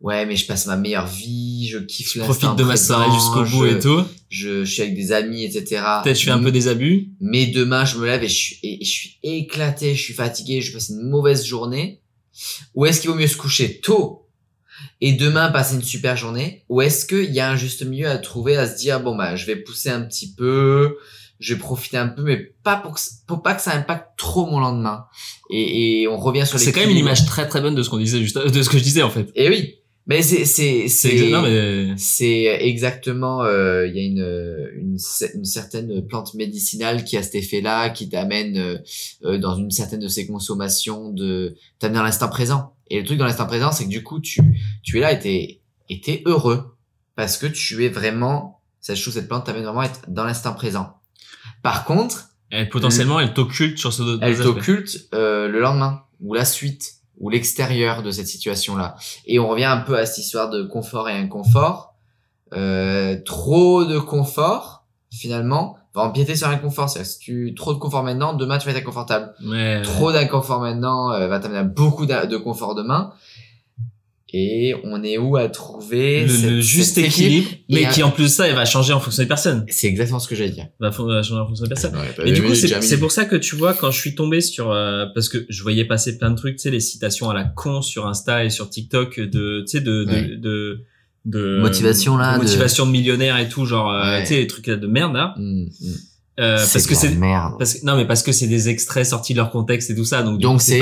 ouais, 0.00 0.24
mais 0.24 0.34
je 0.36 0.46
passe 0.46 0.66
ma 0.66 0.76
meilleure 0.76 1.06
vie, 1.06 1.68
je 1.68 1.76
kiffe 1.76 2.14
l'instant 2.14 2.34
profite 2.34 2.58
de 2.58 2.64
ma 2.64 2.76
soirée 2.78 3.12
jusqu'au 3.12 3.44
bout 3.44 3.66
je, 3.66 3.76
et 3.76 3.78
tout. 3.78 4.04
Je, 4.30 4.64
je 4.64 4.72
suis 4.72 4.82
avec 4.82 4.94
des 4.94 5.12
amis, 5.12 5.44
etc. 5.44 5.82
Peut-être 6.02 6.18
je 6.18 6.24
fais 6.24 6.30
un 6.30 6.42
peu 6.42 6.52
des 6.52 6.68
abus. 6.68 7.10
Mais 7.20 7.46
demain, 7.48 7.84
je 7.84 7.98
me 7.98 8.06
lève 8.06 8.24
et 8.24 8.28
je 8.28 8.34
suis, 8.34 8.58
et 8.62 8.82
je 8.82 8.90
suis 8.90 9.18
éclaté, 9.22 9.94
je 9.94 10.02
suis 10.02 10.14
fatigué, 10.14 10.62
je 10.62 10.72
passe 10.72 10.88
une 10.88 11.08
mauvaise 11.08 11.44
journée. 11.44 12.00
Ou 12.74 12.86
est-ce 12.86 13.02
qu'il 13.02 13.10
vaut 13.10 13.16
mieux 13.16 13.26
se 13.26 13.36
coucher 13.36 13.80
tôt 13.80 14.21
et 15.00 15.12
demain 15.12 15.50
passer 15.50 15.74
une 15.74 15.82
super 15.82 16.16
journée 16.16 16.64
Ou 16.68 16.82
est-ce 16.82 17.06
qu'il 17.06 17.32
y 17.32 17.40
a 17.40 17.50
un 17.50 17.56
juste 17.56 17.84
milieu 17.84 18.08
à 18.08 18.18
trouver, 18.18 18.56
à 18.56 18.66
se 18.66 18.76
dire, 18.76 19.00
bon, 19.00 19.16
bah, 19.16 19.36
je 19.36 19.46
vais 19.46 19.56
pousser 19.56 19.90
un 19.90 20.02
petit 20.02 20.34
peu, 20.34 20.96
je 21.40 21.54
vais 21.54 21.60
profiter 21.60 21.96
un 21.96 22.08
peu, 22.08 22.22
mais 22.22 22.54
pas 22.62 22.76
pour, 22.76 22.94
que, 22.94 23.00
pour 23.26 23.42
pas 23.42 23.54
que 23.54 23.62
ça 23.62 23.74
impacte 23.74 24.16
trop 24.16 24.46
mon 24.46 24.60
lendemain. 24.60 25.06
Et, 25.50 26.02
et 26.02 26.08
on 26.08 26.16
revient 26.16 26.46
sur 26.46 26.58
les 26.58 26.64
C'est 26.64 26.72
quand 26.72 26.80
même 26.80 26.90
une 26.90 26.96
image 26.96 27.26
très 27.26 27.48
très 27.48 27.60
bonne 27.60 27.74
de 27.74 27.82
ce 27.82 27.90
qu'on 27.90 27.98
disait 27.98 28.20
juste 28.20 28.38
de 28.38 28.62
ce 28.62 28.68
que 28.68 28.78
je 28.78 28.82
disais 28.82 29.02
en 29.02 29.10
fait. 29.10 29.30
Et 29.34 29.48
oui. 29.48 29.81
Mais 30.06 30.22
c'est, 30.22 30.44
c'est, 30.44 30.88
C'est 30.88 31.32
c'est, 31.96 32.44
exactement, 32.60 33.42
euh, 33.44 33.86
il 33.86 33.96
y 33.96 34.00
a 34.00 34.02
une, 34.02 34.70
une, 34.74 34.98
une 35.34 35.44
certaine 35.44 36.06
plante 36.06 36.34
médicinale 36.34 37.04
qui 37.04 37.16
a 37.16 37.22
cet 37.22 37.36
effet-là, 37.36 37.90
qui 37.90 38.08
t'amène 38.08 38.56
euh, 38.56 38.78
euh, 39.24 39.38
dans 39.38 39.54
une 39.54 39.70
certaine 39.70 40.00
de 40.00 40.08
ses 40.08 40.26
consommations, 40.26 41.10
de 41.10 41.56
t'amener 41.78 41.98
dans 41.98 42.04
l'instant 42.04 42.28
présent. 42.28 42.74
Et 42.90 42.98
le 42.98 43.06
truc 43.06 43.18
dans 43.18 43.26
l'instant 43.26 43.46
présent, 43.46 43.70
c'est 43.70 43.84
que 43.84 43.90
du 43.90 44.02
coup, 44.02 44.20
tu, 44.20 44.40
tu 44.82 44.98
es 44.98 45.00
là 45.00 45.12
et 45.12 45.18
t'es, 45.20 45.60
et 45.88 46.00
t'es 46.00 46.22
heureux 46.26 46.76
parce 47.14 47.36
que 47.36 47.46
tu 47.46 47.84
es 47.84 47.88
vraiment 47.88 48.62
je 48.88 49.00
trouve 49.00 49.14
cette 49.14 49.28
plante 49.28 49.46
t'amène 49.46 49.62
vraiment 49.62 49.80
à 49.80 49.86
être 49.86 50.00
dans 50.08 50.24
l'instant 50.24 50.54
présent. 50.54 50.96
Par 51.62 51.84
contre, 51.84 52.30
Elle, 52.50 52.68
potentiellement, 52.68 53.20
elle 53.20 53.32
t'occulte 53.32 53.78
sur 53.78 53.92
ce 53.92 54.18
elle 54.20 54.36
t'occulte 54.36 55.08
euh, 55.14 55.48
le 55.48 55.60
lendemain 55.60 56.02
ou 56.20 56.34
la 56.34 56.44
suite 56.44 56.94
ou 57.22 57.30
l'extérieur 57.30 58.02
de 58.02 58.10
cette 58.10 58.26
situation-là. 58.26 58.96
Et 59.26 59.38
on 59.38 59.48
revient 59.48 59.64
un 59.64 59.78
peu 59.78 59.96
à 59.96 60.04
cette 60.04 60.18
histoire 60.18 60.50
de 60.50 60.62
confort 60.62 61.08
et 61.08 61.12
inconfort. 61.12 61.94
Euh, 62.52 63.16
trop 63.24 63.84
de 63.84 63.98
confort, 63.98 64.84
finalement, 65.10 65.76
va 65.94 66.02
empiéter 66.02 66.34
sur 66.36 66.48
l'inconfort. 66.48 66.90
C'est-à-dire 66.90 67.08
que 67.08 67.14
si 67.14 67.18
tu 67.20 67.54
trop 67.54 67.72
de 67.72 67.78
confort 67.78 68.02
maintenant, 68.02 68.34
demain 68.34 68.58
tu 68.58 68.66
vas 68.66 68.72
être 68.72 68.82
inconfortable. 68.82 69.32
Ouais, 69.44 69.76
ouais. 69.76 69.82
Trop 69.82 70.12
d'inconfort 70.12 70.60
maintenant 70.60 71.12
euh, 71.12 71.28
va 71.28 71.38
t'amener 71.38 71.60
à 71.60 71.64
beaucoup 71.64 72.06
de 72.06 72.36
confort 72.36 72.74
demain. 72.74 73.12
Et 74.34 74.74
on 74.84 75.02
est 75.04 75.18
où 75.18 75.36
à 75.36 75.48
trouver 75.50 76.22
le, 76.22 76.28
cette- 76.28 76.50
le 76.50 76.60
juste 76.62 76.96
équilibre, 76.96 77.50
mais 77.68 77.86
qui 77.88 78.00
un- 78.00 78.06
en 78.06 78.10
plus 78.10 78.24
de 78.24 78.28
ça, 78.28 78.48
elle 78.48 78.54
va 78.54 78.64
changer 78.64 78.94
en 78.94 79.00
fonction 79.00 79.22
des 79.22 79.28
personnes. 79.28 79.66
C'est 79.68 79.88
exactement 79.88 80.18
ce 80.18 80.26
que 80.26 80.34
j'allais 80.34 80.50
dire. 80.52 80.68
Va 80.80 80.90
changer 80.90 81.34
en 81.34 81.46
fonction 81.46 81.64
des 81.64 81.68
personnes. 81.68 81.94
Ouais, 81.94 82.08
bah, 82.16 82.22
Mais 82.24 82.32
du 82.32 82.42
coup, 82.42 82.54
c'est 82.54 82.98
pour 82.98 83.12
ça 83.12 83.26
que 83.26 83.36
tu 83.36 83.56
vois, 83.56 83.74
quand 83.74 83.90
je 83.90 83.98
suis 84.00 84.14
tombé 84.14 84.40
sur, 84.40 84.70
euh, 84.70 85.04
parce 85.14 85.28
que 85.28 85.44
je 85.50 85.62
voyais 85.62 85.84
passer 85.84 86.16
plein 86.16 86.30
de 86.30 86.36
trucs, 86.36 86.56
tu 86.56 86.62
sais, 86.62 86.70
les 86.70 86.80
citations 86.80 87.28
à 87.28 87.34
la 87.34 87.44
con 87.44 87.82
sur 87.82 88.06
Insta 88.06 88.44
et 88.44 88.48
sur 88.50 88.70
TikTok 88.70 89.20
de, 89.20 89.60
tu 89.60 89.66
sais, 89.66 89.80
de, 89.82 90.04
de, 90.04 90.10
Ouais. 90.12 90.36
de, 90.38 90.80
de 91.26 91.60
Motivation, 91.60 92.16
là, 92.16 92.32
de 92.32 92.38
de- 92.38 92.44
motivation 92.44 92.86
de, 92.86 92.90
millionnaire 92.90 93.36
et 93.38 93.48
tout, 93.50 93.66
genre, 93.66 93.92
euh, 93.92 94.02
Ouais. 94.02 94.22
tu 94.22 94.28
sais, 94.28 94.36
les 94.36 94.46
trucs 94.46 94.66
de 94.70 94.86
merde 94.86 95.12
là. 95.14 95.34
Mm, 95.36 95.64
mm. 95.64 95.68
Euh, 96.40 96.56
parce 96.56 96.86
que 96.86 96.94
de 96.94 96.98
c'est, 96.98 97.14
merde. 97.16 97.52
parce 97.58 97.74
que, 97.74 97.84
non, 97.86 97.96
mais 97.96 98.06
parce 98.06 98.22
que 98.22 98.32
c'est 98.32 98.46
des 98.46 98.70
extraits 98.70 99.04
sortis 99.04 99.34
de 99.34 99.38
leur 99.38 99.50
contexte 99.50 99.90
et 99.90 99.94
tout 99.94 100.06
ça, 100.06 100.22
donc. 100.22 100.40
Donc 100.40 100.62
c'est 100.62 100.80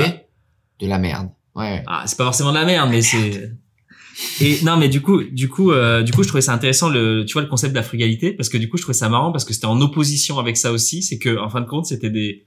de 0.79 0.87
la 0.87 0.97
merde. 0.97 1.27
Ouais. 1.55 1.83
Ah, 1.87 2.03
c'est 2.05 2.17
pas 2.17 2.23
forcément 2.25 2.51
de 2.51 2.57
la 2.57 2.65
merde, 2.65 2.89
mais 2.89 3.01
c'est. 3.01 3.51
Et 4.41 4.59
non, 4.63 4.77
mais 4.77 4.87
du 4.89 5.01
coup, 5.01 5.23
du 5.23 5.49
coup, 5.49 5.71
euh, 5.71 6.03
du 6.03 6.11
coup, 6.11 6.21
je 6.21 6.27
trouvais 6.27 6.41
ça 6.41 6.53
intéressant 6.53 6.89
le, 6.89 7.25
tu 7.25 7.33
vois, 7.33 7.41
le 7.41 7.47
concept 7.47 7.73
de 7.73 7.77
la 7.77 7.83
frugalité, 7.83 8.33
parce 8.33 8.49
que 8.49 8.57
du 8.57 8.69
coup, 8.69 8.77
je 8.77 8.83
trouvais 8.83 8.97
ça 8.97 9.09
marrant 9.09 9.31
parce 9.31 9.45
que 9.45 9.53
c'était 9.53 9.65
en 9.65 9.79
opposition 9.81 10.37
avec 10.37 10.57
ça 10.57 10.71
aussi, 10.71 11.01
c'est 11.01 11.17
que 11.17 11.39
en 11.39 11.49
fin 11.49 11.61
de 11.61 11.65
compte, 11.65 11.85
c'était 11.85 12.09
des 12.09 12.45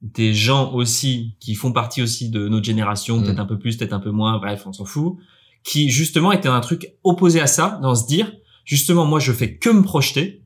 des 0.00 0.32
gens 0.32 0.72
aussi 0.74 1.34
qui 1.40 1.56
font 1.56 1.72
partie 1.72 2.02
aussi 2.02 2.30
de 2.30 2.46
notre 2.48 2.64
génération, 2.64 3.18
Mm. 3.18 3.24
peut-être 3.24 3.40
un 3.40 3.46
peu 3.46 3.58
plus, 3.58 3.76
peut-être 3.76 3.92
un 3.94 3.98
peu 3.98 4.10
moins, 4.12 4.38
bref, 4.38 4.62
on 4.64 4.72
s'en 4.72 4.84
fout, 4.84 5.16
qui 5.64 5.90
justement 5.90 6.30
étaient 6.30 6.46
dans 6.46 6.54
un 6.54 6.60
truc 6.60 6.92
opposé 7.02 7.40
à 7.40 7.48
ça, 7.48 7.80
dans 7.82 7.96
se 7.96 8.06
dire, 8.06 8.30
justement, 8.64 9.04
moi, 9.06 9.18
je 9.18 9.32
fais 9.32 9.56
que 9.56 9.70
me 9.70 9.82
projeter 9.82 10.44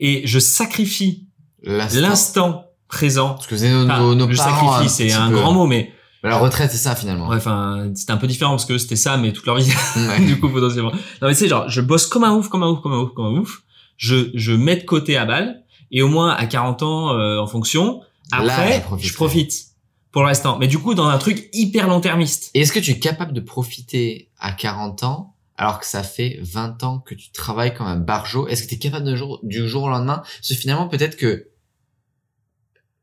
et 0.00 0.22
je 0.26 0.40
sacrifie 0.40 1.28
L'instant. 1.62 2.64
présent. 2.88 3.38
Ce 3.40 3.46
que 3.46 3.54
faisaient 3.54 3.70
nos, 3.70 3.84
nos, 3.84 4.14
nos 4.16 4.26
le 4.26 4.34
parents. 4.36 4.72
sacrifice, 4.72 4.96
c'est 4.96 5.12
un 5.12 5.30
grand 5.30 5.52
mot, 5.52 5.66
mais 5.68 5.92
La 6.22 6.38
retraite, 6.38 6.70
c'est 6.70 6.76
ça 6.78 6.94
finalement. 6.94 7.28
Ouais, 7.28 7.36
enfin, 7.36 7.90
c'était 7.94 8.12
un 8.12 8.16
peu 8.16 8.26
différent 8.28 8.52
parce 8.52 8.64
que 8.64 8.78
c'était 8.78 8.96
ça, 8.96 9.16
mais 9.16 9.32
toute 9.32 9.46
leur 9.46 9.56
vie, 9.56 9.70
Ouais. 9.96 10.20
du 10.24 10.38
coup, 10.38 10.48
potentiellement. 10.48 10.92
Non, 10.92 11.28
mais 11.28 11.30
tu 11.34 11.40
sais, 11.40 11.48
genre, 11.48 11.68
je 11.68 11.80
bosse 11.80 12.06
comme 12.06 12.22
un 12.24 12.32
ouf, 12.32 12.48
comme 12.48 12.62
un 12.62 12.68
ouf, 12.68 12.80
comme 12.80 12.92
un 12.92 12.98
ouf, 13.00 13.12
comme 13.14 13.26
un 13.26 13.38
ouf. 13.38 13.62
Je, 13.96 14.30
je 14.34 14.52
mets 14.52 14.76
de 14.76 14.84
côté 14.84 15.16
à 15.16 15.24
balle. 15.24 15.62
Et 15.90 16.00
au 16.02 16.08
moins, 16.08 16.30
à 16.30 16.46
40 16.46 16.82
ans, 16.82 17.10
euh, 17.18 17.38
en 17.38 17.46
fonction, 17.46 18.00
après, 18.30 18.84
je 18.98 19.12
profite. 19.12 19.52
Pour 20.10 20.24
l'instant. 20.24 20.58
Mais 20.58 20.66
du 20.68 20.78
coup, 20.78 20.94
dans 20.94 21.06
un 21.08 21.16
truc 21.18 21.48
hyper 21.54 21.88
long-termiste. 21.88 22.50
Et 22.54 22.60
est-ce 22.60 22.72
que 22.72 22.78
tu 22.80 22.90
es 22.90 22.98
capable 22.98 23.32
de 23.32 23.40
profiter 23.40 24.28
à 24.38 24.52
40 24.52 25.02
ans 25.04 25.34
alors 25.56 25.78
que 25.80 25.86
ça 25.86 26.02
fait 26.02 26.38
20 26.42 26.82
ans 26.82 26.98
que 26.98 27.14
tu 27.14 27.30
travailles 27.30 27.72
comme 27.74 27.86
un 27.86 27.96
barjot 27.96 28.46
Est-ce 28.48 28.62
que 28.64 28.68
tu 28.68 28.74
es 28.74 28.78
capable 28.78 29.06
de 29.06 29.16
jour, 29.16 29.40
du 29.42 29.66
jour 29.68 29.84
au 29.84 29.88
lendemain? 29.88 30.18
Parce 30.18 30.48
que 30.48 30.54
finalement, 30.54 30.88
peut-être 30.88 31.16
que 31.16 31.48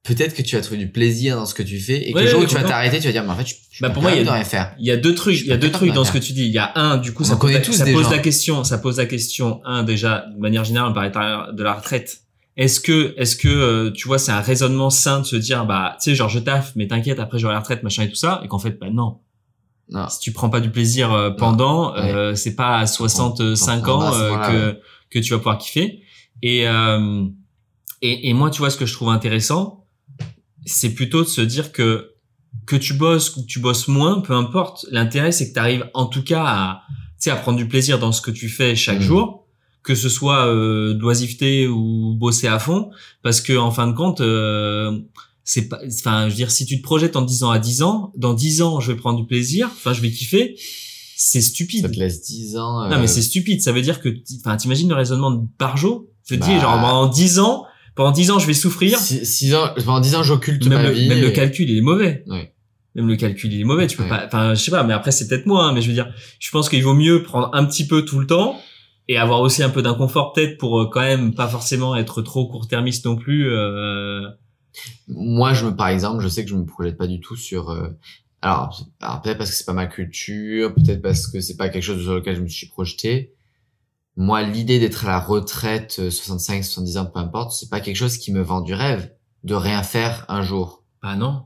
peut-être 0.04 0.34
que 0.36 0.42
tu 0.42 0.56
vas 0.56 0.62
trouver 0.62 0.78
du 0.80 0.90
plaisir 0.92 1.36
dans 1.36 1.46
ce 1.46 1.54
que 1.54 1.64
tu 1.64 1.80
fais 1.80 2.08
et 2.08 2.12
que 2.12 2.18
Ouais, 2.18 2.24
le 2.24 2.30
jour 2.30 2.42
où 2.42 2.46
tu 2.46 2.56
vas 2.56 2.64
t'arrêter, 2.64 3.00
tu 3.00 3.06
vas 3.08 3.12
dire, 3.12 3.24
mais 3.24 3.32
en 3.32 3.36
fait, 3.36 3.48
je, 3.48 3.56
je 3.72 3.82
Bah, 3.82 3.90
pas 3.90 3.94
pour 3.94 4.04
moi, 4.04 4.12
il 4.14 4.24
y 4.24 4.28
a- 4.28 4.34
rien 4.34 4.44
faire. 4.44 4.74
Il 4.80 4.86
y 4.86 4.92
a 4.92 4.98
deux 4.98 5.14
trucs, 5.14 5.40
il 5.42 5.48
y 5.48 5.52
a 5.52 5.58
deux 5.58 5.72
trucs 5.72 5.94
dans 5.94 6.04
ce 6.06 6.12
que 6.12 6.18
tu 6.18 6.34
dis. 6.34 6.46
Il 6.46 6.52
y 6.52 6.58
a 6.58 6.72
un, 6.76 6.98
du 6.98 7.14
coup, 7.14 7.24
On 7.24 7.26
ça 7.26 7.36
pose, 7.36 7.52
la, 7.52 7.60
tous 7.60 7.74
ça 7.74 7.86
des 7.86 7.94
pose 7.94 8.04
gens. 8.06 8.12
la 8.12 8.20
question, 8.20 8.64
ça 8.64 8.78
pose 8.78 8.98
la 8.98 9.06
question, 9.06 9.62
un, 9.66 9.84
déjà, 9.84 10.26
de 10.34 10.40
manière 10.40 10.64
générale, 10.64 10.94
par 10.94 11.06
état 11.06 11.50
de 11.54 11.64
la 11.64 11.74
retraite. 11.74 12.22
Est-ce 12.58 12.80
que, 12.80 13.14
est-ce 13.18 13.36
que, 13.36 13.48
euh, 13.48 13.92
tu 13.92 14.08
vois, 14.08 14.20
c'est 14.20 14.32
un 14.32 14.42
raisonnement 14.42 14.90
sain 14.90 15.20
de 15.22 15.26
se 15.26 15.36
dire, 15.36 15.66
bah, 15.66 15.96
tu 16.02 16.10
sais, 16.10 16.16
genre, 16.16 16.28
je 16.30 16.40
taffe, 16.40 16.74
mais 16.76 16.88
t'inquiète, 16.88 17.20
après, 17.20 17.40
j'aurai 17.40 17.54
la 17.54 17.60
retraite, 17.60 17.84
machin 17.84 18.04
et 18.04 18.10
tout 18.10 18.16
ça, 18.16 18.42
et 18.44 18.48
qu'en 18.48 18.60
fait, 18.60 18.78
bah, 18.80 18.88
non. 18.92 19.20
Non. 19.92 20.08
Si 20.10 20.20
tu 20.20 20.32
prends 20.34 20.50
pas 20.50 20.60
du 20.60 20.70
plaisir 20.70 21.12
euh, 21.14 21.32
pendant, 21.32 21.94
Ouais. 21.94 22.14
euh, 22.14 22.36
c'est 22.36 22.56
pas 22.56 22.78
à 22.80 22.86
65 22.86 23.86
t'en 23.86 24.02
ans 24.02 24.14
euh, 24.14 24.38
que, 24.38 24.80
que 25.10 25.20
tu 25.20 25.32
vas 25.32 25.38
pouvoir 25.38 25.58
kiffer. 25.58 26.02
Et, 26.44 26.68
euh, 26.68 27.26
et, 28.02 28.30
et 28.30 28.34
moi, 28.34 28.50
tu 28.52 28.60
vois, 28.60 28.70
ce 28.70 28.78
que 28.78 28.86
je 28.86 28.94
trouve 28.94 29.10
intéressant, 29.10 29.86
c'est 30.72 30.92
plutôt 30.94 31.24
de 31.24 31.28
se 31.30 31.42
dire 31.42 31.72
que 31.72 32.12
que 32.66 32.76
tu 32.76 32.94
bosses 32.94 33.36
ou 33.36 33.42
que 33.44 33.48
tu 33.48 33.60
bosses 33.60 33.88
moins, 33.88 34.22
peu 34.22 34.34
importe. 34.34 34.86
L'intérêt, 34.92 35.32
c'est 35.32 35.50
que 35.50 35.54
tu 35.54 35.60
arrives 35.60 35.88
en 35.94 36.06
tout 36.08 36.24
cas 36.24 36.44
à, 36.46 36.82
tu 36.90 36.96
sais, 37.20 37.30
à 37.32 37.36
prendre 37.36 37.58
du 37.58 37.68
plaisir 37.68 38.00
dans 38.00 38.12
ce 38.12 38.22
que 38.22 38.32
tu 38.32 38.50
fais 38.50 38.76
chaque 38.76 39.00
Mhm. 39.00 39.04
jour, 39.06 39.46
que 39.84 39.94
ce 39.96 40.10
soit 40.10 40.48
euh, 40.48 40.94
de 40.96 41.00
l'oisiveté 41.00 41.68
ou 41.68 42.16
bosser 42.16 42.48
à 42.48 42.58
fond, 42.60 42.90
parce 43.22 43.40
que 43.42 43.56
en 43.58 43.70
fin 43.72 43.88
de 43.88 43.94
compte, 43.94 44.22
euh, 44.22 45.00
c'est 45.44 45.68
pas, 45.70 45.80
enfin, 45.88 46.24
je 46.26 46.30
veux 46.32 46.36
dire, 46.36 46.50
si 46.52 46.66
tu 46.66 46.78
te 46.78 46.84
projettes 46.84 47.16
en 47.16 47.22
10 47.22 47.44
ans 47.44 47.52
à 47.52 47.60
10 47.60 47.82
ans, 47.84 48.12
dans 48.18 48.34
10 48.34 48.62
ans, 48.64 48.80
je 48.80 48.92
vais 48.92 48.98
prendre 48.98 49.20
du 49.20 49.26
plaisir, 49.28 49.68
enfin, 49.72 49.94
je 49.94 50.02
vais 50.02 50.12
kiffer, 50.12 50.56
c'est 51.16 51.42
stupide. 51.42 51.84
Ça 51.84 51.90
te 51.90 52.00
laisse 52.00 52.22
10 52.24 52.58
ans. 52.58 52.88
Non, 52.88 52.96
euh, 52.96 53.00
mais 53.00 53.08
c'est 53.08 53.22
stupide. 53.22 53.62
Ça 53.62 53.72
veut 53.72 53.82
dire 53.82 54.02
que, 54.02 54.10
enfin, 54.40 54.58
t'imagines 54.58 54.90
le 54.90 54.96
raisonnement 54.96 55.32
de 55.32 55.46
Barjo? 55.60 56.10
Je 56.26 56.36
te 56.36 56.40
dis, 56.40 56.50
Bah. 56.50 56.62
genre, 56.62 56.80
pendant 56.82 57.08
10 57.08 57.40
ans, 57.40 57.66
pendant 58.00 58.12
10 58.12 58.32
ans, 58.32 58.40
je 58.40 58.48
vais 58.48 58.54
souffrir. 58.54 58.98
6 58.98 59.56
ans, 59.56 59.74
pendant 59.84 60.00
10 60.00 60.16
ans, 60.16 60.24
j'occulte 60.24 60.66
ma 60.68 60.82
le, 60.82 60.92
vie. 60.92 61.10
même 61.10 61.20
le 61.20 61.32
calcul, 61.32 61.70
il 61.70 61.78
est 61.80 61.82
mauvais. 61.82 62.24
Ouais. 62.28 62.54
Même 62.96 63.10
le 63.10 63.18
calcul, 63.18 63.52
il 63.52 63.60
est 63.60 63.66
mauvais. 63.66 63.88
Tu 63.88 63.98
peux 63.98 64.04
Ouais. 64.04 64.10
pas, 64.10 64.26
enfin, 64.26 64.54
je 64.56 64.62
sais 64.64 64.72
pas, 64.72 64.84
mais 64.86 64.94
après, 64.94 65.12
c'est 65.12 65.28
peut-être 65.28 65.46
moi, 65.46 65.66
hein, 65.66 65.74
mais 65.74 65.82
je 65.82 65.88
veux 65.90 65.94
dire, 65.94 66.08
je 66.40 66.50
pense 66.50 66.70
qu'il 66.70 66.82
vaut 66.82 66.94
mieux 66.94 67.24
prendre 67.24 67.50
un 67.52 67.66
petit 67.66 67.86
peu 67.86 68.06
tout 68.06 68.18
le 68.20 68.26
temps 68.26 68.58
et 69.10 69.18
avoir 69.18 69.42
aussi 69.42 69.64
un 69.64 69.70
peu 69.70 69.82
d'inconfort 69.82 70.32
peut-être 70.32 70.58
pour 70.58 70.80
euh, 70.80 70.90
quand 70.90 71.02
même 71.02 71.34
pas 71.36 71.50
forcément 71.50 71.94
être 71.98 72.22
trop 72.22 72.48
court-termiste 72.48 73.04
non 73.06 73.18
plus. 73.18 73.52
Euh... 73.52 74.22
Moi, 75.10 75.54
je 75.54 75.66
me, 75.66 75.76
par 75.76 75.90
exemple, 75.90 76.24
je 76.24 76.30
sais 76.30 76.46
que 76.46 76.50
je 76.50 76.56
me 76.56 76.66
projette 76.66 76.98
pas 76.98 77.08
du 77.08 77.20
tout 77.20 77.36
sur. 77.36 77.70
euh, 77.70 77.90
alors, 78.42 78.82
alors 79.02 79.22
peut-être 79.22 79.40
parce 79.40 79.50
que 79.50 79.58
c'est 79.58 79.66
pas 79.66 79.74
ma 79.74 79.88
culture, 79.88 80.74
peut-être 80.74 81.02
parce 81.02 81.28
que 81.28 81.42
c'est 81.42 81.58
pas 81.58 81.68
quelque 81.68 81.84
chose 81.84 82.02
sur 82.02 82.16
lequel 82.16 82.38
je 82.38 82.42
me 82.44 82.48
suis 82.48 82.68
projeté. 82.68 83.34
Moi, 84.20 84.44
l'idée 84.44 84.80
d'être 84.80 85.06
à 85.06 85.12
la 85.12 85.20
retraite, 85.20 85.96
euh, 86.00 86.12
65, 86.12 86.66
70 86.66 86.98
ans, 86.98 87.06
peu 87.06 87.22
importe, 87.22 87.54
c'est 87.54 87.70
pas 87.70 87.80
quelque 87.80 87.96
chose 87.96 88.18
qui 88.18 88.34
me 88.34 88.42
vend 88.42 88.60
du 88.60 88.74
rêve 88.74 89.10
de 89.46 89.56
rien 89.56 89.82
faire 89.82 90.26
un 90.28 90.42
jour. 90.42 90.84
Bah 91.02 91.16
non. 91.16 91.44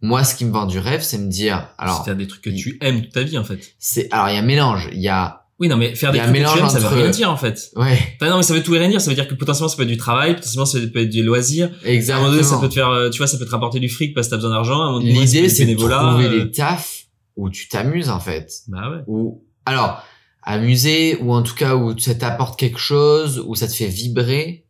Moi, 0.00 0.24
ce 0.24 0.34
qui 0.34 0.46
me 0.46 0.50
vend 0.50 0.64
du 0.64 0.78
rêve, 0.78 1.02
c'est 1.02 1.18
me 1.18 1.28
dire, 1.28 1.68
alors, 1.76 1.98
c'est 1.98 2.04
faire 2.04 2.16
des 2.16 2.26
trucs 2.26 2.40
que 2.40 2.48
tu 2.48 2.78
aimes 2.80 3.02
toute 3.02 3.12
ta 3.12 3.22
vie 3.24 3.36
en 3.36 3.44
fait. 3.44 3.74
c'est, 3.78 4.10
alors 4.10 4.30
il 4.30 4.36
y 4.36 4.38
a 4.38 4.40
un 4.40 4.42
mélange. 4.42 4.88
Il 4.92 5.02
y 5.02 5.08
a, 5.08 5.44
Oui, 5.58 5.68
non, 5.68 5.76
mais 5.76 5.94
faire 5.94 6.12
des 6.12 6.18
trucs 6.18 6.32
que 6.32 6.52
tu 6.54 6.58
aimes, 6.58 6.68
ça 6.70 6.78
veut 6.78 6.96
rien 6.96 7.10
dire 7.10 7.30
en 7.30 7.36
fait. 7.36 7.70
ouais, 7.76 7.98
Enfin, 8.18 8.30
non, 8.30 8.38
mais 8.38 8.42
ça 8.42 8.54
veut 8.54 8.62
tout 8.62 8.74
et 8.74 8.78
rien 8.78 8.88
dire. 8.88 9.02
Ça 9.02 9.10
veut 9.10 9.16
dire 9.16 9.28
que 9.28 9.34
potentiellement 9.34 9.68
ça 9.68 9.76
peut 9.76 9.82
être 9.82 9.88
du 9.90 9.98
travail, 9.98 10.34
potentiellement 10.34 10.64
ça 10.64 10.78
peut 10.80 11.00
être 11.00 11.10
du 11.10 11.22
loisir. 11.22 11.66
À 11.84 11.88
un 11.88 11.90
exactement. 11.90 12.22
moment 12.22 12.36
donné, 12.36 12.42
ça 12.48 12.58
peut 12.58 12.68
te 12.70 12.74
faire, 12.74 12.88
euh, 12.88 13.10
tu 13.10 13.18
vois, 13.18 13.26
ça 13.26 13.36
peut 13.36 13.44
te 13.44 13.50
rapporter 13.50 13.80
du 13.80 13.90
fric 13.90 14.14
parce 14.14 14.28
que 14.28 14.30
t'as 14.30 14.36
besoin 14.36 14.50
d'argent. 14.50 14.98
L'idée, 14.98 15.50
c'est 15.50 15.66
de 15.66 15.74
trouver 15.74 16.24
euh, 16.24 16.44
des 16.44 16.50
tafs 16.52 17.04
où 17.36 17.50
tu 17.50 17.68
t'amuses, 17.68 18.08
en 18.08 18.20
fait. 18.20 18.50
Bah 18.68 18.90
ouais. 18.90 19.02
ou 19.08 19.44
alors 19.66 20.02
amuser 20.44 21.16
ou 21.22 21.32
en 21.32 21.42
tout 21.42 21.54
cas 21.54 21.74
où 21.74 21.98
ça 21.98 22.14
t'apporte 22.14 22.58
quelque 22.58 22.78
chose 22.78 23.42
où 23.46 23.54
ça 23.54 23.66
te 23.66 23.72
fait 23.72 23.86
vibrer 23.88 24.66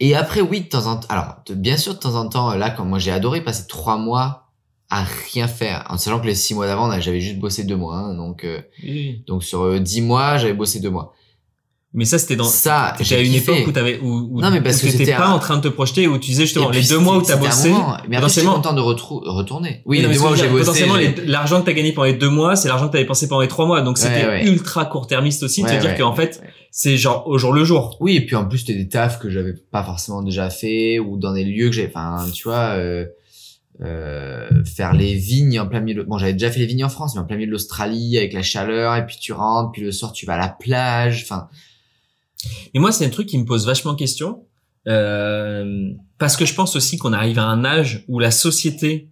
et 0.00 0.14
après 0.14 0.40
oui 0.40 0.62
de 0.62 0.66
temps 0.68 0.86
en 0.86 0.96
temps 0.96 1.06
alors 1.08 1.36
de- 1.46 1.54
bien 1.54 1.76
sûr 1.76 1.94
de 1.94 1.98
temps 1.98 2.16
en 2.16 2.28
temps 2.28 2.54
là 2.54 2.70
comme 2.70 2.88
moi 2.88 2.98
j'ai 2.98 3.12
adoré 3.12 3.42
passer 3.42 3.66
trois 3.68 3.96
mois 3.96 4.50
à 4.90 5.04
rien 5.32 5.48
faire 5.48 5.86
en 5.88 5.98
sachant 5.98 6.20
que 6.20 6.26
les 6.26 6.34
six 6.34 6.54
mois 6.54 6.66
d'avant 6.66 6.90
j'avais 7.00 7.20
juste 7.20 7.38
bossé 7.38 7.64
deux 7.64 7.76
mois 7.76 7.96
hein, 7.96 8.14
donc 8.14 8.44
euh, 8.44 8.60
oui. 8.82 9.22
donc 9.26 9.44
sur 9.44 9.62
euh, 9.62 9.78
dix 9.80 10.00
mois 10.00 10.36
j'avais 10.36 10.52
bossé 10.52 10.80
deux 10.80 10.90
mois 10.90 11.14
Mais 11.96 12.04
ça, 12.04 12.18
c'était 12.18 12.34
dans. 12.34 12.42
ça 12.44 12.92
T'étais 12.98 13.14
à 13.14 13.20
une 13.20 13.30
kiffé. 13.32 13.52
époque 13.52 13.68
où 13.68 13.72
t'avais, 13.72 14.00
où, 14.00 14.28
où, 14.32 14.40
Non, 14.40 14.50
mais 14.50 14.60
parce 14.60 14.78
où 14.78 14.80
que 14.80 14.86
t'étais 14.90 15.04
c'était 15.04 15.16
pas 15.16 15.28
en 15.28 15.38
train 15.38 15.56
de 15.58 15.62
te 15.62 15.68
projeter, 15.68 16.08
où 16.08 16.18
tu 16.18 16.30
disais 16.32 16.42
justement, 16.42 16.70
Et 16.72 16.74
les 16.74 16.80
puis, 16.80 16.88
deux 16.88 16.98
mois 16.98 17.16
où 17.18 17.20
c'était- 17.24 17.34
t'as 17.40 17.50
c'était 17.52 17.68
bossé. 17.68 17.68
moment. 17.70 17.96
mais 18.08 18.16
après 18.16 18.28
je 18.28 18.32
suis 18.32 18.42
potentiellement- 18.42 18.54
content 18.54 18.72
de 18.72 18.80
retourner 19.30 19.82
oui 19.86 20.02
non, 20.02 20.08
les 20.08 20.14
deux 20.14 20.20
mois 20.20 20.32
où 20.32 20.34
j'ai 20.34 20.48
bossé 20.48 20.64
Potentiellement, 20.64 20.96
l'argent 21.26 21.60
que 21.60 21.66
t'as 21.66 21.72
gagné 21.72 21.92
pendant 21.92 22.06
les 22.06 22.14
deux 22.14 22.28
mois, 22.30 22.56
c'est 22.56 22.66
l'argent 22.66 22.88
que 22.88 22.92
t'avais 22.92 23.04
pensé 23.06 23.28
pendant 23.28 23.42
les 23.42 23.48
trois 23.48 23.66
mois. 23.66 23.80
Donc, 23.82 23.98
c'était 23.98 24.24
Ouais, 24.26 24.42
ouais. 24.42 24.46
ultra 24.48 24.84
court-termiste 24.86 25.44
aussi 25.44 25.62
de 25.62 25.68
Ouais, 25.68 25.76
te 25.76 25.80
dire 25.82 25.96
qu'en 25.96 26.14
fait, 26.14 26.42
c'est 26.72 26.96
genre 26.96 27.28
au 27.28 27.38
jour 27.38 27.52
le 27.52 27.62
jour. 27.62 27.96
Oui, 28.00 28.16
et 28.16 28.26
puis 28.26 28.34
en 28.34 28.44
plus, 28.44 28.58
c'était 28.58 28.74
des 28.74 28.88
tafs 28.88 29.20
que 29.20 29.30
j'avais 29.30 29.54
pas 29.70 29.84
forcément 29.84 30.22
déjà 30.22 30.50
fait 30.50 30.98
ou 30.98 31.16
dans 31.16 31.32
des 31.32 31.44
lieux 31.44 31.66
que 31.68 31.76
j'ai, 31.76 31.86
enfin, 31.86 32.26
tu 32.34 32.48
vois, 32.48 32.74
euh, 32.76 33.04
euh, 33.82 34.48
faire 34.64 34.92
les 34.94 35.14
vignes 35.14 35.58
en 35.60 35.66
plein 35.66 35.80
milieu. 35.80 36.04
Bon, 36.04 36.18
j'avais 36.18 36.32
déjà 36.32 36.50
fait 36.50 36.60
les 36.60 36.66
vignes 36.66 36.84
en 36.84 36.88
France, 36.88 37.14
mais 37.14 37.20
en 37.20 37.24
plein 37.24 37.36
milieu 37.36 37.46
de 37.46 37.52
l'Australie 37.52 38.16
avec 38.18 38.32
la 38.32 38.42
chaleur, 38.42 38.94
et 38.96 39.06
puis 39.06 39.16
tu 39.20 39.32
rentres, 39.32 39.72
puis 39.72 39.82
le 39.82 39.92
soir 39.92 40.12
tu 40.12 40.26
vas 40.26 40.34
à 40.34 40.38
la 40.38 40.48
plage. 40.48 41.22
Enfin, 41.24 41.48
Et 42.74 42.78
moi, 42.78 42.92
c'est 42.92 43.04
un 43.06 43.10
truc 43.10 43.26
qui 43.26 43.38
me 43.38 43.44
pose 43.44 43.66
vachement 43.66 43.94
question. 43.94 44.44
Euh, 44.86 45.90
parce 46.18 46.36
que 46.36 46.44
je 46.44 46.54
pense 46.54 46.76
aussi 46.76 46.98
qu'on 46.98 47.12
arrive 47.12 47.38
à 47.38 47.44
un 47.44 47.64
âge 47.64 48.04
où 48.08 48.18
la 48.18 48.30
société, 48.30 49.08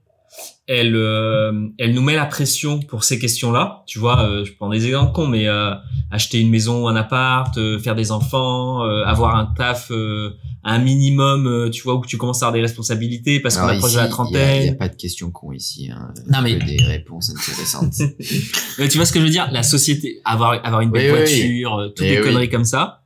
elle, 0.66 0.95
euh, 0.95 1.68
elle 1.79 1.95
nous 1.95 2.03
met 2.03 2.14
la 2.14 2.27
pression 2.27 2.79
pour 2.81 3.05
ces 3.05 3.18
questions-là. 3.18 3.83
Tu 3.87 3.99
vois, 3.99 4.23
euh, 4.29 4.45
je 4.45 4.53
prends 4.53 4.68
des 4.71 4.87
exemples 4.87 5.12
cons, 5.12 5.27
mais 5.27 5.49
euh, 5.49 5.73
acheter 6.11 6.40
une 6.40 6.51
maison, 6.51 6.88
un 6.88 6.97
appart, 6.97 7.57
euh, 7.59 7.79
faire 7.79 7.95
des 7.95 8.11
enfants, 8.12 8.85
euh, 8.85 9.03
avoir 9.05 9.35
un 9.37 9.47
taf, 9.57 9.90
euh, 9.90 10.31
un 10.62 10.79
minimum, 10.79 11.47
euh, 11.47 11.71
tu 11.71 11.83
vois, 11.83 11.95
où 11.97 12.05
tu 12.07 12.16
commences 12.18 12.42
à 12.42 12.47
avoir 12.47 12.55
des 12.55 12.61
responsabilités 12.61 13.40
parce 13.40 13.57
qu'on 13.57 13.66
approche 13.66 13.92
de 13.95 13.97
la 13.99 14.09
trentaine. 14.09 14.57
Il 14.62 14.64
n'y 14.64 14.68
a, 14.71 14.75
pas 14.75 14.88
de 14.88 14.95
questions 14.97 15.31
con 15.31 15.53
ici. 15.53 15.90
Hein, 15.90 16.12
Non, 16.31 16.40
mais- 16.42 16.59
Que 16.59 16.64
des 16.66 16.85
réponses 16.85 17.31
intéressantes. 17.31 17.95
Mais 18.79 18.88
tu 18.88 18.97
vois 18.99 19.07
ce 19.07 19.12
que 19.12 19.18
je 19.21 19.25
veux 19.25 19.31
dire? 19.31 19.49
La 19.53 19.62
société, 19.64 20.21
avoir 20.25 20.64
avoir 20.64 20.83
une 20.83 20.90
belle 20.90 21.12
Oui, 21.12 21.18
voiture, 21.18 21.75
euh, 21.79 21.88
toutes 21.88 22.07
Eh 22.07 22.11
des 22.11 22.18
oui. 22.21 22.25
conneries 22.27 22.51
comme 22.51 22.64
ça. 22.64 23.02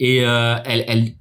Et 0.00 0.24
euh, 0.24 0.56
elle, 0.64 0.84
elle, 0.88 1.12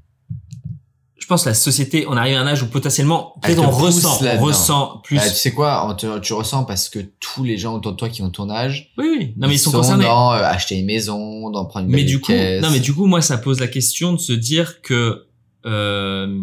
je 1.19 1.27
pense 1.27 1.43
que 1.43 1.49
la 1.49 1.53
société, 1.53 2.05
on 2.07 2.17
arrive 2.17 2.37
à 2.37 2.39
un 2.39 2.47
âge 2.47 2.63
où 2.63 2.67
potentiellement, 2.67 3.35
Elle 3.43 3.55
peut-être 3.55 3.67
on 3.67 3.69
ressent, 3.69 4.19
on 4.23 4.41
ressent 4.41 5.01
plus. 5.03 5.17
Bah, 5.17 5.29
tu 5.29 5.35
sais 5.35 5.51
quoi, 5.51 5.95
tu 6.23 6.33
ressens 6.33 6.63
parce 6.63 6.89
que 6.89 6.99
tous 7.19 7.43
les 7.43 7.57
gens 7.57 7.75
autour 7.75 7.91
de 7.91 7.97
toi 7.97 8.09
qui 8.09 8.23
ont 8.23 8.31
ton 8.31 8.49
âge, 8.49 8.91
oui, 8.97 9.05
oui. 9.19 9.33
Non, 9.37 9.47
mais 9.47 9.55
ils 9.55 9.59
sont, 9.59 9.71
concernés. 9.71 10.05
dans 10.05 10.33
euh, 10.33 10.41
acheter 10.41 10.79
une 10.79 10.87
maison, 10.87 11.51
dans 11.51 11.65
prendre 11.65 11.85
une 11.85 11.91
Mais 11.91 12.05
du 12.05 12.19
coup, 12.19 12.31
non, 12.31 12.71
mais 12.71 12.79
du 12.79 12.95
coup, 12.95 13.05
moi, 13.05 13.21
ça 13.21 13.37
pose 13.37 13.59
la 13.59 13.67
question 13.67 14.13
de 14.13 14.17
se 14.17 14.33
dire 14.33 14.81
que 14.81 15.27
euh, 15.65 16.41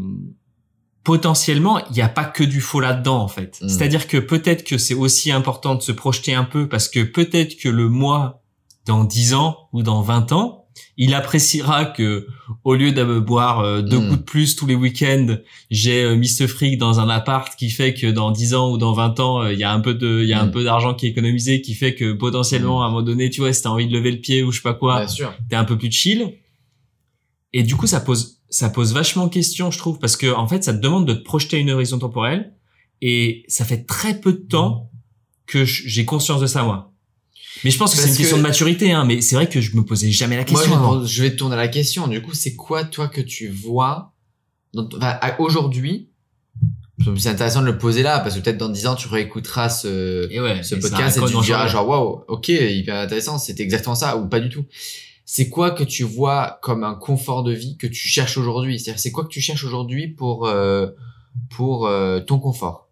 potentiellement, 1.02 1.80
il 1.86 1.94
n'y 1.94 2.02
a 2.02 2.08
pas 2.08 2.24
que 2.24 2.44
du 2.44 2.60
faux 2.60 2.80
là-dedans, 2.80 3.22
en 3.22 3.28
fait. 3.28 3.58
Mm. 3.62 3.68
C'est-à-dire 3.68 4.06
que 4.06 4.18
peut-être 4.18 4.62
que 4.62 4.76
c'est 4.76 4.94
aussi 4.94 5.32
important 5.32 5.74
de 5.74 5.82
se 5.82 5.92
projeter 5.92 6.34
un 6.34 6.44
peu 6.44 6.68
parce 6.68 6.88
que 6.88 7.02
peut-être 7.02 7.56
que 7.56 7.70
le 7.70 7.88
moi, 7.88 8.42
dans 8.84 9.04
10 9.04 9.34
ans 9.34 9.68
ou 9.72 9.82
dans 9.82 10.02
20 10.02 10.32
ans, 10.32 10.65
il 10.96 11.14
appréciera 11.14 11.84
que 11.84 12.26
au 12.64 12.74
lieu 12.74 12.92
de 12.92 13.02
me 13.02 13.20
boire 13.20 13.60
euh, 13.60 13.82
deux 13.82 13.98
Mm. 13.98 14.08
coups 14.08 14.18
de 14.18 14.24
plus 14.24 14.56
tous 14.56 14.66
les 14.66 14.74
week-ends, 14.74 15.36
j'ai 15.70 16.02
euh, 16.04 16.16
mis 16.16 16.28
ce 16.28 16.46
fric 16.46 16.78
dans 16.78 17.00
un 17.00 17.08
appart 17.08 17.54
qui 17.56 17.70
fait 17.70 17.94
que 17.94 18.06
dans 18.06 18.30
10 18.30 18.54
ans 18.54 18.70
ou 18.72 18.78
dans 18.78 18.92
20 18.92 19.20
ans, 19.20 19.42
euh, 19.42 19.52
il 19.52 19.58
y 19.58 19.64
a 19.64 19.72
un 19.72 19.80
peu 19.80 19.94
de 19.94 20.22
il 20.22 20.28
y 20.28 20.32
a 20.32 20.40
un 20.40 20.46
Mm. 20.46 20.50
peu 20.52 20.64
d'argent 20.64 20.94
qui 20.94 21.06
est 21.06 21.10
économisé 21.10 21.60
qui 21.62 21.74
fait 21.74 21.94
que 21.94 22.12
potentiellement 22.12 22.80
Mm. 22.80 22.82
à 22.82 22.84
un 22.86 22.88
moment 22.90 23.02
donné, 23.02 23.30
tu 23.30 23.40
vois, 23.40 23.52
si 23.52 23.62
t'as 23.62 23.70
envie 23.70 23.86
de 23.86 23.92
lever 23.92 24.10
le 24.12 24.20
pied 24.20 24.42
ou 24.42 24.52
je 24.52 24.56
sais 24.58 24.62
pas 24.62 24.74
quoi, 24.74 25.06
t'es 25.48 25.56
un 25.56 25.64
peu 25.64 25.76
plus 25.78 25.90
chill. 25.92 26.34
Et 27.52 27.62
du 27.62 27.76
coup, 27.76 27.86
ça 27.86 28.00
pose, 28.00 28.40
ça 28.50 28.68
pose 28.68 28.92
vachement 28.92 29.28
question, 29.28 29.70
je 29.70 29.78
trouve, 29.78 29.98
parce 29.98 30.16
que, 30.16 30.32
en 30.34 30.46
fait, 30.46 30.62
ça 30.64 30.74
te 30.74 30.80
demande 30.80 31.06
de 31.08 31.14
te 31.14 31.22
projeter 31.22 31.58
une 31.58 31.70
horizon 31.70 31.98
temporelle. 31.98 32.52
Et 33.02 33.44
ça 33.48 33.64
fait 33.64 33.84
très 33.84 34.20
peu 34.20 34.32
de 34.32 34.38
temps 34.48 34.90
que 35.46 35.64
j'ai 35.64 36.04
conscience 36.04 36.40
de 36.40 36.46
ça, 36.46 36.64
moi. 36.64 36.92
Mais 37.64 37.70
je 37.70 37.78
pense 37.78 37.94
que 37.94 38.00
c'est 38.00 38.08
une 38.08 38.16
question 38.16 38.36
que- 38.36 38.42
de 38.42 38.46
maturité, 38.46 38.92
hein. 38.92 39.04
Mais 39.04 39.20
c'est 39.22 39.34
vrai 39.34 39.48
que 39.48 39.60
je 39.60 39.74
me 39.76 39.82
posais 39.84 40.10
jamais 40.10 40.36
la 40.36 40.42
Moi, 40.44 40.60
question. 40.60 40.76
avant. 40.76 41.04
je, 41.04 41.22
vais 41.22 41.30
te 41.30 41.36
tourner 41.36 41.56
la 41.56 41.68
question. 41.68 42.06
Du 42.08 42.20
coup, 42.22 42.34
c'est 42.34 42.54
quoi, 42.54 42.84
toi, 42.84 43.08
que 43.08 43.20
tu 43.20 43.48
vois 43.48 44.12
dans- 44.74 44.86
enfin, 44.96 45.18
à- 45.20 45.40
aujourd'hui? 45.40 46.10
C'est 47.18 47.28
intéressant 47.28 47.60
de 47.60 47.66
le 47.66 47.76
poser 47.78 48.02
là, 48.02 48.20
parce 48.20 48.34
que 48.36 48.40
peut-être 48.40 48.56
dans 48.58 48.70
10 48.70 48.86
ans, 48.86 48.94
tu 48.94 49.06
réécouteras 49.08 49.68
ce, 49.68 50.30
Et 50.32 50.40
ouais, 50.40 50.62
ce 50.62 50.74
et 50.74 50.80
ça 50.80 50.88
podcast 50.88 51.18
et 51.18 51.20
tu 51.20 51.32
te 51.34 51.42
diras 51.44 51.66
genre, 51.68 51.86
waouh, 51.88 52.24
ok, 52.28 52.48
hyper 52.48 52.96
intéressant, 52.96 53.38
c'était 53.38 53.62
exactement 53.62 53.94
ça, 53.94 54.16
ou 54.16 54.28
pas 54.28 54.40
du 54.40 54.48
tout. 54.48 54.64
C'est 55.26 55.48
quoi 55.50 55.72
que 55.72 55.84
tu 55.84 56.04
vois 56.04 56.58
comme 56.62 56.84
un 56.84 56.94
confort 56.94 57.42
de 57.42 57.52
vie 57.52 57.76
que 57.76 57.86
tu 57.86 58.08
cherches 58.08 58.38
aujourd'hui? 58.38 58.78
C'est-à-dire, 58.80 58.98
c'est 59.00 59.10
quoi 59.12 59.24
que 59.24 59.28
tu 59.28 59.40
cherches 59.42 59.64
aujourd'hui 59.64 60.08
pour, 60.08 60.46
euh, 60.46 60.88
pour 61.50 61.86
euh, 61.86 62.20
ton 62.20 62.38
confort? 62.38 62.88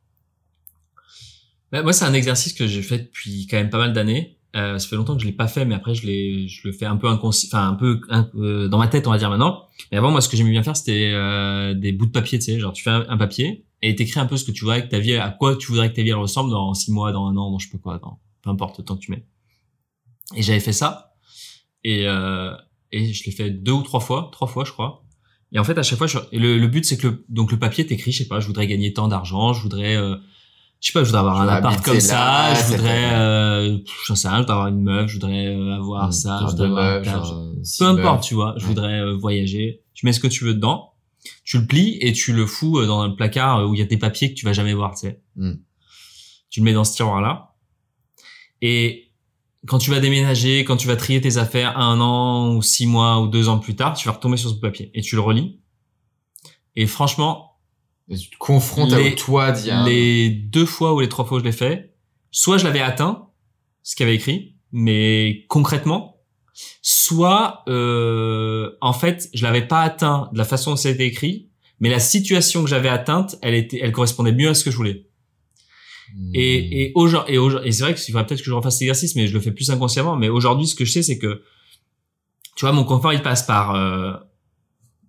Bah, 1.72 1.82
moi, 1.82 1.92
c'est 1.92 2.04
un 2.04 2.12
exercice 2.14 2.52
que 2.52 2.66
j'ai 2.66 2.82
fait 2.82 2.98
depuis 2.98 3.46
quand 3.50 3.56
même 3.56 3.70
pas 3.70 3.78
mal 3.78 3.92
d'années. 3.92 4.33
Euh, 4.54 4.78
ça 4.78 4.88
fait 4.88 4.96
longtemps 4.96 5.16
que 5.16 5.22
je 5.22 5.26
l'ai 5.26 5.32
pas 5.32 5.48
fait, 5.48 5.64
mais 5.64 5.74
après, 5.74 5.94
je 5.94 6.06
l'ai, 6.06 6.46
je 6.46 6.66
le 6.68 6.72
fais 6.72 6.86
un 6.86 6.96
peu 6.96 7.08
inconsci, 7.08 7.48
enfin 7.48 7.68
un 7.68 7.74
peu 7.74 8.00
euh, 8.36 8.68
dans 8.68 8.78
ma 8.78 8.86
tête, 8.86 9.06
on 9.06 9.10
va 9.10 9.18
dire 9.18 9.30
maintenant. 9.30 9.66
Mais 9.90 9.98
avant, 9.98 10.10
moi, 10.10 10.20
ce 10.20 10.28
que 10.28 10.36
j'aimais 10.36 10.50
bien 10.50 10.62
faire, 10.62 10.76
c'était 10.76 11.10
euh, 11.12 11.74
des 11.74 11.92
bouts 11.92 12.06
de 12.06 12.12
papier, 12.12 12.38
tu 12.38 12.44
sais, 12.44 12.60
genre 12.60 12.72
tu 12.72 12.82
fais 12.82 12.90
un, 12.90 13.16
papier 13.16 13.64
et 13.82 13.94
t'écris 13.96 14.20
un 14.20 14.26
peu 14.26 14.36
ce 14.36 14.44
que 14.44 14.52
tu 14.52 14.64
voudrais 14.64 14.84
que 14.84 14.90
ta 14.90 15.00
vie, 15.00 15.16
à 15.16 15.30
quoi 15.30 15.56
tu 15.56 15.66
voudrais 15.68 15.90
que 15.90 15.96
ta 15.96 16.02
vie 16.02 16.12
ressemble 16.12 16.50
dans 16.50 16.72
six 16.72 16.92
mois, 16.92 17.10
dans 17.10 17.26
un 17.26 17.36
an, 17.36 17.50
dans 17.50 17.58
je 17.58 17.68
sais 17.68 17.72
pas 17.76 17.78
quoi, 17.78 17.98
dans 17.98 18.20
peu 18.42 18.50
importe 18.50 18.78
le 18.78 18.84
temps 18.84 18.94
que 18.96 19.00
tu 19.00 19.10
mets. 19.10 19.26
Et 20.36 20.42
j'avais 20.42 20.60
fait 20.60 20.72
ça 20.72 21.14
et 21.82 22.06
euh, 22.06 22.54
et 22.92 23.12
je 23.12 23.24
l'ai 23.24 23.32
fait 23.32 23.50
deux 23.50 23.72
ou 23.72 23.82
trois 23.82 24.00
fois, 24.00 24.28
trois 24.30 24.46
fois, 24.46 24.64
je 24.64 24.70
crois. 24.70 25.04
Et 25.52 25.58
en 25.58 25.64
fait, 25.64 25.76
à 25.78 25.82
chaque 25.82 25.98
fois, 25.98 26.06
je... 26.06 26.18
le, 26.32 26.58
le 26.58 26.68
but, 26.68 26.84
c'est 26.84 26.96
que 26.96 27.08
le, 27.08 27.24
donc 27.28 27.50
le 27.50 27.58
papier 27.58 27.84
t'écris, 27.84 28.12
je 28.12 28.18
sais 28.18 28.28
pas, 28.28 28.40
je 28.40 28.46
voudrais 28.46 28.66
gagner 28.66 28.92
tant 28.92 29.08
d'argent, 29.08 29.52
je 29.52 29.62
voudrais 29.62 29.96
euh, 29.96 30.16
je 30.80 30.88
sais 30.88 30.92
pas, 30.92 31.00
je 31.00 31.06
voudrais 31.06 31.20
avoir 31.20 31.36
Je 31.36 31.42
un 31.42 31.48
appart 31.48 31.84
comme 31.84 32.00
ça, 32.00 32.14
là, 32.14 32.54
je 32.54 32.72
voudrais, 32.72 33.14
euh, 33.14 33.78
j'en 34.06 34.14
sais 34.14 34.28
rien, 34.28 34.36
je 34.38 34.42
voudrais 34.42 34.54
avoir 34.54 34.68
une 34.68 34.82
meuf, 34.82 35.08
je 35.08 35.14
voudrais 35.14 35.46
euh, 35.46 35.76
avoir 35.76 36.12
ça, 36.12 36.40
je 36.40 36.50
voudrais 36.50 36.68
deux 36.68 36.72
avoir 36.72 36.84
un 36.84 36.98
meufs, 36.98 37.04
genre, 37.04 37.54
peu 37.78 37.84
importe, 37.86 38.16
meufs. 38.16 38.26
tu 38.26 38.34
vois, 38.34 38.54
je 38.58 38.66
voudrais 38.66 39.00
euh, 39.00 39.14
voyager. 39.14 39.82
Tu 39.94 40.04
mets 40.04 40.12
ce 40.12 40.20
que 40.20 40.26
tu 40.26 40.44
veux 40.44 40.54
dedans, 40.54 40.94
tu 41.44 41.58
le 41.58 41.66
plies 41.66 41.98
et 42.00 42.12
tu 42.12 42.32
le 42.32 42.46
fous 42.46 42.78
euh, 42.78 42.86
dans 42.86 43.00
un 43.00 43.10
placard 43.10 43.58
euh, 43.58 43.66
où 43.66 43.74
il 43.74 43.80
y 43.80 43.82
a 43.82 43.86
tes 43.86 43.96
papiers 43.96 44.30
que 44.30 44.38
tu 44.38 44.44
vas 44.44 44.52
jamais 44.52 44.74
voir, 44.74 44.94
tu 44.94 45.00
sais. 45.00 45.22
Hmm. 45.36 45.54
Tu 46.50 46.60
le 46.60 46.64
mets 46.64 46.72
dans 46.72 46.84
ce 46.84 46.94
tiroir-là. 46.94 47.54
Et 48.60 49.10
quand 49.66 49.78
tu 49.78 49.90
vas 49.90 50.00
déménager, 50.00 50.64
quand 50.64 50.76
tu 50.76 50.86
vas 50.86 50.96
trier 50.96 51.20
tes 51.20 51.36
affaires 51.36 51.78
un 51.78 52.00
an 52.00 52.54
ou 52.54 52.62
six 52.62 52.86
mois 52.86 53.20
ou 53.20 53.28
deux 53.28 53.48
ans 53.48 53.58
plus 53.58 53.74
tard, 53.74 53.94
tu 53.94 54.06
vas 54.06 54.14
retomber 54.14 54.36
sur 54.36 54.50
ce 54.50 54.54
papier 54.54 54.90
et 54.94 55.00
tu 55.00 55.14
le 55.14 55.20
relis. 55.20 55.60
Et 56.76 56.86
franchement, 56.86 57.53
Et 58.08 58.16
tu 58.16 58.30
te 58.30 58.36
confrontes 58.38 58.92
à 58.92 58.98
Les- 58.98 59.14
toi 59.14 59.52
d'il 59.52 59.70
a 59.70 59.84
les 59.84 60.28
deux 60.30 60.66
fois 60.66 60.92
ou 60.94 61.00
les 61.00 61.08
trois 61.08 61.24
fois 61.24 61.38
où 61.38 61.40
je 61.40 61.44
l'ai 61.44 61.52
fait, 61.52 61.94
soit 62.30 62.58
je 62.58 62.64
l'avais 62.64 62.80
atteint, 62.80 63.28
ce 63.82 63.96
qu'il 63.96 64.04
avait 64.06 64.16
écrit, 64.16 64.56
mais 64.72 65.44
concrètement, 65.48 66.20
soit 66.82 67.62
euh, 67.68 68.70
en 68.80 68.92
fait 68.92 69.28
je 69.32 69.42
l'avais 69.42 69.66
pas 69.66 69.80
atteint 69.82 70.28
de 70.32 70.38
la 70.38 70.44
façon 70.44 70.72
dont 70.72 70.76
c'était 70.76 71.06
écrit, 71.06 71.48
mais 71.80 71.88
la 71.88 71.98
situation 72.00 72.62
que 72.62 72.68
j'avais 72.68 72.88
atteinte, 72.88 73.36
elle 73.42 73.54
était, 73.54 73.78
elle 73.82 73.92
correspondait 73.92 74.32
mieux 74.32 74.48
à 74.50 74.54
ce 74.54 74.64
que 74.64 74.70
je 74.70 74.76
voulais. 74.76 75.06
Hmm. 76.14 76.30
Et 76.34 76.82
et 76.82 76.92
aujourd'hui, 76.94 77.34
et, 77.36 77.68
et 77.68 77.72
c'est 77.72 77.82
vrai 77.84 77.94
qu'il 77.94 78.04
faudrait 78.12 78.26
peut-être 78.26 78.40
que 78.40 78.46
je 78.46 78.52
refasse 78.52 78.74
cet 78.74 78.82
exercice, 78.82 79.16
mais 79.16 79.26
je 79.26 79.32
le 79.34 79.40
fais 79.40 79.50
plus 79.50 79.70
inconsciemment. 79.70 80.16
Mais 80.16 80.28
aujourd'hui, 80.28 80.66
ce 80.66 80.74
que 80.74 80.84
je 80.84 80.92
sais, 80.92 81.02
c'est 81.02 81.18
que 81.18 81.42
tu 82.56 82.64
vois, 82.66 82.72
mon 82.72 82.84
confort, 82.84 83.12
il 83.12 83.22
passe 83.22 83.42
par 83.44 83.74
euh, 83.74 84.12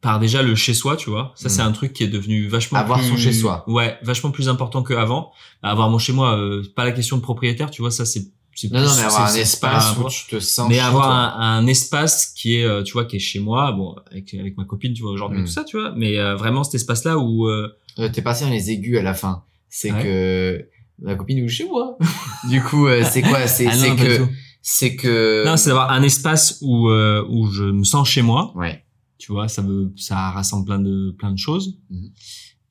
par 0.01 0.19
déjà 0.19 0.41
le 0.43 0.55
chez 0.55 0.73
soi, 0.73 0.95
tu 0.97 1.09
vois. 1.09 1.31
Ça, 1.35 1.49
c'est 1.49 1.61
un 1.61 1.71
truc 1.71 1.93
qui 1.93 2.03
est 2.03 2.07
devenu 2.07 2.47
vachement 2.47 2.79
Avoir 2.79 2.99
plus- 2.99 3.07
son 3.09 3.17
chez-soi. 3.17 3.63
Ouais, 3.67 3.97
vachement 4.03 4.31
plus 4.31 4.49
important 4.49 4.83
qu'avant. 4.83 5.31
Avoir 5.63 5.89
mon 5.89 5.97
chez 5.97 6.13
moi, 6.13 6.37
euh, 6.37 6.63
pas 6.75 6.83
la 6.85 6.91
question 6.91 7.17
de 7.17 7.21
propriétaire, 7.21 7.71
tu 7.71 7.81
vois. 7.81 7.91
Ça, 7.91 8.05
c'est 8.05 8.23
c'est 8.57 8.71
Non, 8.71 8.79
plus- 8.79 8.87
non, 8.87 8.95
mais 8.95 9.03
avoir 9.03 9.25
un 9.29 9.35
espace 9.35 9.97
où 9.97 10.07
tu 10.09 10.25
te 10.29 10.39
sens 10.39 10.69
mais 10.69 10.75
chez 10.75 10.79
avoir 10.81 11.11
un, 11.11 11.57
un 11.57 11.67
espace 11.67 12.27
qui 12.27 12.55
est 12.55 12.63
euh, 12.63 12.83
tu 12.83 12.93
vois 12.93 13.03
qui 13.03 13.17
est 13.17 13.19
chez 13.19 13.39
moi 13.41 13.73
bon 13.73 13.93
avec 14.09 14.33
avec 14.33 14.55
ma 14.55 14.63
copine 14.63 14.93
tu 14.93 15.01
vois 15.01 15.11
aujourd'hui 15.11 15.39
et 15.39 15.41
Mm. 15.41 15.45
tout 15.45 15.51
ça 15.51 15.65
tu 15.65 15.77
vois 15.77 15.91
mais 15.97 16.17
euh, 16.17 16.37
vraiment 16.37 16.63
cet 16.63 16.75
espace 16.75 17.03
là 17.03 17.17
où 17.17 17.49
euh, 17.49 17.67
Euh, 17.99 18.07
T'es 18.07 18.21
parti 18.21 18.43
dans 18.45 18.49
les 18.49 18.71
aigus 18.71 18.97
à 18.97 19.01
la 19.01 19.13
fin. 19.13 19.43
C'est 19.67 19.91
Ouais. 19.91 20.01
que 20.03 20.65
ma 21.01 21.15
copine 21.15 21.43
ou 21.43 21.49
chez 21.49 21.65
moi. 21.67 21.97
du 22.49 22.61
coup, 22.63 22.87
euh, 22.87 23.03
c'est 23.03 23.23
quoi? 23.23 23.45
C'est 23.47 23.67
ah 23.71 23.73
c'est 23.73 23.93
que 23.97 24.25
c'est 24.61 24.95
que 24.95 25.43
non 25.45 25.57
c'est 25.57 25.69
d'avoir 25.71 25.91
un 25.91 26.01
espace 26.03 26.59
où 26.61 26.87
euh, 26.87 27.25
où 27.29 27.47
je 27.51 27.63
me 27.65 27.83
sens 27.83 28.07
chez 28.07 28.21
moi 28.21 28.53
ouais. 28.55 28.84
Tu 29.17 29.31
vois 29.31 29.47
ça 29.47 29.61
veut 29.61 29.91
ça 29.95 30.31
rassemble 30.31 30.65
plein 30.65 30.79
de 30.79 31.11
plein 31.17 31.31
de 31.31 31.37
choses 31.37 31.79
Mhm. 31.89 32.11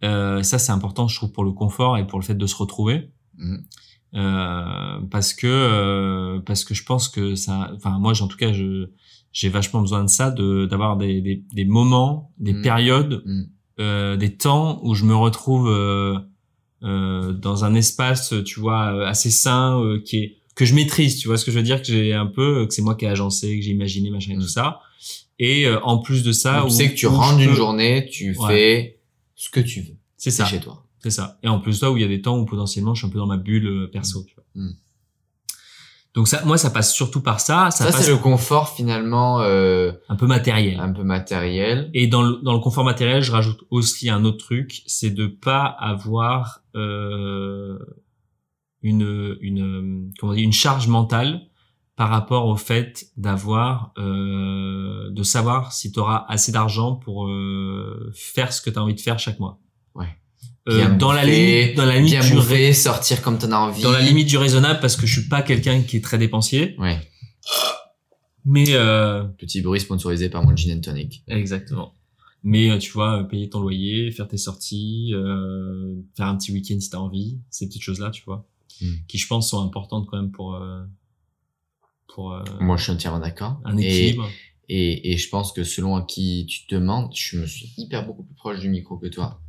euh, 0.04 0.42
ça 0.42 0.58
c'est 0.58 0.72
important 0.72 1.08
je 1.08 1.16
trouve 1.16 1.32
pour 1.32 1.44
le 1.44 1.52
confort 1.52 1.96
et 1.98 2.06
pour 2.06 2.18
le 2.18 2.24
fait 2.24 2.34
de 2.34 2.46
se 2.46 2.56
retrouver 2.56 3.10
Mhm. 3.38 3.64
euh, 4.14 5.00
parce 5.10 5.34
que 5.34 5.46
euh, 5.48 6.40
parce 6.40 6.64
que 6.64 6.74
je 6.74 6.84
pense 6.84 7.08
que 7.08 7.34
ça 7.34 7.70
enfin 7.74 7.98
moi 7.98 8.12
en 8.22 8.28
tout 8.28 8.36
cas 8.36 8.52
je 8.52 8.90
j'ai 9.32 9.48
vachement 9.48 9.80
besoin 9.80 10.04
de 10.04 10.08
ça 10.08 10.30
de 10.30 10.66
d'avoir 10.66 10.96
des, 10.96 11.20
des 11.20 11.44
des 11.52 11.64
moments 11.64 12.30
des 12.38 12.52
Mhm. 12.54 12.62
périodes 12.62 13.24
euh, 13.80 14.16
des 14.16 14.36
temps 14.36 14.78
où 14.84 14.94
je 14.94 15.04
me 15.04 15.16
retrouve 15.16 15.68
euh, 15.68 16.16
euh, 16.84 17.32
dans 17.32 17.64
un 17.64 17.74
espace 17.74 18.32
tu 18.44 18.60
vois 18.60 19.08
assez 19.08 19.30
sain 19.30 19.80
euh, 19.80 20.00
qui 20.00 20.16
est 20.18 20.36
que 20.54 20.64
je 20.64 20.74
maîtrise 20.74 21.18
tu 21.18 21.26
vois 21.26 21.36
ce 21.36 21.44
que 21.44 21.50
je 21.50 21.56
veux 21.56 21.64
dire 21.64 21.80
que 21.80 21.86
j'ai 21.88 22.12
un 22.14 22.26
peu 22.26 22.66
que 22.66 22.72
c'est 22.74 22.82
moi 22.82 22.94
qui 22.94 23.06
ai 23.06 23.08
agencé 23.08 23.56
que 23.58 23.64
j'ai 23.64 23.72
imaginé 23.72 24.10
machin 24.10 24.34
et 24.34 24.38
tout 24.38 24.46
ça 24.46 24.78
et 25.38 25.66
euh, 25.66 25.80
en 25.82 25.98
plus 25.98 26.22
de 26.22 26.32
ça 26.32 26.60
tu 26.60 26.66
où- 26.66 26.70
sais 26.70 26.90
que 26.90 26.96
tu 26.96 27.06
rentres 27.06 27.36
d'une 27.38 27.50
peux- 27.50 27.56
journée, 27.56 28.06
tu 28.10 28.36
Ouais. 28.38 28.48
fais 28.48 29.00
ce 29.34 29.50
que 29.50 29.60
tu 29.60 29.80
veux. 29.82 29.96
c'est 30.16 30.30
ça 30.30 30.44
chez 30.44 30.60
toi. 30.60 30.84
c'est 31.00 31.10
ça. 31.10 31.38
Et 31.42 31.48
en 31.48 31.58
plus 31.60 31.72
de 31.72 31.76
ça, 31.78 31.90
où 31.90 31.96
il 31.96 32.00
y 32.02 32.04
a 32.04 32.08
des 32.08 32.22
temps 32.22 32.38
où 32.38 32.44
potentiellement 32.44 32.94
je 32.94 33.00
suis 33.00 33.06
un 33.08 33.10
peu 33.10 33.18
dans 33.18 33.26
ma 33.26 33.36
bulle 33.36 33.66
euh, 33.66 33.90
perso. 33.90 34.24
Tu 34.26 34.34
vois. 34.34 34.44
Mm. 34.54 34.72
Donc 36.14 36.28
ça, 36.28 36.44
moi, 36.44 36.56
ça 36.56 36.70
passe 36.70 36.94
surtout 36.94 37.20
par 37.22 37.40
ça. 37.40 37.72
Ça, 37.72 37.86
Ça, 37.86 37.90
passe 37.90 38.04
c'est 38.04 38.10
le 38.12 38.18
confort 38.18 38.68
finalement 38.70 39.40
euh, 39.40 39.90
un 40.08 40.14
peu 40.14 40.28
matériel. 40.28 40.78
un 40.78 40.92
peu 40.92 41.02
matériel. 41.02 41.90
Et 41.92 42.06
dans 42.06 42.22
le, 42.22 42.36
dans 42.42 42.52
le 42.52 42.60
confort 42.60 42.84
matériel, 42.84 43.20
je 43.20 43.32
rajoute 43.32 43.58
aussi 43.70 44.08
un 44.08 44.24
autre 44.24 44.38
truc, 44.38 44.82
c'est 44.86 45.10
de 45.10 45.26
pas 45.26 45.64
avoir 45.64 46.62
euh, 46.76 47.76
une 48.82 49.36
une 49.40 50.12
comment 50.20 50.34
dit 50.34 50.42
une 50.42 50.52
charge 50.52 50.86
mentale 50.86 51.42
par 51.96 52.08
rapport 52.08 52.46
au 52.48 52.56
fait 52.56 53.06
d'avoir 53.16 53.92
euh, 53.98 55.10
de 55.10 55.22
savoir 55.22 55.72
si 55.72 55.92
tu 55.92 56.00
auras 56.00 56.24
assez 56.28 56.50
d'argent 56.52 56.96
pour 56.96 57.26
euh, 57.28 58.10
faire 58.14 58.52
ce 58.52 58.60
que 58.60 58.70
tu 58.70 58.78
as 58.78 58.82
envie 58.82 58.94
de 58.94 59.00
faire 59.00 59.18
chaque 59.18 59.38
mois. 59.38 59.60
Ouais. 59.94 60.08
Euh, 60.68 60.96
dans 60.96 61.12
la 61.12 61.24
limite 61.24 61.76
dans 61.76 61.84
la 61.84 61.96
limite 62.00 62.20
du 62.22 62.34
bouffer, 62.34 62.72
sortir 62.72 63.20
comme 63.22 63.38
t'en 63.38 63.52
as 63.52 63.58
envie. 63.58 63.82
dans 63.82 63.92
la 63.92 64.00
limite 64.00 64.26
du 64.28 64.36
raisonnable 64.38 64.80
parce 64.80 64.96
que 64.96 65.06
je 65.06 65.20
suis 65.20 65.28
pas 65.28 65.42
quelqu'un 65.42 65.82
qui 65.82 65.98
est 65.98 66.00
très 66.04 66.18
dépensier 66.18 66.74
Ouais. 66.78 66.98
mais 68.44 68.64
euh, 68.70 69.24
Petit 69.38 69.60
bruit 69.62 69.80
sponsorisé 69.80 70.28
par 70.28 70.42
mon 70.44 70.54
gin 70.56 70.76
and 70.76 70.80
tonic. 70.80 71.22
exactement 71.28 71.94
mais 72.46 72.70
euh, 72.70 72.76
tu 72.78 72.92
vois 72.92 73.20
euh, 73.20 73.24
payer 73.24 73.48
ton 73.48 73.60
loyer 73.60 74.10
faire 74.10 74.28
tes 74.28 74.36
sorties 74.36 75.12
euh, 75.14 75.94
faire 76.16 76.26
un 76.26 76.36
petit 76.36 76.52
week-end 76.52 76.78
si 76.80 76.90
t'as 76.90 76.98
envie 76.98 77.38
ces 77.50 77.66
petites 77.68 77.82
choses 77.82 78.00
là 78.00 78.10
tu 78.10 78.22
vois 78.24 78.46
Mm. 78.82 78.86
qui 79.06 79.18
je 79.18 79.28
pense 79.28 79.50
sont 79.50 79.62
importantes 79.64 80.04
quand 80.10 80.16
même 80.16 80.32
pour 80.32 80.56
euh, 80.56 80.82
pour 82.12 82.32
euh, 82.32 82.42
Moi, 82.60 82.76
je 82.76 82.84
suis 82.84 82.92
entièrement 82.92 83.20
d'accord. 83.20 83.60
un 83.64 83.76
Et- 83.76 83.86
équilibre 83.86 84.28
Et, 84.68 85.12
et 85.12 85.16
je 85.18 85.28
pense 85.28 85.52
que 85.52 85.62
selon 85.62 85.94
à 85.96 86.02
qui 86.02 86.46
tu 86.48 86.66
te 86.66 86.74
demandes, 86.74 87.10
je 87.14 87.38
me 87.38 87.46
suis 87.46 87.72
hyper 87.76 88.06
beaucoup 88.06 88.22
plus 88.22 88.34
proche 88.34 88.60
du 88.60 88.68
micro 88.70 88.96
que 88.96 89.08
toi. 89.08 89.40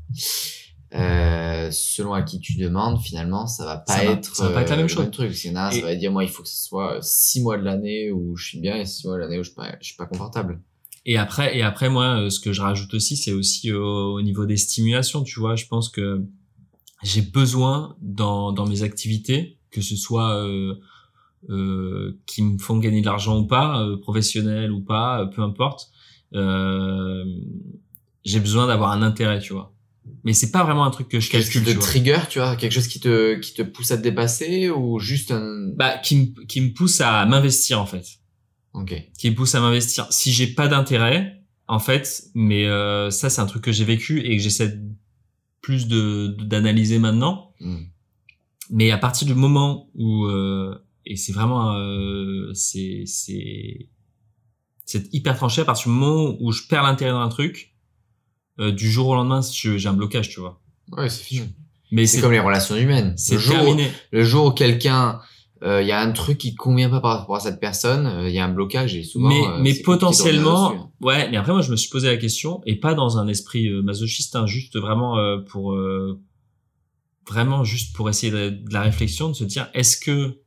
Euh, 0.94 1.70
selon 1.72 2.14
à 2.14 2.22
qui 2.22 2.40
tu 2.40 2.58
demandes, 2.58 3.02
finalement, 3.02 3.48
ça 3.48 3.66
va 3.66 3.78
pas 3.78 3.98
Ça 3.98 4.06
va- 4.06 4.12
être, 4.12 4.36
ça 4.36 4.48
va 4.48 4.54
pas 4.54 4.62
être 4.62 4.70
la 4.70 4.74
euh, 4.76 4.78
même 4.78 4.86
le 4.86 4.92
chose. 4.92 5.12
truc. 5.12 5.32
Et- 5.32 5.36
ça 5.54 5.82
va 5.82 5.96
dire, 5.96 6.12
moi, 6.12 6.24
il 6.24 6.30
faut 6.30 6.44
que 6.44 6.50
ce 6.50 6.64
soit 6.64 7.00
six 7.02 7.42
mois 7.42 7.58
de 7.58 7.64
l'année 7.64 8.12
où 8.12 8.36
je 8.38 8.46
suis 8.48 8.60
bien 8.60 8.76
et 8.78 8.86
six 8.86 9.06
mois 9.08 9.16
de 9.18 9.22
l'année 9.22 9.40
où 9.40 9.44
je 9.44 9.50
suis 9.50 9.56
pas, 9.56 9.76
je 9.82 9.88
suis 9.88 9.96
pas 9.96 10.06
confortable. 10.06 10.62
Et 11.06 11.18
après, 11.18 11.58
et 11.58 11.62
après, 11.64 11.90
moi, 11.90 12.22
euh, 12.22 12.30
ce 12.30 12.40
que 12.40 12.52
je 12.54 12.62
rajoute 12.62 12.94
aussi, 12.94 13.16
c'est 13.18 13.32
aussi 13.34 13.72
au, 13.72 14.14
au 14.16 14.22
niveau 14.22 14.46
des 14.46 14.58
stimulations. 14.58 15.24
Tu 15.24 15.40
vois, 15.40 15.56
je 15.56 15.66
pense 15.66 15.90
que 15.90 16.24
j'ai 17.04 17.22
besoin 17.22 17.96
dans 18.02 18.52
dans 18.52 18.66
mes 18.68 18.82
activités, 18.84 19.58
que 19.72 19.82
ce 19.82 19.96
soit 19.96 20.36
euh, 20.36 20.74
euh, 20.74 20.80
qui 22.26 22.42
me 22.44 22.58
font 22.58 22.78
gagner 22.80 23.02
de 23.02 23.06
l'argent 23.06 23.38
ou 23.40 23.46
pas, 23.46 23.82
euh, 23.82 23.98
professionnel 23.98 24.72
ou 24.72 24.82
pas, 24.82 25.22
euh, 25.22 25.26
peu 25.28 25.42
importe. 25.42 25.90
Euh, 26.34 27.24
j'ai 28.24 28.40
besoin 28.40 28.68
d'avoir 28.68 28.92
un 28.92 29.02
intérêt, 29.02 29.40
tu 29.40 29.54
vois. 29.54 29.72
Mais 30.24 30.34
c'est 30.34 30.52
pas 30.52 30.64
vraiment 30.64 30.86
un 30.86 30.92
truc 30.92 31.08
que 31.08 31.20
je 31.20 31.30
Quelque 31.30 31.44
chose 31.52 31.54
calcule. 31.54 31.66
te 31.66 31.70
tu 31.72 31.76
vois. 31.78 31.86
trigger, 31.88 32.20
tu 32.30 32.40
vois, 32.40 32.56
quelque 32.56 32.72
chose 32.72 32.88
qui 32.88 33.00
te, 33.00 33.36
qui 33.40 33.54
te 33.54 33.62
pousse 33.62 33.92
à 33.92 33.98
te 33.98 34.04
dépasser 34.04 34.70
ou 34.70 35.00
juste 35.00 35.32
un. 35.32 35.70
Bah, 35.76 35.98
qui 36.00 36.16
me 36.18 36.46
qui 36.46 36.62
me 36.62 36.74
pousse 36.74 37.02
à 37.02 37.26
m'investir 37.26 37.80
en 37.82 37.86
fait. 37.86 38.06
Ok. 38.74 38.94
qui 39.18 39.30
me 39.30 39.36
pousse 39.36 39.56
à 39.56 39.62
m'investir. 39.62 40.06
Si 40.12 40.32
j'ai 40.34 40.48
pas 40.48 40.68
d'intérêt, 40.68 41.42
en 41.68 41.80
fait, 41.80 42.24
mais 42.36 42.66
euh, 42.68 43.10
ça 43.10 43.30
c'est 43.30 43.40
un 43.42 43.46
truc 43.46 43.64
que 43.64 43.72
j'ai 43.72 43.86
vécu 43.86 44.20
et 44.22 44.36
que 44.38 44.44
j'essaie 44.44 44.78
plus 45.62 45.88
de 45.88 46.28
de- 46.38 46.44
d'analyser 46.44 47.00
maintenant. 47.00 47.54
Hmm. 47.60 47.84
Mais 48.72 48.92
à 48.92 48.98
partir 48.98 49.26
du 49.28 49.34
moment 49.36 49.90
où 49.96 50.26
euh, 50.26 50.76
et 51.06 51.16
c'est 51.16 51.34
vraiment 51.34 51.76
euh, 51.76 52.52
c'est 52.54 53.04
c'est 53.06 53.90
c'est 54.86 55.14
hyper 55.14 55.36
tranché 55.36 55.62
à 55.62 55.66
partir 55.66 55.86
du 55.92 55.98
moment 55.98 56.36
où 56.40 56.52
je 56.52 56.64
perds 56.68 56.84
l'intérêt 56.84 57.12
dans 57.12 57.20
un 57.22 57.30
truc, 57.30 57.74
euh, 58.60 58.72
du 58.72 58.90
jour 58.92 59.08
au 59.08 59.16
lendemain 59.16 59.42
je- 59.42 59.78
j'ai 59.78 59.90
un 59.90 59.94
blocage, 59.94 60.30
tu 60.30 60.40
vois. 60.40 60.62
Ouais, 60.92 61.10
c'est 61.10 61.24
fini. 61.24 61.48
Mais 61.92 62.06
C'est 62.06 62.22
comme 62.22 62.32
les 62.32 62.40
relations 62.40 62.76
humaines. 62.76 63.14
c'est 63.18 63.36
Le 63.36 63.40
jour, 63.40 63.56
où- 63.56 63.66
terminé. 63.66 63.92
le 64.12 64.24
jour 64.24 64.46
où 64.48 64.52
quelqu'un, 64.52 65.20
euh, 65.64 65.82
il 65.82 65.88
y 65.88 65.92
a 65.92 66.00
un 66.02 66.12
truc 66.12 66.38
qui 66.38 66.54
convient 66.56 66.90
pas 66.90 67.00
par 67.00 67.20
rapport 67.20 67.36
à 67.38 67.40
cette 67.40 67.60
personne, 67.60 68.06
euh, 68.06 68.30
il 68.30 68.36
y 68.36 68.40
a 68.40 68.46
un 68.46 68.52
blocage 68.54 68.96
et 68.96 69.04
souvent. 69.04 69.30
mais 69.30 69.48
euh, 69.48 69.60
mais 69.62 69.74
potentiellement 69.76 70.70
dessus. 70.72 70.82
ouais 71.02 71.30
mais 71.30 71.38
après 71.38 71.54
moi 71.54 71.62
je 71.62 71.72
me 71.72 71.76
suis 71.78 71.90
posé 71.90 72.08
la 72.08 72.18
question 72.18 72.62
et 72.66 72.76
pas 72.76 72.94
dans 72.96 73.18
un 73.18 73.28
esprit 73.28 73.68
euh, 73.70 73.82
masochiste 73.82 74.36
hein, 74.36 74.46
juste 74.48 74.78
vraiment 74.78 75.18
euh, 75.18 75.38
pour 75.40 75.74
euh, 75.74 76.20
vraiment 77.28 77.64
juste 77.64 77.96
pour 77.96 78.10
essayer 78.10 78.32
de, 78.32 78.50
de 78.50 78.74
la 78.74 78.82
réflexion 78.82 79.30
de 79.30 79.34
se 79.34 79.44
dire 79.44 79.70
est-ce 79.74 79.98
que 79.98 80.40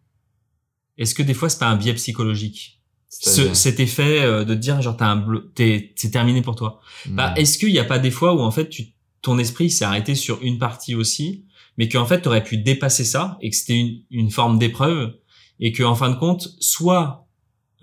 est-ce 0.99 1.15
que 1.15 1.23
des 1.23 1.35
fois 1.35 1.49
c'est 1.49 1.59
pas 1.59 1.69
un 1.69 1.77
biais 1.77 1.95
psychologique 1.95 2.81
ce, 3.09 3.55
cet 3.55 3.81
effet 3.81 4.21
euh, 4.23 4.45
de 4.45 4.55
te 4.55 4.59
dire 4.59 4.83
genre 4.83 4.97
t'as 4.97 5.07
un 5.11 5.27
t'es 5.55 5.93
c'est 5.97 6.11
terminé 6.11 6.43
pour 6.43 6.57
toi? 6.57 6.81
Bah 7.07 7.33
Hmm. 7.35 7.41
est-ce 7.41 7.57
qu'il 7.59 7.71
y 7.71 7.79
a 7.79 7.85
pas 7.85 7.99
des 7.99 8.11
fois 8.11 8.35
où 8.35 8.41
en 8.41 8.51
fait 8.51 8.69
tu 8.69 8.89
ton 9.23 9.39
esprit 9.39 9.71
s'est 9.71 9.85
arrêté 9.85 10.15
sur 10.15 10.43
une 10.43 10.59
partie 10.59 10.95
aussi 10.95 11.45
mais 11.79 11.89
qu'en 11.89 12.05
fait 12.07 12.21
t'aurais 12.21 12.45
pu 12.45 12.59
dépasser 12.59 13.05
ça 13.05 13.39
et 13.41 13.51
que 13.51 13.57
c'était 13.57 13.79
une, 13.79 14.03
une 14.11 14.31
forme 14.31 14.59
d'épreuve 14.59 15.15
et 15.61 15.73
que 15.73 15.83
en 15.83 15.95
fin 15.95 16.11
de 16.11 16.17
compte 16.17 16.49
soit 16.61 17.27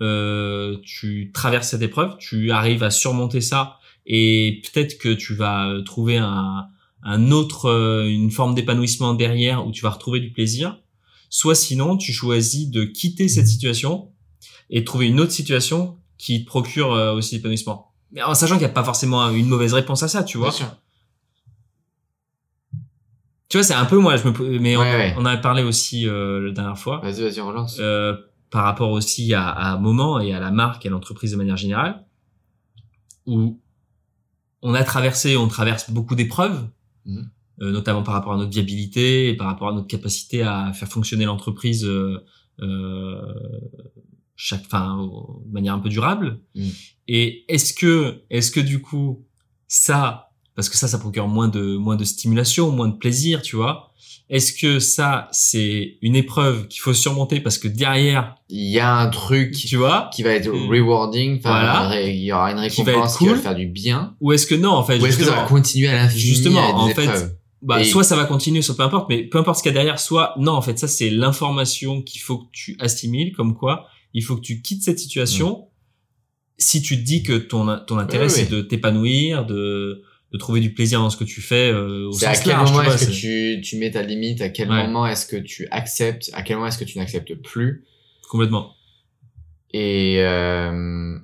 euh, 0.02 0.76
tu 0.84 1.30
traverses 1.32 1.70
cette 1.70 1.82
épreuve, 1.82 2.16
tu 2.18 2.50
arrives 2.50 2.82
à 2.82 2.90
surmonter 2.90 3.40
ça 3.40 3.78
et 4.04 4.60
peut-être 4.62 4.98
que 4.98 5.08
tu 5.08 5.34
vas 5.34 5.74
trouver 5.84 6.18
un, 6.18 6.66
un 7.02 7.30
autre, 7.30 7.66
euh, 7.66 8.06
une 8.06 8.30
forme 8.30 8.54
d'épanouissement 8.54 9.14
derrière 9.14 9.66
où 9.66 9.72
tu 9.72 9.82
vas 9.82 9.90
retrouver 9.90 10.20
du 10.20 10.30
plaisir. 10.32 10.78
Soit 11.38 11.54
sinon, 11.54 11.98
tu 11.98 12.14
choisis 12.14 12.70
de 12.70 12.84
quitter 12.84 13.28
cette 13.28 13.46
situation 13.46 14.10
et 14.70 14.80
de 14.80 14.84
trouver 14.86 15.06
une 15.06 15.20
autre 15.20 15.32
situation 15.32 15.98
qui 16.16 16.40
te 16.40 16.46
procure 16.46 16.94
euh, 16.94 17.12
aussi 17.12 17.34
l'épanouissement. 17.34 17.92
Mais 18.10 18.22
en 18.22 18.34
sachant 18.34 18.54
qu'il 18.54 18.64
n'y 18.64 18.70
a 18.70 18.72
pas 18.72 18.82
forcément 18.82 19.28
une 19.28 19.46
mauvaise 19.46 19.74
réponse 19.74 20.02
à 20.02 20.08
ça, 20.08 20.24
tu 20.24 20.38
vois. 20.38 20.48
Bien 20.48 20.56
sûr. 20.56 20.76
Tu 23.50 23.58
vois, 23.58 23.64
c'est 23.64 23.74
un 23.74 23.84
peu 23.84 23.98
moi, 23.98 24.16
je 24.16 24.26
me, 24.26 24.58
mais 24.58 24.78
on, 24.78 24.80
Ouais, 24.80 24.96
ouais. 24.96 25.14
on 25.18 25.20
en 25.20 25.26
avait 25.26 25.42
parlé 25.42 25.62
aussi 25.62 26.08
euh, 26.08 26.40
la 26.46 26.52
dernière 26.52 26.78
fois. 26.78 27.00
Vas-y, 27.02 27.20
vas-y, 27.20 27.40
relance. 27.40 27.76
Euh, 27.80 28.16
par 28.48 28.64
rapport 28.64 28.90
aussi 28.92 29.34
à, 29.34 29.76
moment 29.78 30.18
et 30.20 30.32
à 30.32 30.40
la 30.40 30.50
marque 30.50 30.86
et 30.86 30.88
à 30.88 30.90
l'entreprise 30.90 31.32
de 31.32 31.36
manière 31.36 31.58
générale, 31.58 32.06
où 33.26 33.60
on 34.62 34.72
a 34.72 34.82
traversé, 34.84 35.36
on 35.36 35.48
traverse 35.48 35.90
beaucoup 35.90 36.14
d'épreuves, 36.14 36.66
Mhm. 37.04 37.28
Euh, 37.62 37.70
notamment 37.70 38.02
par 38.02 38.14
rapport 38.14 38.32
à 38.32 38.36
notre 38.36 38.50
viabilité 38.50 39.28
et 39.28 39.34
par 39.36 39.46
rapport 39.46 39.68
à 39.68 39.72
notre 39.72 39.86
capacité 39.86 40.42
à 40.42 40.72
faire 40.74 40.88
fonctionner 40.88 41.24
l'entreprise 41.24 41.84
euh, 41.84 42.18
euh, 42.60 43.20
chaque, 44.34 44.62
enfin, 44.66 45.08
de 45.46 45.52
manière 45.52 45.74
un 45.74 45.78
peu 45.78 45.88
durable. 45.88 46.40
Mhm. 46.54 46.70
Et 47.08 47.44
est-ce 47.48 47.72
que, 47.72 48.22
est-ce 48.30 48.50
que 48.50 48.60
du 48.60 48.80
coup, 48.82 49.24
ça, 49.68 50.30
parce 50.54 50.68
que 50.68 50.76
ça, 50.76 50.88
ça 50.88 50.98
procure 50.98 51.28
moins 51.28 51.48
de, 51.48 51.76
moins 51.76 51.96
de 51.96 52.04
stimulation, 52.04 52.70
moins 52.70 52.88
de 52.88 52.96
plaisir, 52.96 53.42
tu 53.42 53.56
vois. 53.56 53.92
Est-ce 54.28 54.52
que 54.60 54.80
ça, 54.80 55.28
c'est 55.30 55.98
une 56.02 56.16
épreuve 56.16 56.66
qu'il 56.66 56.80
faut 56.80 56.92
surmonter 56.92 57.38
parce 57.40 57.58
que 57.58 57.68
derrière, 57.68 58.34
Il 58.48 58.68
y 58.68 58.80
a 58.80 58.92
un 58.96 59.08
truc 59.08 59.52
tu 59.52 59.76
vois, 59.76 60.10
qui 60.12 60.24
va 60.24 60.30
être 60.30 60.50
Mm. 60.50 60.68
rewarding, 60.68 61.40
Voilà. 61.42 62.00
il 62.02 62.16
y 62.24 62.32
aura 62.32 62.50
une 62.50 62.68
Qui 62.68 62.82
va 62.82 62.90
être 62.92 62.98
récompense 62.98 63.18
qui 63.18 63.24
va, 63.26 63.30
cool. 63.30 63.38
te 63.38 63.42
faire 63.44 63.54
du 63.54 63.66
bien. 63.66 64.16
ou 64.20 64.32
est-ce 64.32 64.46
que 64.48 64.56
non, 64.56 64.70
en 64.72 64.82
fait, 64.82 64.98
Ou 65.00 65.06
est-ce 65.06 65.16
que 65.18 65.24
ça 65.24 65.30
va 65.36 65.42
continuer 65.44 65.86
à 65.88 65.94
l'infini 65.94 66.20
Justement, 66.22 66.74
en 66.74 66.88
fait, 66.88 67.36
bah, 67.62 67.80
Et- 67.80 67.84
soit 67.84 68.04
ça 68.04 68.16
va 68.16 68.24
continuer, 68.26 68.62
soit 68.62 68.76
peu 68.76 68.82
importe, 68.82 69.08
mais 69.08 69.22
peu 69.24 69.38
importe 69.38 69.58
ce 69.58 69.62
qu'il 69.62 69.70
y 69.70 69.74
a 69.74 69.78
derrière, 69.78 69.98
soit 69.98 70.34
non, 70.38 70.52
en 70.52 70.62
fait, 70.62 70.78
ça 70.78 70.88
c'est 70.88 71.10
l'information 71.10 72.02
qu'il 72.02 72.20
faut 72.20 72.38
que 72.38 72.46
tu 72.52 72.76
assimiles, 72.80 73.32
comme 73.34 73.56
quoi 73.56 73.86
il 74.14 74.22
faut 74.22 74.36
que 74.36 74.40
tu 74.42 74.62
quittes 74.62 74.82
cette 74.82 74.98
situation. 74.98 75.68
Si 76.58 76.80
tu 76.80 76.96
te 76.98 77.02
dis 77.02 77.22
que 77.22 77.36
ton 77.36 77.78
ton 77.86 77.98
intérêt 77.98 78.28
c'est 78.30 78.46
de 78.50 78.62
t'épanouir, 78.62 79.44
de 79.46 80.02
de 80.32 80.38
trouver 80.38 80.60
du 80.60 80.72
plaisir 80.74 81.00
dans 81.00 81.08
ce 81.10 81.16
que 81.16 81.24
tu 81.24 81.40
fais 81.40 81.70
euh, 81.70 82.08
au 82.08 82.12
C'est 82.12 82.26
à 82.26 82.34
quel 82.34 82.48
large, 82.52 82.72
moment 82.72 82.82
est-ce 82.82 83.06
que 83.06 83.12
tu, 83.12 83.60
tu 83.62 83.76
mets 83.78 83.90
ta 83.92 84.02
limite, 84.02 84.40
à 84.40 84.48
quel 84.48 84.68
Ouais. 84.70 84.82
moment 84.86 85.06
est-ce 85.06 85.24
que 85.26 85.36
tu 85.36 85.68
acceptes, 85.70 86.30
à 86.34 86.42
quel 86.42 86.56
moment 86.56 86.66
est-ce 86.68 86.78
que 86.78 86.84
tu 86.84 86.98
n'acceptes 86.98 87.34
plus? 87.36 87.84
complètement. 88.28 88.74
Et, 89.72 90.16
euh, 90.20 91.16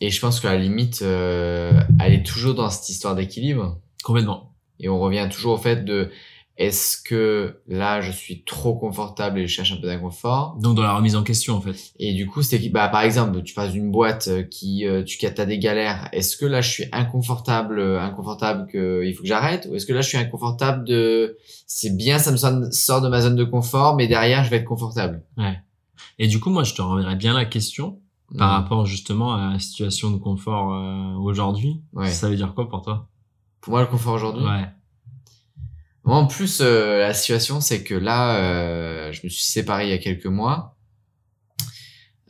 et 0.00 0.10
je 0.10 0.20
pense 0.20 0.40
que 0.40 0.46
la 0.46 0.56
limite, 0.56 1.02
euh, 1.02 1.72
elle 2.00 2.14
est 2.14 2.22
toujours 2.24 2.54
dans 2.54 2.70
cette 2.70 2.88
histoire 2.88 3.14
d'équilibre. 3.16 3.80
Complètement. 4.04 4.47
Et 4.80 4.88
on 4.88 4.98
revient 5.00 5.28
toujours 5.30 5.54
au 5.54 5.58
fait 5.58 5.84
de 5.84 6.10
est-ce 6.56 7.00
que 7.00 7.60
là 7.68 8.00
je 8.00 8.10
suis 8.10 8.42
trop 8.42 8.74
confortable 8.74 9.38
et 9.38 9.46
je 9.46 9.52
cherche 9.52 9.70
un 9.72 9.76
peu 9.76 9.86
d'inconfort? 9.86 10.56
Donc 10.60 10.74
dans 10.76 10.82
la 10.82 10.92
remise 10.94 11.14
en 11.14 11.22
question 11.22 11.54
en 11.54 11.60
fait. 11.60 11.92
et 12.00 12.14
du 12.14 12.26
coup 12.26 12.42
c'est 12.42 12.58
bah 12.70 12.88
par 12.88 13.02
exemple 13.02 13.42
tu 13.44 13.54
passes 13.54 13.70
d'une 13.72 13.92
boîte 13.92 14.26
euh, 14.26 14.42
qui 14.42 14.84
euh, 14.84 15.04
tu 15.04 15.24
as 15.24 15.46
des 15.46 15.58
galères 15.60 16.08
est-ce 16.12 16.36
que 16.36 16.46
là 16.46 16.60
je 16.60 16.68
suis 16.68 16.84
inconfortable 16.90 17.78
euh, 17.78 18.00
inconfortable 18.00 18.66
que 18.66 19.04
il 19.06 19.14
faut 19.14 19.22
que 19.22 19.28
j'arrête? 19.28 19.68
Ou 19.70 19.76
est-ce 19.76 19.86
que 19.86 19.92
là 19.92 20.00
je 20.00 20.08
suis 20.08 20.18
inconfortable 20.18 20.84
de 20.84 21.36
c'est 21.68 21.96
bien 21.96 22.18
ça 22.18 22.32
me 22.32 22.70
sort 22.72 23.02
de 23.02 23.08
ma 23.08 23.20
zone 23.20 23.36
de 23.36 23.44
confort 23.44 23.94
mais 23.94 24.08
derrière 24.08 24.42
je 24.42 24.50
vais 24.50 24.56
être 24.56 24.64
confortable? 24.64 25.22
Et 26.18 26.26
du 26.26 26.40
coup 26.40 26.50
moi 26.50 26.64
je 26.64 26.74
te 26.74 26.82
remettrais 26.82 27.14
bien 27.16 27.34
la 27.34 27.44
question 27.44 28.00
par 28.36 28.48
Mm. 28.50 28.62
rapport 28.62 28.84
justement 28.84 29.32
à 29.34 29.52
la 29.54 29.58
situation 29.58 30.10
de 30.10 30.18
confort 30.18 30.74
euh, 30.74 31.14
aujourd'hui. 31.18 31.80
Ouais. 31.94 32.10
Ça 32.10 32.28
veut 32.28 32.36
dire 32.36 32.52
quoi 32.54 32.68
pour 32.68 32.82
toi? 32.82 33.08
Pour 33.60 33.72
moi 33.72 33.80
le 33.82 33.86
confort 33.88 34.14
aujourd'hui 34.14 34.44
Ouais. 34.44 34.66
Moi, 36.04 36.16
en 36.16 36.26
plus, 36.26 36.60
euh, 36.62 37.00
la 37.00 37.12
situation, 37.12 37.60
c'est 37.60 37.82
que 37.84 37.94
là, 37.94 38.36
euh, 38.36 39.12
je 39.12 39.20
me 39.24 39.28
suis 39.28 39.42
séparé 39.42 39.86
il 39.86 39.90
y 39.90 39.92
a 39.92 39.98
quelques 39.98 40.24
mois. 40.26 40.74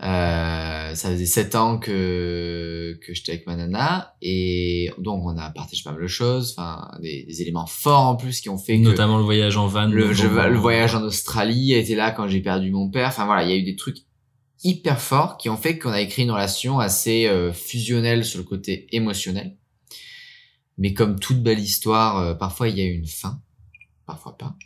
Euh, 0.01 0.95
ça 0.95 1.11
faisait 1.11 1.27
sept 1.27 1.57
ans 1.57 1.77
que 1.79 2.97
que 3.05 3.13
j'étais 3.15 3.33
avec 3.33 3.49
ma 3.49 3.57
nana 3.57 4.15
et 4.23 4.93
donc 4.99 5.25
on 5.27 5.37
a 5.37 5.51
partagé 5.51 5.83
pas 5.83 5.91
mal 5.91 6.01
de 6.03 6.07
choses, 6.07 6.55
enfin 6.57 6.89
des, 7.03 7.25
des 7.25 7.43
éléments 7.43 7.67
forts 7.67 8.07
en 8.07 8.15
plus 8.15 8.41
qui 8.41 8.49
ont 8.49 8.59
fait 8.59 8.79
que 8.79 8.85
Notamment 8.85 9.19
le 9.19 9.25
voyage 9.25 9.57
en 9.57 9.67
van. 9.67 9.87
le, 9.89 10.13
je- 10.13 10.29
le 10.29 10.57
voyage 10.57 10.95
en 10.95 11.03
Australie 11.03 11.75
a 11.75 11.79
été 11.79 11.97
là 11.97 12.13
quand 12.13 12.29
j'ai 12.29 12.41
perdu 12.41 12.71
mon 12.71 12.89
père. 12.89 13.09
Enfin 13.09 13.27
voilà, 13.27 13.43
il 13.43 13.51
y 13.51 13.53
a 13.53 13.57
eu 13.57 13.65
des 13.65 13.75
trucs 13.75 13.99
hyper 14.63 15.01
forts 15.01 15.37
qui 15.37 15.49
ont 15.49 15.57
fait 15.57 15.79
qu'on 15.79 15.91
a 15.91 16.01
écrit 16.01 16.23
une 16.23 16.31
relation 16.31 16.79
assez 16.79 17.27
euh, 17.27 17.53
fusionnelle 17.53 18.25
sur 18.25 18.39
le 18.39 18.45
côté 18.45 18.87
émotionnel. 18.95 19.57
Mais 20.79 20.95
comme 20.95 21.19
toute 21.19 21.43
belle 21.43 21.61
histoire, 21.61 22.19
euh, 22.19 22.35
parfois 22.35 22.69
il 22.69 22.79
y 22.79 22.81
a 22.81 22.87
une 22.87 23.07
fin, 23.07 23.41
parfois 24.07 24.39
pas. 24.39 24.57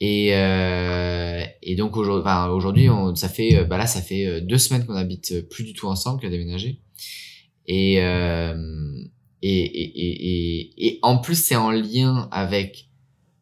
Et, 0.00 0.30
euh, 0.32 1.44
et 1.62 1.74
donc 1.74 1.96
aujourd'hui, 1.96 2.22
enfin, 2.22 2.48
aujourd'hui, 2.48 2.88
ça 3.16 3.28
fait, 3.28 3.56
euh, 3.56 3.64
bah 3.64 3.78
là, 3.78 3.86
ça 3.86 4.00
fait 4.00 4.26
euh, 4.26 4.40
deux 4.40 4.58
semaines 4.58 4.86
qu'on 4.86 4.94
habite 4.94 5.32
euh, 5.32 5.42
plus 5.42 5.64
du 5.64 5.72
tout 5.72 5.88
ensemble, 5.88 6.20
qu'on 6.20 6.28
a 6.28 6.30
déménagé. 6.30 6.80
Et, 7.66 8.00
euh, 8.00 8.54
et, 9.42 9.60
et, 9.60 10.60
et, 10.60 10.86
et, 10.86 10.98
en 11.02 11.18
plus, 11.18 11.34
c'est 11.34 11.56
en 11.56 11.70
lien 11.70 12.28
avec 12.30 12.88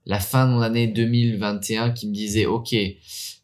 la 0.07 0.19
fin 0.19 0.47
de 0.47 0.53
mon 0.53 0.61
année 0.61 0.87
2021 0.87 1.91
qui 1.91 2.09
me 2.09 2.15
disait, 2.15 2.47
OK, 2.47 2.75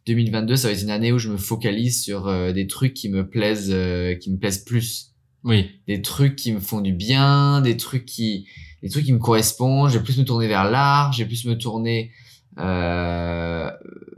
2022, 0.07 0.57
ça 0.57 0.68
va 0.68 0.74
être 0.74 0.83
une 0.83 0.91
année 0.91 1.12
où 1.12 1.18
je 1.18 1.28
me 1.28 1.37
focalise 1.37 2.03
sur 2.03 2.53
des 2.53 2.66
trucs 2.66 2.95
qui 2.95 3.09
me 3.09 3.28
plaisent, 3.28 3.74
qui 4.20 4.30
me 4.30 4.39
plaisent 4.39 4.64
plus 4.64 5.12
Oui. 5.45 5.80
des 5.86 6.03
trucs 6.03 6.36
qui 6.36 6.53
me 6.53 6.61
font 6.61 6.80
du 6.80 6.93
bien, 6.93 7.61
des 7.61 7.76
trucs 7.76 8.07
qui, 8.07 8.47
des 8.82 8.88
trucs 8.88 9.05
qui 9.05 9.12
me 9.12 9.18
correspondent. 9.18 9.90
Je 9.90 9.99
vais 9.99 10.05
plus 10.05 10.18
me 10.18 10.24
tourner 10.24 10.49
vers 10.49 10.70
l'art, 10.70 11.12
je 11.12 11.22
vais 11.22 11.28
plus 11.28 11.45
me 11.47 11.57
tourner 11.57 12.12
euh, 12.59 13.70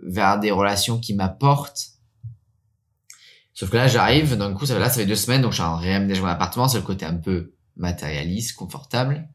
vers 0.02 0.38
des 0.38 0.50
relations 0.50 0.98
qui 0.98 1.14
m'apportent. 1.14 1.90
Sauf 3.54 3.70
que 3.70 3.76
là, 3.76 3.86
j'arrive, 3.86 4.36
d'un 4.36 4.52
coup, 4.52 4.66
ça, 4.66 4.78
là, 4.78 4.88
ça 4.88 4.96
fait 5.00 5.06
deux 5.06 5.14
semaines, 5.14 5.42
donc 5.42 5.52
je 5.52 5.56
suis 5.56 5.64
en 5.64 5.76
réaménagement 5.76 6.26
d'appartement, 6.26 6.66
c'est 6.66 6.78
le 6.78 6.84
côté 6.84 7.06
un 7.06 7.14
peu 7.14 7.54
matérialiste, 7.76 8.56
confortable. 8.56 9.28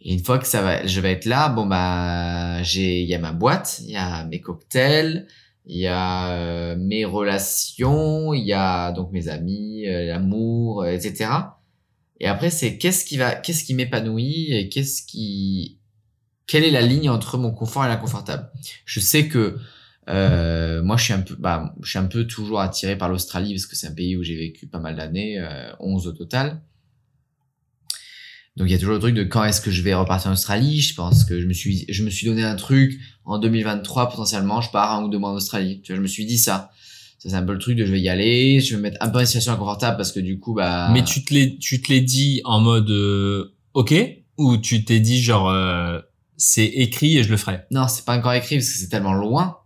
Et 0.00 0.12
une 0.12 0.24
fois 0.24 0.38
que 0.38 0.46
ça 0.46 0.62
va, 0.62 0.84
je 0.84 1.00
vais 1.00 1.12
être 1.12 1.26
là, 1.26 1.48
bon 1.48 1.64
bah, 1.64 2.60
j'ai, 2.64 3.02
il 3.02 3.08
y 3.08 3.14
a 3.14 3.20
ma 3.20 3.30
boîte, 3.30 3.78
il 3.84 3.90
y 3.90 3.96
a 3.96 4.24
mes 4.24 4.40
cocktails, 4.40 5.28
il 5.66 5.78
y 5.78 5.86
a 5.86 6.32
euh, 6.32 6.76
mes 6.76 7.04
relations, 7.04 8.34
il 8.34 8.44
y 8.44 8.52
a 8.52 8.92
donc 8.92 9.12
mes 9.12 9.28
amis, 9.28 9.86
euh, 9.86 10.06
l'amour, 10.06 10.82
euh, 10.82 10.92
etc. 10.92 11.30
Et 12.20 12.26
après, 12.26 12.50
c'est 12.50 12.78
qu'est-ce 12.78 13.04
qui 13.04 13.16
va, 13.16 13.34
qu'est-ce 13.34 13.64
qui 13.64 13.74
m'épanouit 13.74 14.52
et 14.52 14.68
qu'est-ce 14.68 15.02
qui, 15.02 15.78
quelle 16.46 16.64
est 16.64 16.70
la 16.70 16.82
ligne 16.82 17.10
entre 17.10 17.38
mon 17.38 17.52
confort 17.52 17.84
et 17.84 17.88
l'inconfortable? 17.88 18.50
Je 18.84 19.00
sais 19.00 19.28
que 19.28 19.58
euh, 20.08 20.82
moi, 20.82 20.96
je 20.96 21.04
suis 21.04 21.12
un 21.12 21.20
peu, 21.20 21.36
bah, 21.36 21.74
je 21.82 21.90
suis 21.90 21.98
un 21.98 22.06
peu 22.06 22.26
toujours 22.26 22.60
attiré 22.60 22.96
par 22.96 23.08
l'Australie 23.08 23.54
parce 23.54 23.66
que 23.66 23.76
c'est 23.76 23.86
un 23.86 23.94
pays 23.94 24.16
où 24.16 24.22
j'ai 24.22 24.36
vécu 24.36 24.66
pas 24.66 24.78
mal 24.78 24.96
d'années, 24.96 25.38
euh, 25.38 25.72
11 25.80 26.08
au 26.08 26.12
total. 26.12 26.60
Donc 28.56 28.68
il 28.68 28.72
y 28.72 28.74
a 28.74 28.78
toujours 28.78 28.94
le 28.94 29.00
truc 29.00 29.14
de 29.14 29.24
quand 29.24 29.44
est-ce 29.44 29.60
que 29.60 29.70
je 29.70 29.82
vais 29.82 29.94
repartir 29.94 30.30
en 30.30 30.34
Australie? 30.34 30.80
Je 30.80 30.94
pense 30.94 31.24
que 31.24 31.40
je 31.40 31.46
me 31.46 31.54
suis, 31.54 31.86
je 31.88 32.04
me 32.04 32.10
suis 32.10 32.26
donné 32.26 32.42
un 32.42 32.56
truc 32.56 33.00
en 33.24 33.38
2023 33.38 34.10
potentiellement, 34.10 34.60
je 34.60 34.70
pars 34.70 34.92
un 34.92 35.04
ou 35.04 35.08
deux 35.08 35.18
mois 35.18 35.30
en 35.30 35.34
Australie. 35.34 35.80
Tu 35.82 35.92
vois, 35.92 35.96
je 35.96 36.02
me 36.02 36.06
suis 36.06 36.26
dit 36.26 36.38
ça. 36.38 36.70
Ça 37.18 37.30
c'est 37.30 37.36
un 37.36 37.42
peu 37.42 37.52
le 37.52 37.58
truc 37.58 37.76
de 37.76 37.86
je 37.86 37.92
vais 37.92 38.00
y 38.00 38.08
aller, 38.08 38.60
je 38.60 38.72
vais 38.72 38.76
me 38.76 38.82
mettre 38.82 38.98
un 39.00 39.08
peu 39.08 39.20
en 39.20 39.24
situation 39.24 39.52
inconfortable 39.52 39.96
parce 39.96 40.12
que 40.12 40.20
du 40.20 40.38
coup 40.38 40.54
bah. 40.54 40.90
Mais 40.92 41.02
tu 41.04 41.24
te 41.24 41.32
l'es, 41.32 41.56
tu 41.58 41.80
te 41.80 41.90
l'es 41.90 42.00
dit 42.00 42.42
en 42.44 42.60
mode 42.60 42.90
euh, 42.90 43.54
ok? 43.74 43.94
Ou 44.38 44.56
tu 44.58 44.84
t'es 44.84 45.00
dit 45.00 45.22
genre 45.22 45.48
euh, 45.48 46.00
c'est 46.36 46.66
écrit 46.66 47.16
et 47.16 47.22
je 47.22 47.30
le 47.30 47.36
ferai? 47.36 47.60
Non, 47.70 47.88
c'est 47.88 48.04
pas 48.04 48.16
encore 48.18 48.32
écrit 48.34 48.56
parce 48.56 48.68
que 48.68 48.76
c'est 48.76 48.88
tellement 48.88 49.14
loin. 49.14 49.61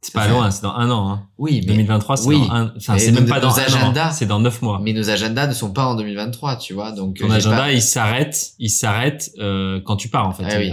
C'est 0.00 0.14
pas 0.14 0.24
Ça- 0.24 0.30
loin, 0.30 0.50
c'est 0.50 0.62
dans 0.62 0.74
un 0.74 0.90
an. 0.90 1.10
Hein. 1.10 1.22
Oui, 1.38 1.60
mais 1.66 1.72
2023, 1.72 2.16
c'est 2.16 2.26
oui. 2.28 2.38
dans 2.46 2.54
un. 2.54 2.72
Enfin, 2.76 2.96
c'est 2.98 3.10
même 3.10 3.26
pas 3.26 3.40
dans 3.40 3.58
un 3.58 3.62
agendas- 3.62 4.08
an. 4.08 4.12
C'est 4.12 4.26
dans 4.26 4.38
neuf 4.38 4.62
mois. 4.62 4.78
mais 4.82 4.92
nos 4.92 5.10
agendas 5.10 5.46
ne 5.48 5.52
sont 5.54 5.72
pas 5.72 5.86
en 5.86 5.96
2023, 5.96 6.56
tu 6.56 6.72
vois. 6.72 6.92
Donc 6.92 7.18
Ton 7.18 7.28
euh, 7.30 7.34
agenda, 7.34 7.56
pas- 7.56 7.72
il 7.72 7.82
s'arrête, 7.82 8.50
il 8.60 8.70
s'arrête 8.70 9.30
euh, 9.40 9.80
quand 9.84 9.96
tu 9.96 10.08
pars 10.08 10.26
en 10.28 10.32
fait. 10.32 10.44
Ah 10.46 10.50
ça 10.52 10.58
oui. 10.58 10.72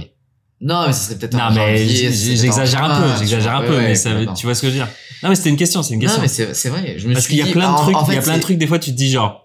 Non, 0.61 0.85
mais 0.87 0.93
ce 0.93 1.05
serait 1.07 1.15
peut-être 1.19 1.33
Non 1.33 1.51
mais 1.53 1.85
j'exagère 1.85 2.83
un 2.83 3.01
peu, 3.01 3.07
j'exagère 3.19 3.55
un 3.57 3.61
peu, 3.61 3.71
Ouais, 3.75 3.77
mais 3.81 3.87
ouais, 3.89 3.95
ça 3.95 4.11
tu 4.35 4.45
vois 4.45 4.55
ce 4.55 4.61
que 4.61 4.67
je 4.67 4.73
veux 4.73 4.77
dire? 4.79 4.87
Non 5.23 5.29
mais 5.29 5.35
c'était 5.35 5.49
une 5.49 5.57
question, 5.57 5.81
c'est 5.83 5.93
une 5.95 5.99
question. 5.99 6.17
Non, 6.21 6.23
mais 6.23 6.53
c'est 6.53 6.69
vrai. 6.69 6.95
Je 6.97 7.07
me 7.07 7.13
Parce 7.13 7.27
qu'il 7.27 7.37
y 7.37 7.41
a 7.41 7.45
plein 7.47 7.71
de 7.71 7.77
trucs, 7.77 7.95
il 8.07 8.13
y 8.13 8.17
a 8.17 8.21
plein 8.21 8.37
de 8.37 8.41
trucs. 8.41 8.57
Des 8.57 8.67
fois, 8.67 8.79
tu 8.79 8.91
te 8.91 8.95
dis 8.95 9.09
genre, 9.09 9.44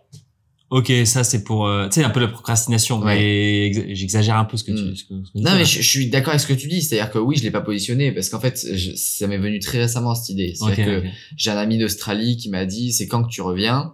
ok, 0.70 0.92
ça 1.04 1.24
c'est 1.24 1.44
pour, 1.44 1.66
euh, 1.66 1.88
tu 1.88 1.94
sais, 2.00 2.04
un 2.04 2.10
peu 2.10 2.20
la 2.20 2.28
procrastination. 2.28 3.00
Ouais. 3.00 3.14
Mais 3.16 3.66
ex- 3.66 3.80
j'exagère 3.98 4.36
un 4.36 4.44
peu 4.44 4.56
ce 4.56 4.64
que 4.64 4.72
tu. 4.72 4.82
Mm. 4.82 4.96
Ce 4.96 5.04
que, 5.04 5.14
ce 5.24 5.32
que 5.32 5.38
tu 5.38 5.44
Non, 5.44 5.54
mais 5.56 5.64
je, 5.64 5.82
je 5.82 5.88
suis 5.88 6.08
d'accord 6.08 6.30
avec 6.30 6.40
ce 6.40 6.46
que 6.46 6.52
tu 6.54 6.68
dis. 6.68 6.80
C'est-à-dire 6.82 7.10
que 7.12 7.18
oui, 7.18 7.36
je 7.36 7.42
l'ai 7.42 7.50
pas 7.50 7.60
positionné 7.60 8.12
parce 8.12 8.28
qu'en 8.28 8.40
fait, 8.40 8.58
je- 8.72 8.94
ça 8.96 9.26
m'est 9.26 9.38
venu 9.38 9.58
très 9.58 9.78
récemment 9.78 10.14
cette 10.14 10.30
idée. 10.30 10.54
Ok, 10.60 10.72
C'est-à-dire 10.74 11.02
que 11.02 11.08
j'ai 11.36 11.50
un 11.50 11.56
ami 11.56 11.78
d'Australie 11.78 12.36
qui 12.36 12.48
m'a 12.50 12.64
dit, 12.66 12.92
c'est 12.92 13.06
quand 13.08 13.22
que 13.24 13.28
tu 13.30 13.42
reviens? 13.42 13.92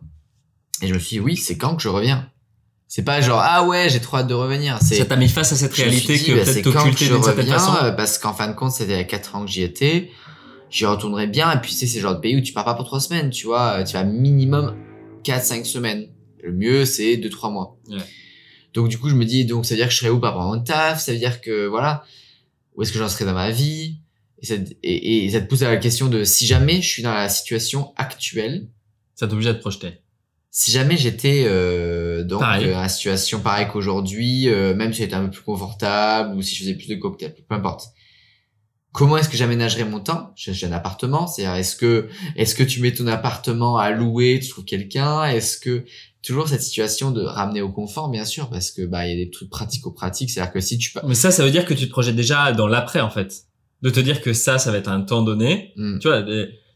Et 0.82 0.88
je 0.88 0.94
me 0.94 0.98
suis 0.98 1.16
dit, 1.16 1.20
oui, 1.20 1.36
c'est 1.36 1.56
quand 1.56 1.74
que 1.76 1.82
je 1.82 1.88
reviens. 1.88 2.28
C'est 2.88 3.02
pas 3.02 3.20
genre, 3.20 3.40
ah 3.42 3.66
ouais, 3.66 3.88
j'ai 3.90 3.98
trop 3.98 4.18
hâte 4.18 4.28
de 4.28 4.34
revenir. 4.34 4.78
C'est 4.80 4.94
Ça 4.96 5.04
t'a 5.06 5.16
mis 5.16 5.28
face 5.28 5.52
à 5.52 5.56
cette 5.56 5.74
réalité 5.74 6.16
dit, 6.18 6.24
que 6.24 6.32
bah, 6.34 6.44
c'est 6.44 6.62
peut-être 6.62 6.98
je 6.98 7.12
d'une 7.14 7.22
certaine 7.24 7.46
façon. 7.46 7.72
euh, 7.82 7.90
Parce 7.90 8.18
qu'en 8.18 8.32
fin 8.32 8.46
de 8.48 8.52
compte, 8.54 8.70
c'était 8.70 8.92
il 8.92 8.96
y 8.96 9.00
a 9.00 9.04
4 9.04 9.34
ans 9.34 9.44
que 9.44 9.50
j'y 9.50 9.62
étais. 9.62 10.10
J'y 10.70 10.84
retournerai 10.86 11.26
bien. 11.26 11.50
Et 11.52 11.60
puis, 11.60 11.72
tu 11.72 11.76
sais, 11.78 11.86
c'est 11.86 11.96
le 11.98 12.02
genre 12.02 12.14
de 12.14 12.20
pays 12.20 12.36
où 12.36 12.40
tu 12.40 12.52
pars 12.52 12.64
pas 12.64 12.74
pour 12.74 12.84
3 12.84 13.00
semaines, 13.00 13.30
tu 13.30 13.46
vois. 13.46 13.82
Tu 13.82 13.94
vas 13.94 14.04
minimum 14.04 14.76
4-5 15.24 15.64
semaines. 15.64 16.06
Le 16.46 16.52
mieux, 16.52 16.84
c'est 16.84 17.16
2-3 17.16 17.52
mois. 17.52 17.76
Ouais. 17.88 17.98
Donc, 18.72 18.88
du 18.88 18.98
coup, 18.98 19.08
je 19.08 19.14
me 19.14 19.24
dis, 19.24 19.44
donc, 19.44 19.66
ça 19.66 19.74
veut 19.74 19.78
dire 19.78 19.88
que 19.88 19.92
je 19.92 19.98
serai 19.98 20.10
où 20.10 20.20
par 20.20 20.34
rapport 20.34 20.52
à 20.52 20.56
mon 20.56 20.62
taf? 20.62 21.00
Ça 21.02 21.12
veut 21.12 21.18
dire 21.18 21.40
que, 21.40 21.66
voilà, 21.66 22.04
où 22.74 22.82
est-ce 22.82 22.92
que 22.92 22.98
j'en 22.98 23.08
serai 23.08 23.24
dans 23.24 23.34
ma 23.34 23.50
vie? 23.50 23.98
Et 24.42 24.46
ça, 24.46 24.54
et, 24.82 25.24
et 25.24 25.30
ça 25.30 25.40
te 25.40 25.46
pousse 25.48 25.62
à 25.62 25.68
la 25.70 25.78
question 25.78 26.08
de 26.08 26.22
si 26.24 26.46
jamais 26.46 26.82
je 26.82 26.88
suis 26.88 27.02
dans 27.02 27.14
la 27.14 27.28
situation 27.28 27.92
actuelle, 27.96 28.68
Ça 29.14 29.26
t'oblige 29.26 29.46
à 29.48 29.54
te 29.54 29.60
projeter. 29.60 30.02
si 30.50 30.70
jamais 30.70 30.96
j'étais 30.98 31.44
euh, 31.46 32.22
Pareil. 32.38 32.70
dans 32.70 32.80
la 32.80 32.88
situation 32.90 33.40
pareille 33.40 33.66
qu'aujourd'hui, 33.72 34.48
euh, 34.50 34.74
même 34.74 34.92
si 34.92 34.98
j'étais 35.02 35.14
un 35.14 35.24
peu 35.24 35.30
plus 35.30 35.42
confortable 35.42 36.36
ou 36.36 36.42
si 36.42 36.54
je 36.54 36.60
faisais 36.60 36.74
plus 36.74 36.88
de 36.88 36.96
cocktails, 36.96 37.34
peu 37.48 37.54
importe. 37.54 37.88
Comment 38.92 39.16
est-ce 39.18 39.28
que 39.28 39.36
j'aménagerais 39.36 39.84
mon 39.84 40.00
temps? 40.00 40.32
J'ai 40.36 40.66
un 40.66 40.72
appartement, 40.72 41.26
c'est-à-dire 41.26 41.56
est-ce 41.56 41.76
que 41.76 42.08
est-ce 42.36 42.54
que 42.54 42.62
tu 42.62 42.80
mets 42.80 42.92
ton 42.94 43.06
appartement 43.06 43.76
à 43.78 43.90
louer, 43.90 44.38
tu 44.42 44.48
trouves 44.48 44.64
quelqu'un? 44.64 45.24
Est-ce 45.24 45.58
que 45.58 45.84
toujours 46.26 46.48
cette 46.48 46.62
situation 46.62 47.10
de 47.10 47.22
ramener 47.22 47.62
au 47.62 47.70
confort, 47.72 48.08
bien 48.10 48.24
sûr, 48.24 48.48
parce 48.50 48.70
que 48.70 48.84
bah 48.86 49.06
il 49.06 49.10
y 49.10 49.12
a 49.20 49.24
des 49.24 49.30
trucs 49.30 49.48
pratico-pratiques, 49.50 50.30
c'est-à-dire 50.30 50.52
que 50.52 50.60
si 50.60 50.76
tu 50.78 50.90
pa- 50.92 51.02
Mais 51.06 51.14
ça, 51.14 51.30
ça 51.30 51.44
veut 51.44 51.50
dire 51.50 51.64
que 51.64 51.74
tu 51.74 51.86
te 51.86 51.90
projettes 51.90 52.16
déjà 52.16 52.52
dans 52.52 52.66
l'après 52.66 53.00
en 53.00 53.10
fait. 53.10 53.32
De 53.82 53.90
te 53.90 54.00
dire 54.00 54.20
que 54.22 54.32
ça, 54.32 54.58
ça 54.58 54.70
va 54.72 54.78
être 54.78 54.88
un 54.88 55.02
temps 55.02 55.22
donné. 55.22 55.72
Hmm, 55.76 55.98
Tu 55.98 56.08
vois, 56.08 56.24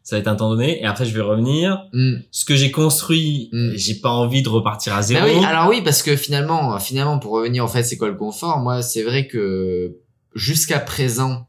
ça 0.03 0.17
va 0.17 0.21
être 0.21 0.29
un 0.29 0.37
temps 0.37 0.51
donné 0.51 0.81
et 0.81 0.85
après 0.87 1.05
je 1.07 1.15
vais 1.15 1.21
revenir. 1.21 1.85
hmm. 1.93 2.17
Ce 2.31 2.45
que 2.45 2.57
j'ai 2.57 2.71
construit, 2.71 3.49
Mm. 3.53 3.73
j'ai 3.75 3.95
pas 3.97 4.11
envie 4.11 4.43
de 4.43 4.49
repartir 4.49 4.95
à 4.95 5.03
zéro. 5.03 5.27
Bah 5.27 5.33
oui, 5.35 5.45
alors 5.45 5.69
oui, 5.69 5.83
parce 5.83 6.03
que 6.03 6.17
finalement, 6.17 6.79
finalement, 6.79 7.19
pour 7.19 7.33
revenir 7.33 7.65
en 7.65 7.69
fait, 7.69 7.83
c'est 7.83 7.97
quoi 7.97 8.09
le 8.09 8.17
confort? 8.17 8.59
Moi, 8.61 8.83
c'est 8.83 9.03
vrai 9.03 9.27
que 9.29 9.97
jusqu'à 10.35 10.79
présent, 10.79 11.47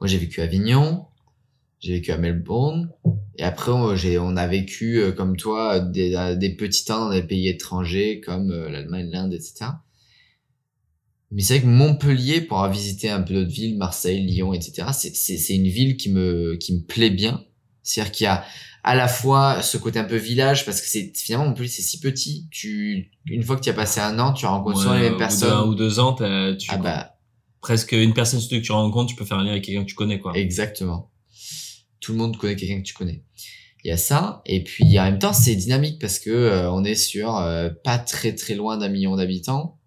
moi 0.00 0.08
j'ai 0.08 0.18
vécu 0.18 0.40
à 0.40 0.44
Avignon, 0.44 1.06
j'ai 1.84 1.92
vécu 1.92 2.12
à 2.12 2.16
Melbourne, 2.16 2.90
et 3.36 3.42
après 3.42 3.70
on, 3.70 3.94
j'ai, 3.94 4.18
on 4.18 4.36
a 4.36 4.46
vécu 4.46 4.96
euh, 4.98 5.12
comme 5.12 5.36
toi 5.36 5.80
des, 5.80 6.14
euh, 6.14 6.34
des 6.34 6.48
petits 6.48 6.86
temps 6.86 7.06
dans 7.06 7.10
des 7.10 7.22
pays 7.22 7.46
étrangers 7.46 8.22
comme 8.24 8.50
euh, 8.50 8.70
l'Allemagne, 8.70 9.10
l'Inde, 9.10 9.34
etc. 9.34 9.66
Mais 11.30 11.42
c'est 11.42 11.58
vrai 11.58 11.62
que 11.64 11.68
Montpellier, 11.68 12.40
pour 12.40 12.58
avoir 12.58 12.72
visité 12.72 13.10
un 13.10 13.20
peu 13.20 13.34
d'autres 13.34 13.52
villes, 13.52 13.76
Marseille, 13.76 14.24
Lyon, 14.24 14.54
etc., 14.54 14.88
c'est, 14.92 15.14
c'est, 15.14 15.36
c'est 15.36 15.54
une 15.54 15.68
ville 15.68 15.96
qui 15.98 16.10
me, 16.10 16.56
qui 16.56 16.74
me 16.74 16.80
plaît 16.80 17.10
bien. 17.10 17.44
C'est-à-dire 17.82 18.12
qu'il 18.12 18.24
y 18.24 18.28
a 18.28 18.44
à 18.82 18.94
la 18.94 19.08
fois 19.08 19.60
ce 19.60 19.76
côté 19.76 19.98
un 19.98 20.04
peu 20.04 20.16
village 20.16 20.64
parce 20.64 20.80
que 20.80 20.86
c'est 20.86 21.12
finalement 21.14 21.48
Montpellier 21.48 21.68
c'est 21.68 21.82
si 21.82 22.00
petit 22.00 22.48
tu 22.50 23.10
une 23.26 23.42
fois 23.42 23.56
que 23.56 23.62
tu 23.62 23.70
as 23.70 23.74
passé 23.74 24.00
un 24.00 24.18
an 24.18 24.34
tu 24.34 24.44
rencontres 24.44 24.78
souvent 24.78 24.92
Ouais, 24.92 25.00
les 25.00 25.06
au 25.06 25.10
mêmes 25.10 25.18
personnes 25.18 25.68
ou 25.68 25.74
deux 25.74 26.00
ans, 26.00 26.12
tu 26.12 26.24
ah 26.68 26.76
bah 26.76 27.16
presque 27.62 27.92
une 27.92 28.12
personne 28.12 28.40
sur 28.40 28.50
deux 28.50 28.58
que 28.58 28.62
tu 28.66 28.72
rencontres, 28.72 29.10
tu 29.10 29.16
peux 29.16 29.24
faire 29.24 29.38
un 29.38 29.44
lien 29.44 29.52
avec 29.52 29.64
quelqu'un 29.64 29.84
que 29.84 29.88
tu 29.88 29.94
connais 29.94 30.18
quoi. 30.18 30.36
exactement 30.36 31.10
tout 32.04 32.12
le 32.12 32.18
monde 32.18 32.36
connaît 32.36 32.56
quelqu'un 32.56 32.78
que 32.80 32.86
tu 32.86 32.94
connais 32.94 33.22
il 33.84 33.88
y 33.88 33.90
a 33.90 33.96
ça 33.96 34.42
et 34.46 34.62
puis 34.64 34.98
en 34.98 35.04
même 35.04 35.18
temps 35.18 35.32
c'est 35.32 35.54
dynamique 35.56 35.98
parce 36.00 36.18
que 36.18 36.30
euh, 36.30 36.70
on 36.72 36.84
est 36.84 36.94
sur 36.94 37.36
euh, 37.36 37.68
pas 37.84 37.98
très 37.98 38.34
très 38.34 38.54
loin 38.54 38.76
d'un 38.78 38.88
million 38.88 39.16
d'habitants 39.16 39.78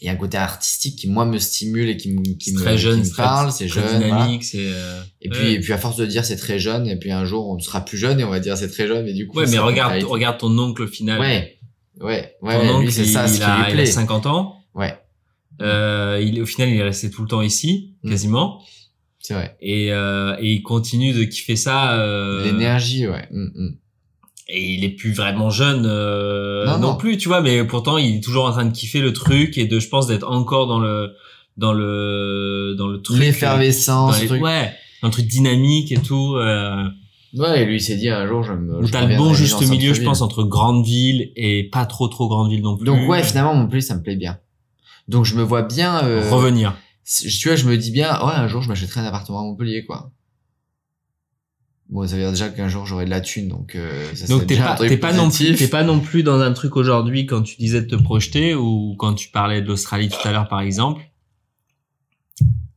il 0.00 0.06
y 0.06 0.08
a 0.08 0.12
un 0.12 0.16
côté 0.16 0.36
artistique 0.36 0.96
qui 0.98 1.08
moi 1.08 1.24
me 1.24 1.38
stimule 1.38 1.88
et 1.88 1.96
qui 1.96 2.10
me 2.10 2.22
qui 2.36 2.52
me, 2.54 2.58
très 2.60 2.76
jeune, 2.76 3.02
qui 3.02 3.10
me 3.10 3.16
parle 3.16 3.52
c'est 3.52 3.68
jeune 3.68 3.84
voilà. 3.84 3.98
dynamique, 3.98 4.42
c'est. 4.42 4.58
euh, 4.60 5.00
et 5.20 5.28
ouais. 5.28 5.36
puis 5.36 5.52
et 5.52 5.60
puis 5.60 5.72
à 5.72 5.78
force 5.78 5.96
de 5.96 6.06
dire 6.06 6.24
c'est 6.24 6.36
très 6.36 6.58
jeune 6.58 6.88
et 6.88 6.96
puis 6.98 7.12
un 7.12 7.24
jour 7.24 7.48
on 7.50 7.58
sera 7.60 7.84
plus 7.84 7.98
jeune 7.98 8.18
et 8.18 8.24
on 8.24 8.30
va 8.30 8.40
dire 8.40 8.56
c'est 8.56 8.68
très 8.70 8.88
jeune 8.88 9.06
et 9.06 9.12
du 9.12 9.28
coup 9.28 9.38
Ouais, 9.38 9.46
mais 9.48 9.58
regarde, 9.58 10.02
regarde 10.02 10.38
ton 10.38 10.58
oncle 10.58 10.82
au 10.82 10.86
final. 10.88 11.20
ouais 11.20 11.58
ouais 12.00 12.34
ouais, 12.42 12.58
Ton 12.66 12.76
oncle, 12.76 12.90
c'est 12.90 13.02
il, 13.02 13.08
ça 13.12 13.28
ce 13.28 13.36
il 13.36 13.42
a, 13.44 13.56
lui 13.58 13.62
il 13.68 13.70
a 13.70 13.72
plaît 13.74 13.86
50 13.86 14.26
ans. 14.26 14.56
ouais 14.74 14.94
Euh, 15.60 16.20
il, 16.20 16.40
au 16.42 16.46
final, 16.46 16.70
il 16.70 16.76
est 16.80 16.82
resté 16.82 17.08
tout 17.10 17.22
le 17.22 17.28
temps 17.28 17.42
ici, 17.42 17.94
Mm. 18.02 18.10
quasiment. 18.10 18.60
C'est 19.22 19.34
vrai 19.34 19.56
Et, 19.62 19.92
euh, 19.92 20.36
et 20.40 20.52
il 20.52 20.62
continue 20.62 21.12
de 21.12 21.24
kiffer 21.24 21.56
ça. 21.56 21.94
Euh, 21.94 22.44
l'énergie 22.44 23.06
ouais 23.08 23.26
Mm, 23.30 23.44
mm. 23.54 23.76
et 24.48 24.72
il 24.74 24.84
est 24.84 24.90
plus 24.90 25.12
vraiment 25.12 25.48
jeune 25.50 25.84
euh, 25.86 26.66
Non, 26.66 26.72
non, 26.78 26.88
non. 26.92 26.96
plus, 26.96 27.16
tu 27.16 27.28
vois. 27.28 27.40
Mais 27.40 27.64
pourtant, 27.64 27.96
il 27.98 28.16
est 28.16 28.20
toujours 28.20 28.44
en 28.46 28.50
train 28.52 28.64
de 28.66 28.72
kiffer 28.72 29.00
le 29.00 29.12
truc 29.12 29.56
et 29.58 29.66
de, 29.66 29.78
je 29.80 29.88
pense, 29.88 30.06
d'être 30.06 30.28
encore 30.28 30.66
dans 30.66 30.80
le 30.80 31.12
dans 31.56 31.72
le 31.72 32.74
dans 32.76 32.88
le 32.88 33.00
truc. 33.00 33.18
l'effervescence 33.20 34.20
les- 34.20 34.26
truc. 34.26 34.42
Ouais, 34.42 34.72
dans 35.02 35.08
le 35.08 35.12
truc 35.12 35.26
dynamique 35.26 35.92
et 35.92 35.98
tout. 36.00 36.36
Euh, 36.36 36.84
Ouais, 37.34 37.62
et 37.62 37.64
lui 37.64 37.76
il 37.76 37.80
s'est 37.80 37.96
dit 37.96 38.10
un 38.10 38.26
jour 38.26 38.42
je 38.42 38.52
me. 38.52 38.86
t'as 38.90 39.06
le 39.06 39.16
bon 39.16 39.32
juste 39.32 39.66
milieu, 39.66 39.94
je 39.94 40.02
pense, 40.02 40.20
entre 40.20 40.42
grande 40.44 40.84
ville 40.84 41.32
et 41.34 41.62
pas 41.64 41.86
trop 41.86 42.06
trop 42.08 42.28
grande 42.28 42.50
ville 42.50 42.60
non 42.60 42.76
plus. 42.76 42.84
Donc 42.84 43.08
ouais, 43.08 43.22
finalement 43.22 43.54
Montpellier 43.54 43.80
ça 43.80 43.94
me 43.96 44.02
plaît 44.02 44.16
bien. 44.16 44.38
Donc 45.08 45.24
je 45.24 45.34
me 45.34 45.42
vois 45.42 45.62
bien. 45.62 46.04
euh, 46.04 46.28
revenir. 46.30 46.74
Tu 47.04 47.48
vois, 47.48 47.56
je 47.56 47.66
me 47.66 47.76
dis 47.76 47.90
bien, 47.90 48.10
ouais, 48.24 48.32
un 48.34 48.46
jour 48.48 48.62
je 48.62 48.68
m'achèterai 48.68 49.00
un 49.00 49.04
appartement 49.04 49.40
à 49.40 49.42
Montpellier, 49.42 49.84
quoi. 49.84 50.10
Bon, 51.88 52.06
ça 52.06 52.14
veut 52.14 52.22
dire 52.22 52.30
déjà 52.30 52.48
qu'un 52.48 52.68
jour 52.68 52.86
j'aurai 52.86 53.04
de 53.04 53.10
la 53.10 53.20
thune, 53.20 53.48
donc. 53.48 53.74
Euh, 53.74 54.14
ça 54.14 54.26
Donc 54.26 54.46
t'es 54.46 54.56
pas 54.56 54.76
t'es 54.76 54.96
pas 54.96 55.12
non 55.12 55.28
plus 55.30 55.54
t'es 55.56 55.68
pas 55.68 55.82
non 55.82 56.00
plus 56.00 56.22
dans 56.22 56.40
un 56.40 56.52
truc 56.52 56.76
aujourd'hui 56.76 57.26
quand 57.26 57.42
tu 57.42 57.56
disais 57.56 57.82
de 57.82 57.86
te 57.86 57.96
projeter 58.02 58.54
ou 58.54 58.94
quand 58.98 59.12
tu 59.14 59.28
parlais 59.28 59.60
de 59.60 59.66
l'Australie 59.66 60.08
tout 60.08 60.26
à 60.26 60.32
l'heure 60.32 60.48
par 60.48 60.60
exemple. 60.60 61.02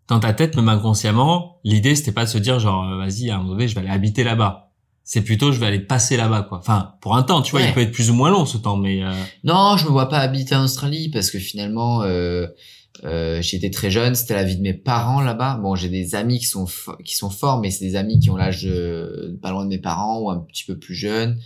Dans 0.08 0.20
ta 0.20 0.34
tête, 0.34 0.56
même 0.56 0.70
inconsciemment, 0.70 1.60
l'idée 1.64 1.96
c'était 1.96 2.12
pas 2.12 2.26
de 2.26 2.30
se 2.30 2.38
dire 2.38 2.60
genre 2.60 2.84
euh, 2.90 2.98
vas-y 2.98 3.30
à 3.30 3.36
un 3.36 3.38
moment 3.38 3.52
donné 3.52 3.68
je 3.68 3.76
vais 3.76 3.82
aller 3.82 3.90
habiter 3.90 4.24
là-bas. 4.24 4.72
C'est 5.04 5.22
plutôt 5.22 5.52
je 5.52 5.60
vais 5.60 5.68
aller 5.68 5.80
passer 5.80 6.18
là-bas 6.18 6.42
quoi. 6.44 6.58
Enfin 6.60 6.96
pour 7.00 7.16
un 7.16 7.24
temps, 7.24 7.42
tu 7.42 7.52
vois, 7.52 7.62
Ouais. 7.62 7.70
il 7.70 7.74
peut 7.74 7.82
être 7.82 7.92
plus 7.94 8.10
ou 8.10 8.14
moins 8.14 8.30
long 8.32 8.46
ce 8.46 8.58
temps, 8.58 8.76
mais 8.76 9.02
euh, 9.04 9.14
Non, 9.46 9.78
je 9.78 9.86
me 9.86 9.92
vois 9.92 10.10
pas 10.10 10.20
habiter 10.20 10.56
en 10.56 10.64
Australie 10.66 11.10
parce 11.10 11.32
que 11.32 11.40
finalement, 11.40 12.02
euh, 12.04 12.48
euh, 13.04 13.42
j'étais 13.42 13.70
très 13.70 13.92
jeune, 13.92 14.16
c'était 14.16 14.36
la 14.36 14.44
vie 14.44 14.56
de 14.58 14.62
mes 14.62 14.74
parents 14.74 15.22
là-bas. 15.22 15.60
Bon, 15.62 15.76
j'ai 15.76 15.90
des 15.90 16.16
amis 16.16 16.40
qui 16.40 16.46
sont 16.46 16.66
qui 17.04 17.16
sont 17.16 17.30
forts, 17.30 17.60
mais 17.60 17.70
c'est 17.72 17.86
des 17.86 17.96
amis 17.96 18.20
qui 18.20 18.30
ont 18.30 18.38
l'âge 18.38 18.64
de 18.64 19.38
pas 19.42 19.52
loin 19.52 19.64
de 19.66 19.70
mes 19.70 19.80
parents 19.80 20.20
ou 20.22 20.30
un 20.30 20.40
petit 20.40 20.64
peu 20.66 20.78
plus 20.78 20.96
jeunes. 20.96 21.40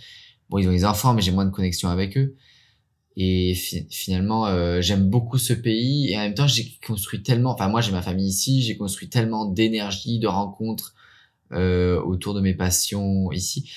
Bon, 0.48 0.58
ils 0.58 0.68
ont 0.68 0.72
des 0.72 0.84
enfants, 0.84 1.14
mais 1.14 1.22
j'ai 1.22 1.32
moins 1.32 1.44
de 1.44 1.50
connexion 1.50 1.88
avec 1.88 2.16
eux. 2.16 2.36
Et 3.16 3.54
fi- 3.54 3.86
finalement, 3.90 4.46
euh, 4.46 4.80
j'aime 4.80 5.10
beaucoup 5.10 5.38
ce 5.38 5.52
pays 5.52 6.10
et 6.10 6.16
en 6.16 6.20
même 6.20 6.34
temps, 6.34 6.46
j'ai 6.46 6.78
construit 6.86 7.22
tellement. 7.22 7.52
Enfin, 7.52 7.68
moi, 7.68 7.80
j'ai 7.80 7.92
ma 7.92 8.02
famille 8.02 8.28
ici, 8.28 8.62
j'ai 8.62 8.76
construit 8.76 9.08
tellement 9.08 9.46
d'énergie, 9.46 10.18
de 10.20 10.28
rencontres 10.28 10.94
euh, 11.52 12.00
autour 12.02 12.34
de 12.34 12.40
mes 12.40 12.54
passions 12.54 13.32
ici 13.32 13.70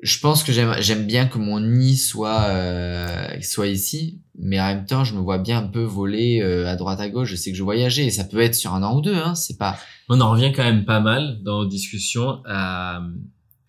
je 0.00 0.18
pense 0.18 0.42
que 0.42 0.52
j'aime 0.52 1.06
bien 1.06 1.26
que 1.26 1.38
mon 1.38 1.60
nid 1.60 1.96
soit 1.96 2.44
euh, 2.48 3.40
soit 3.40 3.68
ici 3.68 4.20
mais 4.36 4.60
en 4.60 4.66
même 4.66 4.86
temps, 4.86 5.04
je 5.04 5.14
me 5.14 5.20
vois 5.20 5.38
bien 5.38 5.58
un 5.58 5.66
peu 5.66 5.82
voler 5.84 6.40
euh, 6.40 6.66
à 6.66 6.76
droite 6.76 6.98
à 7.00 7.08
gauche. 7.08 7.28
Je 7.30 7.36
sais 7.36 7.52
que 7.52 7.56
je 7.56 7.62
voyageais 7.62 8.06
et 8.06 8.10
ça 8.10 8.24
peut 8.24 8.40
être 8.40 8.54
sur 8.54 8.74
un 8.74 8.82
an 8.82 8.96
ou 8.96 9.00
deux. 9.00 9.14
Hein, 9.14 9.34
c'est 9.34 9.58
pas. 9.58 9.78
On 10.08 10.20
en 10.20 10.30
revient 10.30 10.52
quand 10.52 10.64
même 10.64 10.84
pas 10.84 11.00
mal 11.00 11.40
dans 11.42 11.62
nos 11.62 11.68
discussions 11.68 12.42
à, 12.44 13.02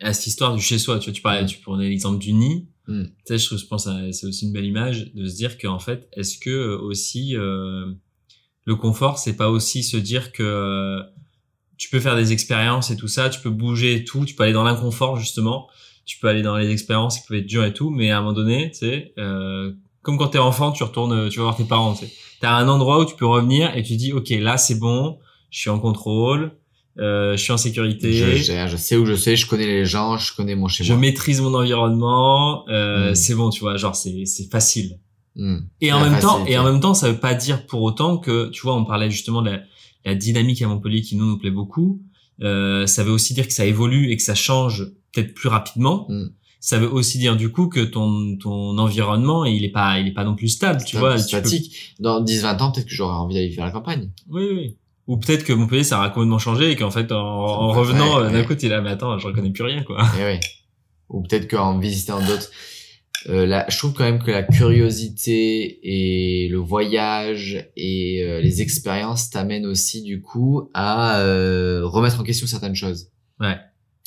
à 0.02 0.14
cette 0.14 0.28
histoire 0.28 0.56
du 0.56 0.62
chez 0.62 0.80
soi. 0.80 0.98
Tu 0.98 1.06
vois, 1.06 1.14
tu 1.14 1.22
parlais, 1.22 1.46
tu 1.46 1.60
prenais 1.60 1.88
l'exemple 1.88 2.18
du 2.18 2.34
nid. 2.34 2.68
Mm. 2.88 3.04
Tu 3.04 3.12
sais, 3.26 3.38
je, 3.38 3.58
je 3.58 3.66
pense 3.68 3.86
à- 3.86 4.12
c'est 4.12 4.26
aussi 4.26 4.48
une 4.48 4.54
belle 4.54 4.66
image 4.66 5.14
de 5.14 5.28
se 5.28 5.36
dire 5.36 5.58
qu'en 5.60 5.80
fait, 5.80 6.10
est-ce 6.14 6.40
que 6.40 6.50
euh, 6.50 6.80
aussi 6.80 7.36
euh, 7.36 7.86
le 8.66 8.76
confort, 8.76 9.20
c'est 9.20 9.36
pas 9.36 9.50
aussi 9.50 9.84
se 9.84 9.98
dire 9.98 10.32
que 10.32 10.42
euh, 10.44 11.04
tu 11.78 11.90
peux 11.90 12.00
faire 12.00 12.16
des 12.16 12.32
expériences 12.32 12.90
et 12.90 12.96
tout 12.96 13.08
ça, 13.08 13.30
tu 13.30 13.40
peux 13.40 13.52
bouger 13.52 13.96
et 13.98 14.04
tout, 14.04 14.26
tu 14.26 14.34
peux 14.34 14.44
aller 14.44 14.54
dans 14.54 14.64
l'inconfort 14.64 15.18
justement, 15.18 15.68
tu 16.06 16.20
peux 16.20 16.28
aller 16.28 16.42
dans 16.44 16.56
les 16.58 16.70
expériences 16.72 17.20
qui 17.20 17.28
peuvent 17.28 17.38
être 17.38 17.46
dures 17.48 17.66
et 17.66 17.74
tout, 17.74 17.90
mais 17.90 18.12
à 18.12 18.18
un 18.18 18.22
moment 18.22 18.34
donné, 18.34 18.72
tu 18.72 18.80
sais, 18.80 19.14
euh, 19.18 19.72
comme 20.02 20.18
quand 20.18 20.28
t'es 20.28 20.38
enfant, 20.40 20.72
tu 20.72 20.84
retournes, 20.84 21.30
tu 21.30 21.38
vas 21.40 21.44
voir 21.46 21.58
tes 21.58 21.64
parents, 21.64 21.94
tu 21.94 22.06
sais, 22.06 22.12
t'as 22.42 22.52
un 22.56 22.68
endroit 22.68 23.00
où 23.02 23.06
tu 23.06 23.16
peux 23.16 23.26
revenir 23.26 23.76
et 23.76 23.82
tu 23.84 23.96
dis, 23.96 24.14
ok, 24.14 24.30
là 24.40 24.58
c'est 24.58 24.76
bon, 24.80 25.18
je 25.50 25.60
suis 25.60 25.70
en 25.70 25.80
contrôle, 25.80 26.52
euh, 27.00 27.36
je 27.36 27.42
suis 27.42 27.52
en 27.52 27.58
sécurité, 27.58 28.14
Je, 28.14 28.36
je, 28.36 28.68
je 28.68 28.78
sais 28.78 28.96
où 28.98 29.06
je 29.06 29.16
sais, 29.16 29.36
je 29.36 29.48
connais 29.48 29.66
les 29.66 29.86
gens, 29.86 30.18
je 30.18 30.34
connais 30.36 30.56
mon 30.56 30.68
chez 30.68 30.84
je 30.84 30.94
moi. 30.94 31.02
maîtrise 31.02 31.42
mon 31.42 31.54
environnement, 31.56 32.68
euh, 32.70 33.12
Mm. 33.12 33.16
c'est 33.16 33.36
bon, 33.36 33.50
tu 33.50 33.62
vois, 33.62 33.78
genre 33.78 33.96
c'est 33.96 34.26
c'est 34.26 34.50
facile. 34.50 35.00
Mm. 35.36 35.58
Et 35.82 35.92
en 35.92 36.00
même 36.00 36.20
temps, 36.20 36.46
et 36.46 36.58
en 36.58 36.64
même 36.64 36.80
temps, 36.80 36.94
ça 36.94 37.10
veut 37.12 37.20
pas 37.20 37.34
dire 37.34 37.66
pour 37.66 37.82
autant 37.82 38.18
que, 38.18 38.50
tu 38.50 38.62
vois, 38.62 38.76
on 38.76 38.86
parlait 38.86 39.12
justement 39.12 39.42
de 39.42 39.50
la, 39.50 39.60
la 40.06 40.16
dynamique 40.16 40.62
à 40.62 40.68
Montpellier 40.68 41.02
qui 41.02 41.16
nous 41.18 41.26
nous 41.26 41.38
plaît 41.38 41.52
beaucoup. 41.52 42.02
Euh, 42.42 42.86
ça 42.86 43.04
veut 43.04 43.12
aussi 43.12 43.34
dire 43.34 43.48
que 43.48 43.54
ça 43.54 43.66
évolue 43.66 44.12
et 44.12 44.18
que 44.18 44.24
ça 44.24 44.36
change 44.36 44.88
peut-être 45.16 45.34
plus 45.34 45.50
rapidement. 45.50 46.06
Mm. 46.10 46.26
Ça 46.60 46.78
veut 46.80 46.92
aussi 46.92 47.18
dire 47.20 47.36
du 47.38 47.50
coup 47.52 47.68
que 47.70 47.80
ton 47.80 48.38
ton 48.38 48.78
environnement 48.80 49.46
il 49.46 49.64
est 49.64 49.70
pas 49.72 50.00
il 50.00 50.08
est 50.08 50.14
pas 50.14 50.24
non 50.24 50.36
plus 50.36 50.50
stable, 50.50 50.84
tu 50.86 50.98
vois. 50.98 51.16
tu 51.16 51.22
peux- 51.36 51.48
statique. 51.48 51.96
Dans 52.00 52.22
10-20 52.24 52.58
ans, 52.62 52.72
peut-être 52.72 52.88
que 52.88 52.94
j'aurais 52.96 53.16
envie 53.16 53.36
d'aller 53.36 53.56
à 53.60 53.66
la 53.66 53.72
campagne. 53.72 54.10
Oui, 54.30 54.48
oui. 54.52 54.78
Ou 55.08 55.18
peut-être 55.18 55.44
que 55.44 55.54
Montpellier 55.54 55.84
ça 55.84 55.98
aura 55.98 56.10
complètement 56.10 56.40
changé 56.40 56.72
et 56.72 56.76
qu'en 56.76 56.90
fait 56.92 57.12
en, 57.12 57.18
en 57.20 57.70
Ouais, 57.72 57.78
revenant 57.80 58.20
euh, 58.20 58.30
d'un 58.32 58.40
ouais. 58.40 58.46
coup 58.46 58.56
t'es 58.56 58.68
là 58.70 58.82
mais 58.82 58.90
attends 58.90 59.18
je 59.20 59.28
reconnais 59.28 59.52
plus 59.52 59.64
rien 59.64 59.84
quoi. 59.84 60.04
Eh 60.20 60.24
oui. 60.26 60.40
Ou 61.10 61.22
peut-être 61.22 61.48
qu'en 61.50 61.78
visitant 61.78 62.20
d'autres. 62.20 62.50
Euh, 63.30 63.46
là, 63.48 63.66
je 63.70 63.78
trouve 63.80 63.94
quand 63.94 64.04
même 64.04 64.22
que 64.22 64.30
la 64.30 64.44
curiosité 64.44 65.80
et 65.84 66.48
le 66.50 66.58
voyage 66.58 67.70
et 67.76 68.24
euh, 68.24 68.40
les 68.40 68.62
expériences 68.62 69.30
t'amènent 69.30 69.66
aussi 69.66 70.04
du 70.04 70.22
coup 70.22 70.70
à 70.74 71.20
euh, 71.22 71.82
remettre 71.86 72.20
en 72.20 72.24
question 72.24 72.46
certaines 72.48 72.76
choses. 72.76 73.10
Ouais. 73.40 73.58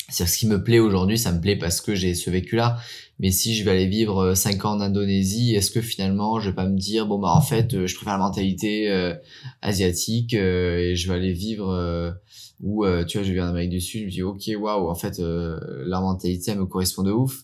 C'est-à-dire 0.09 0.33
ce 0.33 0.37
qui 0.39 0.47
me 0.47 0.63
plaît 0.63 0.79
aujourd'hui, 0.79 1.17
ça 1.17 1.31
me 1.31 1.39
plaît 1.41 1.55
parce 1.55 1.81
que 1.81 1.95
j'ai 1.95 2.15
ce 2.15 2.29
vécu-là. 2.29 2.77
Mais 3.19 3.31
si 3.31 3.55
je 3.55 3.63
vais 3.65 3.71
aller 3.71 3.87
vivre 3.87 4.33
5 4.33 4.63
ans 4.65 4.71
en 4.77 4.81
Indonésie, 4.81 5.53
est-ce 5.55 5.71
que 5.71 5.81
finalement 5.81 6.39
je 6.39 6.49
vais 6.49 6.55
pas 6.55 6.67
me 6.67 6.77
dire 6.77 7.05
bon 7.05 7.19
bah 7.19 7.33
en 7.35 7.41
fait 7.41 7.73
euh, 7.73 7.85
je 7.85 7.95
préfère 7.95 8.13
la 8.13 8.19
mentalité 8.19 8.89
euh, 8.89 9.13
asiatique 9.61 10.33
euh, 10.33 10.77
et 10.79 10.95
je 10.95 11.09
vais 11.09 11.15
aller 11.17 11.33
vivre 11.33 11.69
euh, 11.69 12.11
ou 12.61 12.85
euh, 12.85 13.03
tu 13.03 13.17
vois 13.17 13.27
je 13.27 13.33
vais 13.33 13.41
en 13.41 13.47
Amérique 13.47 13.71
du 13.71 13.81
Sud, 13.81 14.01
je 14.01 14.05
me 14.05 14.11
dis 14.11 14.23
ok 14.23 14.49
waouh 14.57 14.89
en 14.89 14.95
fait 14.95 15.19
euh, 15.19 15.59
la 15.85 15.99
mentalité 15.99 16.51
elle 16.51 16.59
me 16.59 16.65
correspond 16.65 17.03
de 17.03 17.11
ouf 17.11 17.43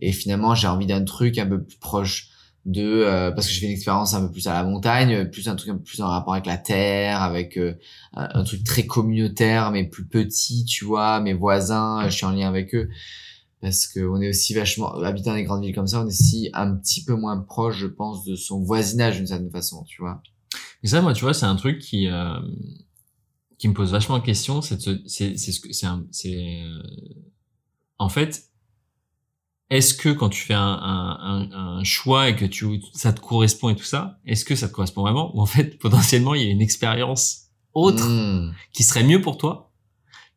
et 0.00 0.12
finalement 0.12 0.54
j'ai 0.54 0.68
envie 0.68 0.86
d'un 0.86 1.04
truc 1.04 1.36
un 1.38 1.46
peu 1.46 1.62
plus 1.62 1.76
proche 1.76 2.29
de 2.66 2.82
euh, 2.82 3.30
parce 3.30 3.46
que 3.46 3.52
je 3.52 3.60
fais 3.60 3.66
une 3.66 3.72
expérience 3.72 4.14
un 4.14 4.26
peu 4.26 4.32
plus 4.32 4.46
à 4.46 4.52
la 4.52 4.64
montagne, 4.64 5.30
plus 5.30 5.48
un 5.48 5.56
truc 5.56 5.70
un 5.70 5.76
peu 5.76 5.82
plus 5.82 6.00
en 6.00 6.08
rapport 6.08 6.34
avec 6.34 6.46
la 6.46 6.58
terre, 6.58 7.22
avec 7.22 7.56
euh, 7.56 7.74
un, 8.14 8.28
un 8.40 8.44
truc 8.44 8.64
très 8.64 8.86
communautaire 8.86 9.70
mais 9.70 9.84
plus 9.84 10.06
petit, 10.06 10.64
tu 10.64 10.84
vois, 10.84 11.20
mes 11.20 11.32
voisins, 11.32 12.02
je 12.08 12.14
suis 12.14 12.26
en 12.26 12.32
lien 12.32 12.48
avec 12.48 12.74
eux 12.74 12.88
parce 13.60 13.86
que 13.86 14.00
on 14.00 14.20
est 14.20 14.28
aussi 14.28 14.54
vachement 14.54 14.94
habitant 15.02 15.34
des 15.34 15.44
grandes 15.44 15.62
villes 15.62 15.74
comme 15.74 15.86
ça, 15.86 16.00
on 16.00 16.04
est 16.04 16.08
aussi 16.08 16.50
un 16.54 16.74
petit 16.76 17.04
peu 17.04 17.14
moins 17.14 17.38
proche, 17.38 17.76
je 17.76 17.86
pense, 17.86 18.24
de 18.24 18.34
son 18.34 18.62
voisinage 18.62 19.16
d'une 19.16 19.26
certaine 19.26 19.50
façon, 19.50 19.84
tu 19.84 20.00
vois. 20.00 20.22
Et 20.82 20.88
ça, 20.88 21.02
moi, 21.02 21.12
tu 21.12 21.24
vois, 21.24 21.34
c'est 21.34 21.46
un 21.46 21.56
truc 21.56 21.78
qui 21.78 22.08
euh, 22.08 22.40
qui 23.58 23.68
me 23.68 23.74
pose 23.74 23.92
vachement 23.92 24.20
question. 24.20 24.62
C'est 24.62 24.80
c'est 25.06 25.36
c'est 25.36 25.52
c'est 26.10 26.62
euh, 26.62 26.82
en 27.98 28.08
fait, 28.08 28.49
est-ce 29.70 29.94
que 29.94 30.08
quand 30.08 30.28
tu 30.28 30.42
fais 30.42 30.54
un, 30.54 30.60
un, 30.60 31.18
un, 31.52 31.78
un 31.78 31.84
choix 31.84 32.28
et 32.28 32.36
que 32.36 32.44
tu 32.44 32.66
ça 32.92 33.12
te 33.12 33.20
correspond 33.20 33.68
et 33.70 33.76
tout 33.76 33.84
ça, 33.84 34.18
est-ce 34.26 34.44
que 34.44 34.56
ça 34.56 34.68
te 34.68 34.72
correspond 34.72 35.02
vraiment 35.02 35.34
ou 35.36 35.40
en 35.40 35.46
fait 35.46 35.78
potentiellement 35.80 36.34
il 36.34 36.42
y 36.42 36.48
a 36.48 36.50
une 36.50 36.60
expérience 36.62 37.42
autre 37.72 38.04
Mm. 38.06 38.52
qui 38.72 38.82
serait 38.82 39.04
mieux 39.04 39.20
pour 39.20 39.38
toi? 39.38 39.70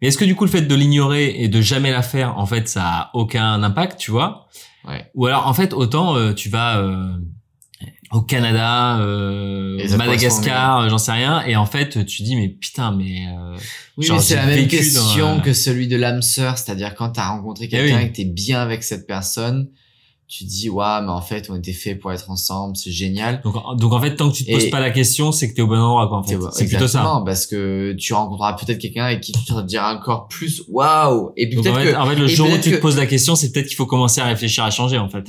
Mais 0.01 0.09
est-ce 0.09 0.17
que 0.17 0.25
du 0.25 0.35
coup 0.35 0.45
le 0.45 0.51
fait 0.51 0.61
de 0.61 0.75
l'ignorer 0.75 1.41
et 1.41 1.47
de 1.47 1.61
jamais 1.61 1.91
la 1.91 2.01
faire 2.03 2.37
en 2.37 2.45
fait 2.45 2.67
ça 2.67 2.83
a 2.85 3.11
aucun 3.13 3.63
impact 3.63 3.99
tu 3.99 4.11
vois? 4.11 4.47
Ouais. 4.85 5.09
ou 5.15 5.25
alors 5.27 5.47
en 5.47 5.53
fait 5.53 5.73
autant 5.73 6.15
euh, 6.17 6.33
tu 6.33 6.49
vas 6.49 6.77
euh, 6.79 7.13
au 8.11 8.21
Canada 8.21 8.99
euh, 8.99 9.77
Et 9.79 9.87
Madagascar 9.97 10.89
j'en 10.89 10.97
sais 10.97 11.11
rien 11.11 11.43
et 11.45 11.55
en 11.55 11.65
fait 11.65 12.05
tu 12.05 12.23
dis 12.23 12.35
mais 12.35 12.47
putain 12.49 12.91
mais 12.91 13.25
euh, 13.27 13.57
Oui, 13.97 14.07
c'est 14.19 14.35
la 14.35 14.45
même 14.45 14.67
question 14.67 15.37
dans, 15.37 15.41
que 15.41 15.53
celui 15.53 15.87
de 15.87 15.95
l'âme 15.95 16.21
sœur, 16.21 16.57
c'est-à-dire 16.57 16.95
quand 16.95 17.09
t'as 17.11 17.29
rencontré 17.29 17.67
quelqu'un 17.67 17.97
oui. 17.97 18.03
et 18.05 18.09
que 18.11 18.15
t'es 18.15 18.25
bien 18.25 18.59
avec 18.61 18.83
cette 18.83 19.07
personne, 19.07 19.69
tu 20.27 20.45
dis 20.45 20.69
waouh, 20.69 21.03
mais 21.03 21.11
en 21.11 21.21
fait 21.21 21.47
on 21.49 21.55
était 21.55 21.73
fait 21.73 21.95
pour 21.95 22.11
être 22.11 22.29
ensemble, 22.31 22.75
c'est 22.77 22.91
génial. 22.91 23.41
donc 23.43 23.55
en- 23.55 23.75
donc 23.75 23.93
en 23.93 23.99
fait 24.01 24.15
tant 24.15 24.31
que 24.31 24.35
tu 24.37 24.45
te 24.45 24.51
poses 24.51 24.63
Et- 24.65 24.69
pas 24.69 24.79
la 24.79 24.91
question 24.91 25.31
c'est 25.31 25.49
que 25.49 25.55
t'es 25.55 25.61
au 25.61 25.67
bon 25.67 25.77
endroit 25.79 26.07
quoi 26.07 26.19
en 26.19 26.23
fait 26.23 26.37
C'est 26.53 26.67
plutôt 26.67 26.87
ça 26.87 27.21
parce 27.25 27.45
que 27.47 27.93
tu 27.99 28.13
rencontreras 28.13 28.53
peut-être 28.53 28.79
quelqu'un 28.79 29.05
avec 29.05 29.21
qui 29.21 29.31
tu 29.31 29.43
te 29.43 29.61
diras 29.61 29.95
encore 29.95 30.27
plus 30.27 30.63
waouh. 30.69 31.31
Et 31.37 31.47
puis 31.47 31.57
donc 31.57 31.67
en 31.67 31.71
peut-être 31.73 31.85
fait, 31.85 31.93
que 31.93 31.97
en 31.97 32.05
fait 32.07 32.15
le 32.15 32.25
et 32.25 32.29
jour 32.29 32.47
où 32.47 32.51
peut-être 32.51 32.63
tu 32.63 32.71
te 32.71 32.77
poses 32.77 32.97
la 32.97 33.05
question 33.07 33.35
c'est 33.35 33.51
peut-être 33.51 33.67
qu'il 33.67 33.75
faut 33.75 33.85
commencer 33.87 34.21
à 34.21 34.25
réfléchir 34.25 34.63
à 34.63 34.71
changer 34.71 34.97
en 34.97 35.09
fait 35.09 35.23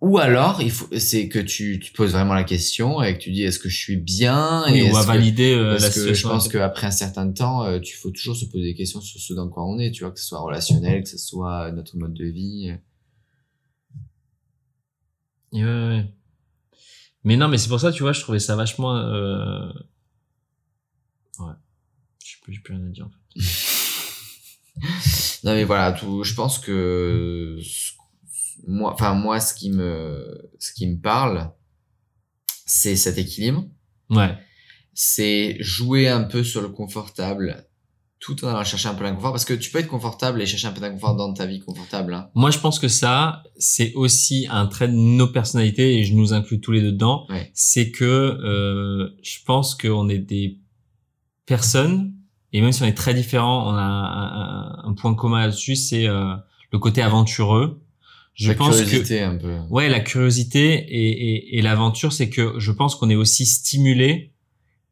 Ou 0.00 0.18
alors, 0.18 0.62
il 0.62 0.70
faut, 0.70 0.86
c'est 0.96 1.28
que 1.28 1.40
tu, 1.40 1.80
tu 1.80 1.92
poses 1.92 2.12
vraiment 2.12 2.34
la 2.34 2.44
question 2.44 3.02
et 3.02 3.14
que 3.14 3.22
tu 3.22 3.32
dis 3.32 3.42
est-ce 3.42 3.58
que 3.58 3.68
je 3.68 3.76
suis 3.76 3.96
bien 3.96 4.62
oui, 4.68 4.78
et 4.78 4.82
on 4.88 4.92
va 4.92 5.02
valider 5.02 5.52
euh, 5.52 5.72
parce 5.72 5.82
la 5.82 5.90
que 5.90 6.14
je 6.14 6.22
pense 6.28 6.46
qu'après 6.48 6.86
un 6.86 6.92
certain 6.92 7.28
temps, 7.32 7.64
euh, 7.64 7.80
tu 7.80 7.96
faut 7.96 8.10
toujours 8.12 8.36
se 8.36 8.44
poser 8.44 8.62
des 8.62 8.74
questions 8.74 9.00
sur 9.00 9.20
ce 9.20 9.34
dans 9.34 9.48
quoi 9.48 9.66
on 9.66 9.76
est, 9.80 9.90
tu 9.90 10.04
vois, 10.04 10.12
que 10.12 10.20
ce 10.20 10.26
soit 10.26 10.38
relationnel, 10.38 11.02
que 11.02 11.08
ce 11.08 11.18
soit 11.18 11.72
notre 11.72 11.96
mode 11.96 12.14
de 12.14 12.26
vie. 12.26 12.72
Ouais, 15.52 15.64
ouais, 15.64 15.88
ouais. 15.88 16.04
Mais 17.24 17.36
non, 17.36 17.48
mais 17.48 17.58
c'est 17.58 17.68
pour 17.68 17.80
ça, 17.80 17.90
tu 17.90 18.04
vois, 18.04 18.12
je 18.12 18.20
trouvais 18.20 18.38
ça 18.38 18.54
vachement. 18.54 18.96
Euh... 18.96 19.68
Ouais. 21.40 21.52
Je 22.24 22.30
sais 22.32 22.38
plus, 22.42 22.52
j'ai 22.54 22.60
plus 22.60 22.74
rien 22.74 22.86
à 22.86 22.90
dire. 22.90 23.06
En 23.06 23.10
fait. 23.10 23.40
Non 25.44 25.54
mais 25.54 25.64
voilà, 25.64 25.90
tout, 25.92 26.22
je 26.22 26.34
pense 26.34 26.58
que 26.60 27.58
ce- 27.62 27.92
moi, 28.66 28.92
enfin 28.92 29.14
moi, 29.14 29.40
ce 29.40 29.54
qui 29.54 29.70
me, 29.70 30.50
ce 30.58 30.72
qui 30.72 30.86
me 30.86 30.98
parle, 31.00 31.50
c'est 32.66 32.96
cet 32.96 33.18
équilibre. 33.18 33.64
Ouais. 34.10 34.36
c'est 34.94 35.56
jouer 35.60 36.08
un 36.08 36.22
peu 36.24 36.42
sur 36.42 36.60
le 36.62 36.68
confortable 36.70 37.64
tout 38.20 38.42
en 38.44 38.48
allant 38.48 38.64
chercher 38.64 38.88
un 38.88 38.94
peu 38.94 39.04
l'inconfort 39.04 39.30
parce 39.32 39.44
que 39.44 39.54
tu 39.54 39.70
peux 39.70 39.78
être 39.78 39.86
confortable 39.86 40.42
et 40.42 40.46
chercher 40.46 40.66
un 40.66 40.72
peu 40.72 40.80
d'inconfort 40.80 41.14
dans 41.14 41.32
ta 41.32 41.46
vie 41.46 41.60
confortable 41.60 42.14
hein. 42.14 42.30
Moi, 42.34 42.50
je 42.50 42.58
pense 42.58 42.80
que 42.80 42.88
ça, 42.88 43.44
c'est 43.58 43.92
aussi 43.94 44.48
un 44.50 44.66
trait 44.66 44.88
de 44.88 44.94
nos 44.94 45.28
personnalités 45.28 45.98
et 45.98 46.04
je 46.04 46.14
nous 46.14 46.32
inclus 46.32 46.60
tous 46.60 46.72
les 46.72 46.80
deux 46.80 46.90
dedans. 46.92 47.26
Ouais. 47.28 47.50
C'est 47.54 47.90
que 47.92 48.04
euh, 48.04 49.10
je 49.22 49.38
pense 49.46 49.74
qu'on 49.76 50.08
est 50.08 50.18
des 50.18 50.58
personnes 51.46 52.14
et 52.52 52.60
même 52.60 52.72
si 52.72 52.82
on 52.82 52.86
est 52.86 52.96
très 52.96 53.14
différents, 53.14 53.68
on 53.70 53.74
a 53.76 53.80
un, 53.82 54.84
un- 54.86 54.88
un 54.90 54.94
point 54.94 55.14
commun 55.14 55.40
là-dessus, 55.40 55.76
c'est 55.76 56.08
euh, 56.08 56.34
le 56.72 56.78
côté 56.78 57.02
aventureux. 57.02 57.82
Je 58.38 58.48
la 58.48 58.54
pense 58.54 58.76
que 58.78 58.84
curiosité 58.84 59.20
un 59.20 59.36
peu 59.36 59.56
Ouais, 59.68 59.88
la 59.88 60.00
curiosité 60.00 60.74
et, 60.74 61.10
et, 61.34 61.58
et 61.58 61.62
l'aventure, 61.62 62.12
c'est 62.12 62.28
que 62.30 62.54
je 62.58 62.70
pense 62.72 62.94
qu'on 62.94 63.10
est 63.10 63.16
aussi 63.16 63.46
stimulé 63.46 64.32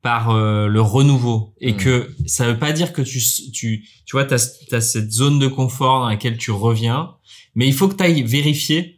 par 0.02 0.30
euh, 0.30 0.66
le 0.66 0.80
renouveau 0.80 1.54
et 1.60 1.72
Mm. 1.72 1.76
que 1.76 2.14
ça 2.26 2.46
veut 2.50 2.58
pas 2.58 2.72
dire 2.72 2.92
que 2.92 3.02
tu 3.02 3.20
tu 3.52 3.84
tu 4.04 4.12
vois 4.16 4.24
t'as 4.24 4.36
as 4.72 4.80
cette 4.80 5.10
zone 5.12 5.38
de 5.38 5.46
confort 5.48 6.00
dans 6.00 6.08
laquelle 6.08 6.36
tu 6.38 6.50
reviens, 6.50 7.14
mais 7.54 7.66
il 7.66 7.72
faut 7.72 7.88
que 7.88 7.94
tu 7.96 8.02
ailles 8.04 8.22
vérifier 8.22 8.95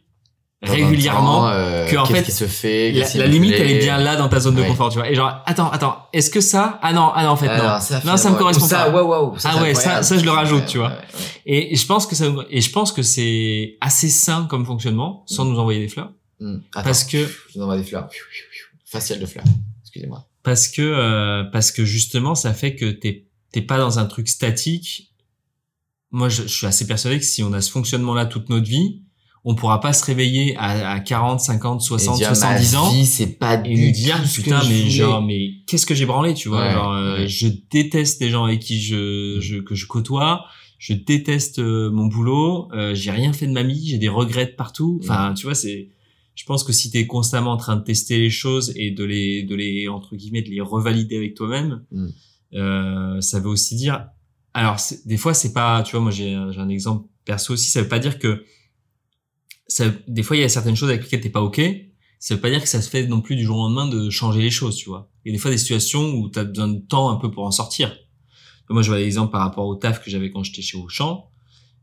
régulièrement 0.61 1.41
temps, 1.41 1.47
euh, 1.49 1.87
que, 1.87 1.95
en 1.95 2.05
fait, 2.05 2.23
qui 2.23 2.31
se 2.31 2.45
fait 2.45 2.91
la, 2.91 3.27
limite 3.27 3.53
elle 3.57 3.71
est 3.71 3.79
bien 3.79 3.97
là 3.97 4.15
dans 4.17 4.27
ta 4.27 4.39
zone 4.41 4.55
de 4.55 4.61
Ouais. 4.61 4.67
confort, 4.67 4.89
tu 4.89 4.97
vois. 4.97 5.09
Et 5.09 5.15
genre 5.15 5.41
attends 5.45 5.69
attends, 5.71 6.07
est-ce 6.11 6.29
que 6.29 6.41
ça 6.41 6.79
Ah 6.81 6.91
non, 6.91 7.11
ah 7.15 7.23
non 7.23 7.29
en 7.29 7.35
fait 7.37 7.47
Ah 7.47 7.57
non. 7.57 7.63
non, 7.75 7.79
ça, 7.79 8.01
Non, 8.05 8.17
ça 8.17 8.29
me 8.29 8.35
correspond 8.35 8.65
ça, 8.65 8.85
pas. 8.85 8.89
waouh, 8.91 9.07
waouh, 9.07 9.35
Ah 9.45 9.53
c'est 9.55 9.61
ouais, 9.61 9.73
ça- 9.73 10.03
ça, 10.03 10.17
je 10.17 10.25
le 10.25 10.31
rajoute, 10.31 10.61
Ouais, 10.61 10.65
tu 10.67 10.77
vois. 10.79 10.89
ouais. 10.89 10.95
Et 11.71 11.75
je 11.75 11.85
pense 11.85 12.05
que 12.05 12.15
ça 12.15 12.25
et 12.49 12.59
je 12.61 12.71
pense 12.71 12.91
que 12.91 13.01
c'est 13.03 13.77
assez 13.79 14.09
sain 14.09 14.47
comme 14.49 14.65
fonctionnement 14.65 15.23
sans 15.27 15.45
Mm. 15.45 15.49
nous 15.53 15.59
envoyer 15.59 15.79
des 15.79 15.87
fleurs 15.87 16.11
attends, 16.41 16.83
parce 16.83 17.03
que 17.05 17.25
je 17.25 17.57
vous 17.57 17.61
envoie 17.63 17.77
des 17.77 17.83
fleurs 17.83 18.09
facial 18.85 19.19
de 19.19 19.25
fleurs 19.25 19.45
excusez-moi 19.83 20.25
parce 20.43 20.67
que 20.67 20.81
euh, 20.81 21.43
parce 21.51 21.71
que 21.71 21.85
justement 21.85 22.35
ça 22.35 22.53
fait 22.53 22.75
que 22.75 22.89
t'es 22.91 23.27
t'es 23.51 23.61
pas 23.61 23.77
dans 23.77 23.97
un 23.99 24.05
truc 24.05 24.27
statique 24.27 25.11
moi 26.11 26.27
je, 26.29 26.43
je 26.43 26.47
suis 26.47 26.65
assez 26.67 26.87
persuadé 26.87 27.19
que 27.19 27.25
si 27.25 27.43
on 27.43 27.53
a 27.53 27.61
ce 27.61 27.69
fonctionnement 27.71 28.13
là 28.13 28.25
toute 28.25 28.49
notre 28.49 28.67
vie 28.67 29.01
on 29.45 29.55
pourra 29.55 29.79
pas 29.79 29.93
se 29.93 30.03
réveiller 30.05 30.55
à, 30.57 30.91
à 30.91 30.99
40 30.99 31.39
50 31.39 31.81
Et 31.81 31.83
60 31.85 32.17
dire, 32.17 32.29
ma 32.29 32.35
70 32.35 32.75
ans 32.75 32.89
vie, 32.91 33.05
c'est 33.05 33.37
pas 33.39 33.57
du 33.57 33.91
dire 33.91 34.21
putain 34.33 34.59
mais 34.67 34.79
voulais. 34.79 34.89
genre 34.89 35.21
mais 35.21 35.51
qu'est-ce 35.67 35.85
que 35.85 35.95
j'ai 35.95 36.05
branlé 36.05 36.33
tu 36.33 36.49
vois 36.49 36.65
Ouais, 36.67 36.73
genre 36.73 36.91
euh, 36.93 37.17
ouais. 37.19 37.27
je 37.27 37.47
déteste 37.71 38.21
les 38.21 38.29
gens 38.29 38.45
avec 38.45 38.59
qui 38.59 38.81
je, 38.81 39.37
je 39.39 39.57
que 39.57 39.75
je 39.75 39.87
côtoie 39.87 40.45
je 40.77 40.93
déteste 40.93 41.59
euh, 41.59 41.89
mon 41.91 42.05
boulot 42.07 42.67
euh, 42.73 42.93
j'ai 42.95 43.11
rien 43.11 43.31
fait 43.33 43.47
de 43.47 43.51
ma 43.53 43.63
vie 43.63 43.87
j'ai 43.87 43.97
des 43.97 44.09
regrets 44.09 44.45
de 44.47 44.51
partout 44.51 44.99
enfin 45.03 45.33
tu 45.33 45.45
vois 45.45 45.55
c'est 45.55 45.89
je 46.35 46.45
pense 46.45 46.63
que 46.63 46.71
si 46.71 46.89
tu 46.91 46.97
es 46.97 47.05
constamment 47.07 47.51
en 47.51 47.57
train 47.57 47.75
de 47.75 47.83
tester 47.83 48.17
les 48.17 48.29
choses 48.29 48.71
et 48.75 48.91
de 48.91 49.03
les 49.03 49.43
de 49.43 49.55
les 49.55 49.87
entre 49.89 50.15
guillemets 50.15 50.41
de 50.41 50.49
les 50.49 50.61
revalider 50.61 51.15
avec 51.17 51.33
toi-même 51.35 51.83
Mm. 51.91 53.21
ça 53.21 53.39
veut 53.39 53.49
aussi 53.49 53.75
dire 53.75 54.07
alors 54.53 54.77
des 55.05 55.17
fois 55.17 55.33
c'est 55.33 55.53
pas 55.53 55.83
tu 55.83 55.91
vois 55.91 56.01
moi 56.01 56.11
j'ai 56.11 56.33
un- 56.33 56.51
j'ai 56.51 56.59
un 56.59 56.69
exemple 56.69 57.07
perso 57.25 57.53
aussi 57.53 57.69
ça 57.69 57.81
veut 57.81 57.87
pas 57.87 57.99
dire 57.99 58.17
que 58.19 58.43
ça 59.69 59.85
des 60.07 60.23
fois 60.23 60.35
il 60.35 60.41
y 60.41 60.43
a 60.43 60.49
certaines 60.49 60.75
choses 60.75 60.89
avec 60.89 61.03
lesquelles 61.03 61.21
t'es 61.21 61.29
pas 61.29 61.41
ok. 61.41 61.61
Ça 62.19 62.35
veut 62.35 62.41
pas 62.41 62.49
dire 62.49 62.61
que 62.61 62.67
ça 62.67 62.81
se 62.81 62.89
fait 62.89 63.07
non 63.07 63.21
plus 63.21 63.37
du 63.37 63.43
jour 63.45 63.57
au 63.57 63.61
lendemain 63.69 63.87
de 63.87 64.09
changer 64.09 64.41
les 64.41 64.49
choses 64.49 64.75
tu 64.75 64.89
vois. 64.89 65.09
Il 65.23 65.29
y 65.29 65.31
a 65.31 65.33
des 65.37 65.39
fois 65.39 65.51
des 65.51 65.57
situations 65.57 66.11
où 66.15 66.29
tu 66.29 66.37
as 66.39 66.43
besoin 66.43 66.67
de 66.67 66.79
temps 66.79 67.09
un 67.09 67.15
peu 67.15 67.31
pour 67.31 67.45
en 67.45 67.51
sortir. 67.51 67.95
Moi 68.69 68.81
je 68.81 68.89
vois 68.89 68.99
l'exemple 68.99 69.31
par 69.31 69.41
rapport 69.41 69.65
au 69.65 69.75
taf 69.75 70.03
que 70.03 70.11
j'avais 70.11 70.29
quand 70.29 70.43
j'étais 70.43 70.61
chez 70.61 70.77
Auchan. 70.77 71.31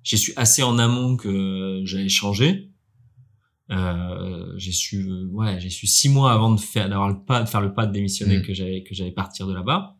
J'ai 0.02 0.18
su 0.18 0.32
assez 0.36 0.62
en 0.62 0.78
amont 0.78 1.16
que 1.16 1.80
j'allais 1.84 2.08
changer. 2.08 2.70
Euh, 3.72 4.52
j'ai 4.56 4.70
su 4.70 5.08
euh, 5.08 5.26
ouais 5.32 5.58
j'ai 5.58 5.70
su 5.70 5.88
six 5.88 6.08
mois 6.08 6.32
avant 6.32 6.52
de 6.54 6.60
faire 6.60 6.88
d'avoir 6.88 7.08
le 7.08 7.18
pas 7.24 7.42
de 7.42 7.48
faire 7.48 7.60
le 7.60 7.74
pas 7.74 7.86
de 7.86 7.92
démissionner 7.92 8.38
Mm. 8.38 8.42
que 8.42 8.54
j'allais 8.54 8.82
que 8.84 8.94
j'allais 8.94 9.10
partir 9.10 9.48
de 9.48 9.54
là-bas 9.54 9.96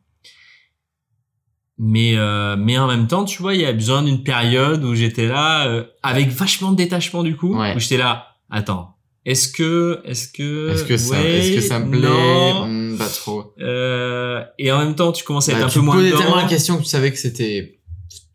mais 1.79 2.16
euh, 2.16 2.57
mais 2.57 2.79
en 2.79 2.87
même 2.87 3.07
temps 3.07 3.24
tu 3.24 3.43
vois 3.43 3.55
il 3.55 3.61
y 3.61 3.66
a 3.66 3.72
besoin 3.72 4.03
d'une 4.03 4.22
période 4.22 4.83
où 4.85 4.95
j'étais 4.95 5.27
là 5.27 5.66
euh, 5.66 5.85
avec 6.03 6.29
vachement 6.29 6.72
de 6.72 6.77
détachement 6.77 7.22
du 7.22 7.37
coup 7.37 7.55
Ouais. 7.59 7.74
où 7.77 7.79
j'étais 7.79 7.99
là 7.99 8.29
attends 8.51 8.95
est-ce 9.27 9.49
que 9.49 10.01
est-ce 10.05 10.29
que 10.29 10.70
Est-ce 10.70 10.85
que 10.85 10.97
ça, 10.97 11.20
ouais, 11.20 11.39
est-ce 11.39 11.55
que 11.57 11.61
ça 11.61 11.81
me 11.81 11.91
plaît. 11.91 12.68
Hmm, 12.68 12.97
Pas 12.97 13.09
trop. 13.09 13.53
Euh, 13.61 14.45
et 14.59 14.70
en 14.70 14.79
même 14.79 14.95
temps 14.95 15.11
tu 15.11 15.24
commences 15.24 15.49
à 15.49 15.53
être 15.53 15.59
Bah, 15.59 15.66
un 15.66 15.68
tu 15.68 15.79
peu 15.81 15.85
moins 15.85 15.97
posais 15.97 16.11
dedans. 16.11 16.18
tellement 16.20 16.37
la 16.37 16.45
question 16.45 16.77
que 16.79 16.83
tu 16.83 16.89
savais 16.89 17.11
que 17.11 17.18
c'était, 17.18 17.81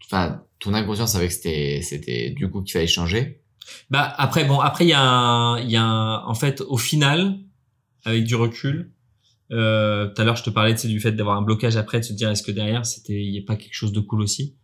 enfin, 0.05 0.41
ton 0.59 0.73
inconscient 0.73 1.07
savait 1.07 1.27
que 1.27 1.33
c'était, 1.33 1.79
c'était 1.81 2.31
du 2.31 2.49
coup 2.49 2.61
qu'il 2.61 2.73
fallait 2.73 2.87
changer. 2.87 3.41
Bah 3.89 4.13
après 4.17 4.43
bon 4.43 4.59
après 4.59 4.83
il 4.85 4.89
y 4.89 4.93
a 4.93 5.01
un 5.01 5.59
il 5.61 5.71
y 5.71 5.77
a 5.77 5.83
un, 5.83 6.25
en 6.25 6.33
fait 6.35 6.59
au 6.59 6.77
final 6.77 7.37
avec 8.03 8.25
du 8.25 8.35
recul 8.35 8.91
tout 9.51 10.21
à 10.21 10.23
l'heure 10.23 10.35
je 10.37 10.43
te 10.43 10.49
parlais 10.49 10.73
tu 10.73 10.81
sais, 10.81 10.87
du 10.87 10.99
fait 10.99 11.11
d'avoir 11.11 11.37
un 11.37 11.41
blocage 11.41 11.75
après 11.75 11.99
de 11.99 12.05
se 12.05 12.13
dire 12.13 12.29
est-ce 12.29 12.43
que 12.43 12.51
derrière 12.51 12.85
c'était 12.85 13.21
il 13.21 13.31
y 13.35 13.37
a 13.39 13.43
pas 13.45 13.55
quelque 13.57 13.73
chose 13.73 13.91
de 13.91 13.99
cool 13.99 14.21
aussi? 14.21 14.55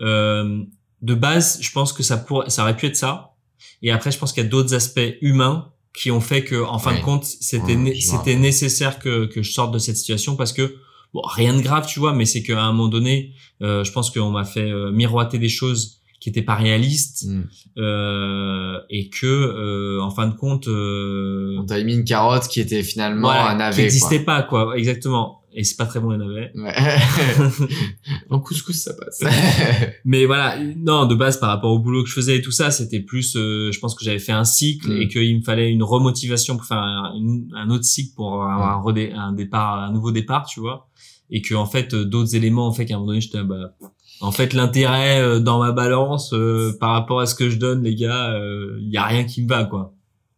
Euh, 0.00 0.62
de 1.02 1.14
base 1.14 1.58
je 1.60 1.70
pense 1.70 1.92
que 1.92 2.02
ça 2.02 2.16
pour 2.16 2.44
ça 2.50 2.62
aurait 2.62 2.76
pu 2.76 2.86
être 2.86 2.96
ça 2.96 3.34
et 3.82 3.90
après 3.90 4.10
je 4.10 4.18
pense 4.18 4.32
qu'il 4.32 4.42
y 4.42 4.46
a 4.46 4.48
d'autres 4.48 4.74
aspects 4.74 5.16
humains 5.20 5.70
qui 5.94 6.10
ont 6.10 6.20
fait 6.20 6.44
que 6.44 6.62
en 6.64 6.78
fin 6.78 6.92
Ouais. 6.92 7.00
de 7.00 7.04
compte 7.04 7.24
c'était 7.24 7.72
Ouais, 7.72 7.76
né- 7.76 7.94
je 7.94 8.08
vois. 8.08 8.18
c'était 8.18 8.36
nécessaire 8.36 8.98
que 8.98 9.26
que 9.26 9.42
je 9.42 9.52
sorte 9.52 9.72
de 9.74 9.78
cette 9.78 9.96
situation 9.98 10.34
parce 10.36 10.52
que 10.54 10.76
bon 11.12 11.20
rien 11.22 11.54
de 11.54 11.60
grave 11.60 11.86
tu 11.86 11.98
vois 12.00 12.14
mais 12.14 12.24
c'est 12.24 12.42
qu'à 12.42 12.62
un 12.62 12.72
moment 12.72 12.88
donné 12.88 13.34
euh, 13.62 13.84
je 13.84 13.92
pense 13.92 14.10
qu'on 14.10 14.30
m'a 14.30 14.44
fait 14.44 14.70
euh, 14.70 14.90
miroiter 14.92 15.38
des 15.38 15.50
choses 15.50 16.00
qui 16.22 16.28
étaient 16.28 16.42
pas 16.42 16.54
réalistes 16.54 17.24
Hmm. 17.26 17.42
euh, 17.78 18.78
et 18.90 19.08
que 19.10 19.26
euh, 19.26 20.00
en 20.02 20.10
fin 20.10 20.28
de 20.28 20.34
compte 20.34 20.68
euh, 20.68 21.56
On 21.58 21.64
t'avait 21.66 21.82
mis 21.84 21.94
une 21.94 22.04
carotte 22.04 22.46
qui 22.46 22.60
était 22.60 22.84
finalement 22.84 23.22
voilà, 23.28 23.48
un 23.48 23.52
qui 23.54 23.58
navet. 23.58 23.82
n'existait 23.82 24.20
pas 24.20 24.42
quoi 24.42 24.76
exactement 24.78 25.40
et 25.54 25.64
c'est 25.64 25.76
pas 25.76 25.84
très 25.84 26.00
bon 26.00 26.10
les 26.10 26.16
navets. 26.16 26.50
Ouais. 26.54 26.72
en 28.30 28.40
couscous, 28.40 28.76
ça 28.76 28.94
passe. 28.94 29.20
mais 30.04 30.24
voilà 30.26 30.56
non 30.76 31.06
de 31.06 31.14
base 31.14 31.38
par 31.38 31.50
rapport 31.50 31.72
au 31.72 31.78
boulot 31.78 32.02
que 32.04 32.08
je 32.08 32.14
faisais 32.14 32.36
et 32.36 32.40
tout 32.42 32.52
ça 32.52 32.70
c'était 32.70 33.00
plus 33.00 33.34
euh, 33.36 33.70
je 33.72 33.78
pense 33.80 33.94
que 33.94 34.04
j'avais 34.04 34.18
fait 34.18 34.32
un 34.32 34.44
cycle 34.44 34.90
Mm. 34.90 35.02
et 35.02 35.08
qu'il 35.08 35.36
me 35.36 35.42
fallait 35.42 35.70
une 35.70 35.82
remotivation 35.82 36.56
pour 36.56 36.66
faire 36.66 36.78
un, 36.78 37.12
une- 37.16 37.48
un 37.54 37.68
autre 37.70 37.84
cycle 37.84 38.14
pour 38.14 38.42
avoir 38.44 38.78
un, 38.78 38.82
redé- 38.82 39.12
un 39.14 39.32
départ 39.32 39.78
un 39.80 39.92
nouveau 39.92 40.12
départ 40.12 40.46
tu 40.46 40.60
vois 40.60 40.88
et 41.30 41.40
que 41.42 41.54
en 41.54 41.66
fait 41.66 41.94
d'autres 41.94 42.34
éléments 42.36 42.68
ont 42.68 42.72
fait 42.72 42.84
qu'à 42.86 42.94
un 42.94 42.98
moment 42.98 43.08
donné 43.08 43.20
j'étais 43.20 43.42
bah 43.42 43.74
en 44.22 44.32
fait 44.32 44.54
l'intérêt 44.54 45.20
euh, 45.20 45.38
dans 45.40 45.58
ma 45.58 45.72
balance 45.72 46.32
euh, 46.32 46.72
par 46.80 46.92
rapport 46.92 47.20
à 47.20 47.26
ce 47.26 47.34
que 47.34 47.50
je 47.50 47.56
donne 47.58 47.82
les 47.82 47.94
gars 47.94 48.34
il 48.80 48.88
y 48.90 48.96
a 48.96 49.04
rien 49.04 49.24
qui 49.24 49.42
me 49.42 49.48
va 49.48 49.64
quoi 49.64 49.92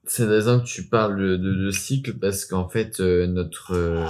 C'est 0.07 0.25
intéressant 0.25 0.61
que 0.61 0.67
tu 0.67 0.85
parles 0.89 1.19
de, 1.21 1.37
de 1.67 1.71
cycle 1.71 2.15
parce 2.15 2.45
qu'en 2.45 2.69
fait, 2.69 2.99
euh, 3.01 3.27
notre 3.27 3.73
euh, 3.73 4.05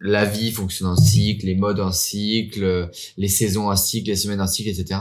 la 0.00 0.24
vie 0.24 0.50
fonctionne 0.52 0.88
en 0.88 0.96
cycle, 0.96 1.46
les 1.46 1.54
modes 1.54 1.80
en 1.80 1.92
cycle, 1.92 2.62
euh, 2.64 2.86
les 3.16 3.28
saisons 3.28 3.70
en 3.70 3.76
cycle, 3.76 4.08
les 4.10 4.16
semaines 4.16 4.40
en 4.40 4.46
cycle, 4.46 4.68
etc. 4.68 5.00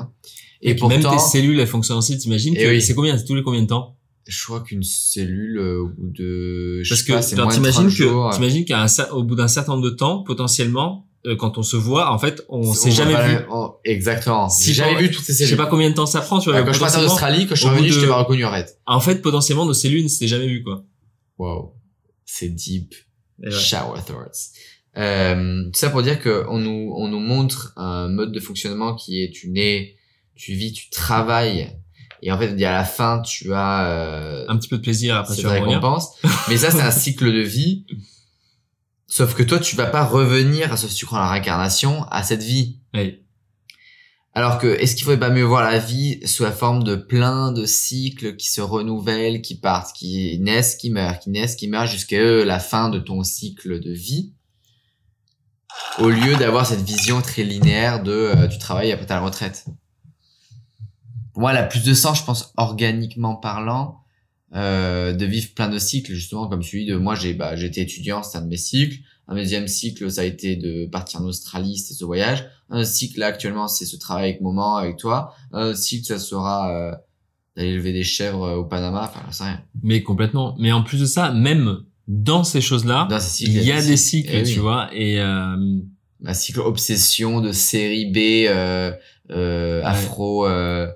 Et, 0.62 0.72
Et, 0.72 0.88
même 0.88 1.02
tes 1.04 1.20
cellules, 1.20 1.60
elles 1.60 1.68
fonctionnent 1.68 1.98
aussi. 1.98 2.18
T'imagines 2.18 2.54
Eh 2.58 2.64
que 2.64 2.70
oui. 2.70 2.82
c'est 2.82 2.94
combien, 2.96 3.18
c'est 3.18 3.26
tous 3.26 3.36
les 3.36 3.44
combien 3.44 3.62
de 3.62 3.68
temps? 3.68 3.98
Je 4.28 4.44
crois 4.46 4.62
qu'une 4.62 4.84
cellule 4.84 5.58
euh, 5.60 5.82
au 5.84 5.88
bout 5.90 6.10
de, 6.12 6.82
je 6.84 6.90
Parce 6.90 7.02
sais 7.02 7.36
que 7.36 7.52
t'imagines 7.56 7.72
30 7.72 7.90
jours. 7.90 8.30
que 8.30 8.36
t'imagines 8.36 8.66
qu'à 8.66 8.82
un 8.82 8.86
cer- 8.88 9.12
au 9.12 9.24
bout 9.24 9.36
d'un 9.36 9.48
certain 9.50 9.74
nombre 9.74 9.84
de 9.86 9.92
temps, 9.96 10.24
potentiellement, 10.24 11.05
euh, 11.05 11.05
quand 11.34 11.58
on 11.58 11.64
se 11.64 11.76
voit, 11.76 12.12
en 12.12 12.20
fait, 12.20 12.44
on 12.50 12.72
s'est 12.74 12.92
jamais 12.92 13.14
pas- 13.14 13.28
vu. 13.28 13.38
on- 13.50 13.72
exactement. 13.84 14.48
Si 14.50 14.74
je- 14.74 14.84
vu 14.98 15.10
toutes 15.12 15.24
ces 15.26 15.34
Je 15.34 15.38
sais 15.40 15.44
cellules. 15.46 15.58
pas 15.58 15.66
combien 15.66 15.90
de 15.90 15.96
temps 15.96 16.06
ça 16.06 16.22
prend, 16.22 16.40
tu 16.40 16.52
vois. 16.52 16.62
Quand 16.62 16.74
je 16.74 16.80
partais 16.80 16.98
en 16.98 17.04
Australie, 17.06 17.48
quand 17.48 17.56
je 17.56 17.62
suis 17.62 17.70
revenu, 17.70 17.90
je 17.92 18.00
t'ai 18.02 18.08
pas 18.08 18.18
reconnu 18.22 18.46
arrête. 18.46 18.78
En 18.86 19.00
fait, 19.00 19.22
potentiellement, 19.22 19.66
nos 19.66 19.74
cellules, 19.74 20.04
ne 20.04 20.28
jamais 20.28 20.48
vu, 20.48 20.64
quoi. 20.64 20.84
Wow. 21.40 21.74
C'est 22.26 22.50
deep. 22.50 22.94
Ouais. 23.40 23.52
Shower 23.52 24.00
thoughts. 24.06 24.52
Euh, 24.98 25.66
tout 25.66 25.78
ça 25.80 25.90
pour 25.90 26.02
dire 26.04 26.22
que 26.22 26.46
on 26.48 26.58
nous, 26.60 26.94
on 26.96 27.08
nous 27.10 27.20
montre 27.20 27.74
un 27.76 28.08
mode 28.08 28.32
de 28.32 28.40
fonctionnement 28.40 28.96
qui 28.96 29.22
est 29.24 29.32
tu 29.34 29.50
nais, 29.50 29.96
tu 30.36 30.54
vis, 30.54 30.72
tu 30.72 30.90
travailles, 30.90 31.70
et 32.22 32.32
en 32.32 32.38
fait, 32.40 32.52
à 32.64 32.72
la 32.72 32.86
fin, 32.86 33.22
tu 33.22 33.54
as 33.54 33.88
euh, 33.90 34.46
Un 34.48 34.56
petit 34.58 34.70
peu 34.70 34.78
de 34.78 34.82
plaisir 34.82 35.18
après 35.18 35.36
cette 35.36 35.46
récompense. 35.48 36.12
Mais 36.50 36.56
ça, 36.58 36.72
c'est 36.72 36.82
un 36.82 36.92
cycle 36.92 37.26
de 37.34 37.42
vie. 37.42 37.86
Sauf 39.18 39.34
que 39.34 39.44
toi, 39.44 39.60
tu 39.60 39.78
vas 39.78 39.86
pas 39.86 40.04
revenir, 40.04 40.78
sauf 40.78 40.90
si 40.90 40.98
tu 40.98 41.06
crois 41.06 41.20
en 41.20 41.22
la 41.22 41.30
réincarnation, 41.30 42.04
à 42.12 42.22
cette 42.22 42.44
vie. 42.44 42.82
Ouais. 42.94 43.24
Alors 44.34 44.58
que, 44.58 44.68
est-ce 44.68 44.94
qu'il 44.94 45.06
faudrait 45.06 45.22
pas 45.22 45.30
mieux 45.30 45.46
voir 45.46 45.64
la 45.64 45.80
vie 45.80 46.20
sous 46.28 46.44
la 46.44 46.52
forme 46.52 46.84
de 46.84 46.98
plein 46.98 47.54
de 47.54 47.66
cycles 47.66 48.36
qui 48.36 48.50
se 48.50 48.60
renouvellent, 48.60 49.42
qui 49.42 49.56
partent, 49.58 49.96
qui 49.96 50.38
naissent, 50.40 50.76
qui 50.76 50.90
meurent, 50.90 51.18
qui 51.20 51.30
naissent, 51.30 51.56
qui 51.56 51.70
meurent 51.70 51.88
jusqu'à 51.88 52.18
euh, 52.18 52.44
la 52.44 52.60
fin 52.60 52.90
de 52.90 53.00
ton 53.00 53.24
cycle 53.24 53.80
de 53.80 53.94
vie? 53.94 54.34
Au 56.00 56.10
lieu 56.10 56.36
d'avoir 56.36 56.66
cette 56.66 56.84
vision 56.84 57.22
très 57.22 57.44
linéaire 57.44 58.04
de 58.04 58.12
euh, 58.12 58.50
tu 58.50 58.58
travailles 58.58 58.92
après 58.92 59.08
la 59.08 59.22
retraite. 59.22 59.64
Pour 61.32 61.40
moi, 61.40 61.52
elle 61.52 61.58
a 61.58 61.64
plus 61.64 61.86
de 61.86 61.94
sens, 61.94 62.20
je 62.20 62.26
pense, 62.26 62.52
organiquement 62.58 63.38
parlant, 63.38 64.04
euh, 64.56 65.14
de 65.14 65.26
vivre 65.26 65.50
plein 65.54 65.68
de 65.70 65.78
cycles, 65.80 66.14
justement, 66.14 66.48
comme 66.48 66.64
celui 66.64 66.86
de 66.86 66.96
moi, 66.96 67.16
j'ai 67.16 67.34
bah, 67.34 67.56
j'étais 67.56 67.82
étudiant, 67.82 68.24
c'était 68.24 68.38
un 68.38 68.42
de 68.42 68.48
mes 68.48 68.58
cycles. 68.58 69.00
Un 69.28 69.36
deuxième 69.36 69.68
cycle, 69.68 70.10
ça 70.12 70.22
a 70.22 70.24
été 70.24 70.56
de 70.56 70.86
partir 70.86 71.22
en 71.22 71.26
Australie, 71.26 71.78
c'était 71.78 71.96
ce 71.96 72.06
voyage. 72.06 72.46
Un 72.70 72.84
cycle, 72.84 73.20
là, 73.20 73.28
actuellement, 73.28 73.68
c'est 73.68 73.86
ce 73.86 73.98
travail 73.98 74.30
avec 74.30 74.42
moment, 74.42 74.78
avec 74.78 74.98
toi. 74.98 75.34
Un 75.52 75.74
cycle, 75.76 76.06
ça 76.06 76.20
sera 76.20 76.72
euh, 76.72 76.96
d'aller 77.58 77.70
élever 77.70 77.92
des 77.92 78.04
chèvres 78.04 78.44
euh, 78.44 78.56
au 78.58 78.66
Panama, 78.66 79.12
enfin, 79.12 79.32
sais 79.32 79.44
rien. 79.46 79.62
Mais 79.84 80.04
complètement. 80.04 80.56
Mais 80.60 80.72
en 80.72 80.84
plus 80.84 81.00
de 81.00 81.06
ça, 81.06 81.32
même 81.32 81.80
dans 82.08 82.44
ces 82.44 82.62
choses-là, 82.62 83.08
il 83.40 83.64
y 83.64 83.72
a 83.72 83.82
des 83.82 83.98
cycles, 83.98 84.30
Eh 84.32 84.44
tu 84.44 84.54
oui. 84.54 84.58
vois. 84.60 84.90
Et 84.94 85.20
euh, 85.20 85.56
Un 86.24 86.34
cycle 86.34 86.60
obsession 86.60 87.42
de 87.42 87.52
série 87.52 88.12
B 88.12 88.48
euh, 88.48 88.92
euh, 89.32 89.82
afro 89.84 90.46
euh, 90.46 90.88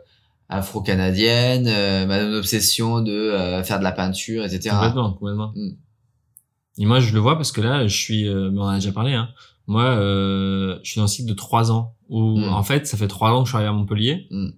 afro-canadienne, 0.49 1.67
euh, 1.67 2.05
madame 2.05 2.33
obsession 2.33 3.01
de 3.01 3.11
euh, 3.11 3.63
faire 3.63 3.79
de 3.79 3.83
la 3.83 3.91
peinture, 3.91 4.43
etc. 4.45 4.69
complètement, 4.75 5.13
complètement. 5.13 5.53
Mm. 5.55 5.69
Et 6.81 6.85
moi, 6.85 6.99
je 6.99 7.13
le 7.13 7.19
vois 7.19 7.35
parce 7.35 7.51
que 7.51 7.61
là, 7.61 7.87
je 7.87 7.95
suis, 7.97 8.27
euh, 8.27 8.49
mais 8.51 8.59
on 8.59 8.63
en 8.63 8.67
a 8.69 8.75
déjà 8.75 8.91
parlé, 8.91 9.13
hein. 9.13 9.29
Moi, 9.67 9.83
euh, 9.83 10.79
je 10.83 10.89
suis 10.91 10.97
dans 10.99 11.03
un 11.03 11.07
cycle 11.07 11.29
de 11.29 11.35
trois 11.35 11.71
ans 11.71 11.95
où, 12.09 12.37
Mm. 12.39 12.49
en 12.53 12.63
fait, 12.63 12.87
ça 12.87 12.97
fait 12.97 13.07
trois 13.07 13.31
ans 13.31 13.41
que 13.43 13.45
je 13.47 13.51
suis 13.51 13.55
arrivé 13.57 13.69
à 13.69 13.73
Montpellier 13.73 14.27
Mm. 14.31 14.49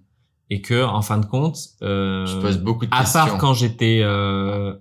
et 0.50 0.60
que, 0.62 0.82
en 0.84 1.02
fin 1.02 1.18
de 1.18 1.26
compte, 1.26 1.58
euh, 1.82 2.24
Je 2.26 2.38
pose 2.38 2.58
beaucoup 2.58 2.86
de 2.86 2.90
à 2.94 3.00
questions. 3.00 3.20
part 3.20 3.38
quand 3.38 3.52
j'étais 3.54 4.00
euh, 4.02 4.74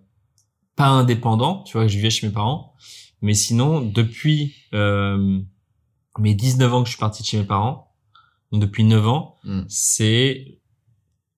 pas 0.77 0.87
indépendant, 0.87 1.63
tu 1.63 1.73
vois, 1.73 1.83
que 1.85 1.91
je 1.91 1.97
vivais 1.97 2.09
chez 2.09 2.27
mes 2.27 2.33
parents, 2.33 2.73
mais 3.21 3.33
sinon, 3.33 3.81
depuis 3.81 4.55
euh, 4.73 5.39
mes 6.17 6.33
19 6.35 6.73
ans 6.73 6.81
que 6.83 6.87
je 6.87 6.93
suis 6.93 6.99
parti 6.99 7.23
de 7.23 7.27
chez 7.27 7.37
mes 7.37 7.43
parents, 7.43 7.91
donc 8.51 8.61
depuis 8.61 8.83
9 8.85 9.05
ans, 9.07 9.35
Mm. 9.43 9.61
c'est 9.67 10.59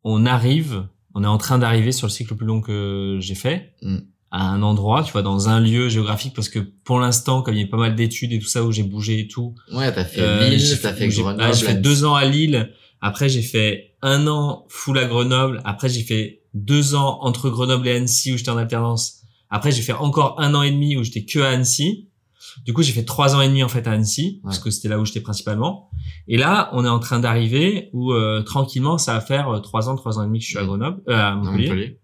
on 0.04 0.26
arrive, 0.26 0.86
on 1.16 1.24
est 1.24 1.28
en 1.28 1.38
train 1.38 1.58
d'arriver 1.60 1.92
sur 1.92 2.08
le 2.08 2.12
cycle 2.12 2.32
le 2.32 2.38
plus 2.38 2.46
long 2.48 2.62
que 2.62 3.18
j'ai 3.22 3.36
fait, 3.36 3.74
Mm. 3.82 3.98
à 4.32 4.50
un 4.50 4.62
endroit, 4.64 5.04
tu 5.04 5.12
vois, 5.12 5.22
dans 5.22 5.48
un 5.50 5.60
lieu 5.60 5.90
géographique, 5.90 6.34
parce 6.36 6.50
que 6.50 6.60
pour 6.60 7.00
l'instant, 7.00 7.42
comme 7.44 7.54
il 7.54 7.62
y 7.62 7.64
a 7.64 7.68
pas 7.68 7.78
mal 7.78 7.96
d'études 7.96 8.34
et 8.34 8.40
tout 8.40 8.48
ça 8.48 8.64
où 8.64 8.72
j'ai 8.72 8.84
bougé 8.84 9.20
et 9.20 9.28
tout, 9.28 9.54
Ouais, 9.72 9.94
t'as 9.94 10.06
fait 10.06 10.22
euh, 10.22 10.50
Lille, 10.50 10.80
t'as 10.82 10.94
fait 10.94 11.10
j'ai- 11.12 11.22
Grenoble. 11.22 11.44
ah, 11.46 11.52
j'ai 11.52 11.66
fait 11.66 11.76
deux 11.82 12.04
ans 12.04 12.16
à 12.16 12.26
Lille. 12.26 12.72
Après, 13.00 13.30
j'ai 13.30 13.42
fait 13.44 13.96
un 14.02 14.28
an 14.28 14.66
full 14.70 14.98
à 14.98 15.06
Grenoble. 15.06 15.62
Après, 15.66 15.88
j'ai 15.90 16.02
fait 16.04 16.42
deux 16.54 16.96
ans 16.96 17.20
entre 17.22 17.50
Grenoble 17.50 17.88
et 17.88 17.92
Annecy 17.96 18.32
où 18.34 18.38
j'étais 18.38 18.50
en 18.50 18.58
alternance. 18.58 19.22
Après, 19.50 19.72
j'ai 19.72 19.82
fait 19.84 19.94
encore 19.94 20.40
un 20.40 20.56
an 20.56 20.64
et 20.64 20.72
demi 20.72 20.98
où 20.98 21.04
j'étais 21.04 21.26
que 21.26 21.40
à 21.40 21.50
Annecy. 21.50 22.08
Du 22.66 22.74
coup, 22.74 22.84
j'ai 22.84 22.94
fait 22.94 23.06
trois 23.06 23.36
ans 23.36 23.42
et 23.42 23.48
demi 23.48 23.64
en 23.64 23.70
fait 23.70 23.88
à 23.88 23.92
Annecy 23.92 24.40
parce 24.44 24.60
que 24.60 24.70
c'était 24.70 24.88
là 24.90 25.00
où 25.00 25.06
j'étais 25.06 25.22
principalement. 25.22 25.90
Et 26.28 26.38
là, 26.38 26.70
on 26.74 26.86
est 26.86 26.90
en 26.90 27.00
train 27.00 27.20
d'arriver 27.20 27.90
où 27.94 28.12
euh, 28.12 28.42
tranquillement, 28.44 28.98
ça 28.98 29.14
va 29.14 29.22
faire 29.22 29.50
euh, 29.50 29.60
trois 29.60 29.90
ans, 29.90 29.96
trois 29.96 30.20
ans 30.20 30.24
et 30.24 30.28
demi 30.28 30.40
que 30.40 30.46
je 30.46 30.50
suis 30.50 30.58
à 30.60 30.64
Grenoble, 30.66 31.02
euh, 31.10 31.14
à 31.16 31.36
Montpellier. 31.36 31.68
Montpellier. 31.70 32.00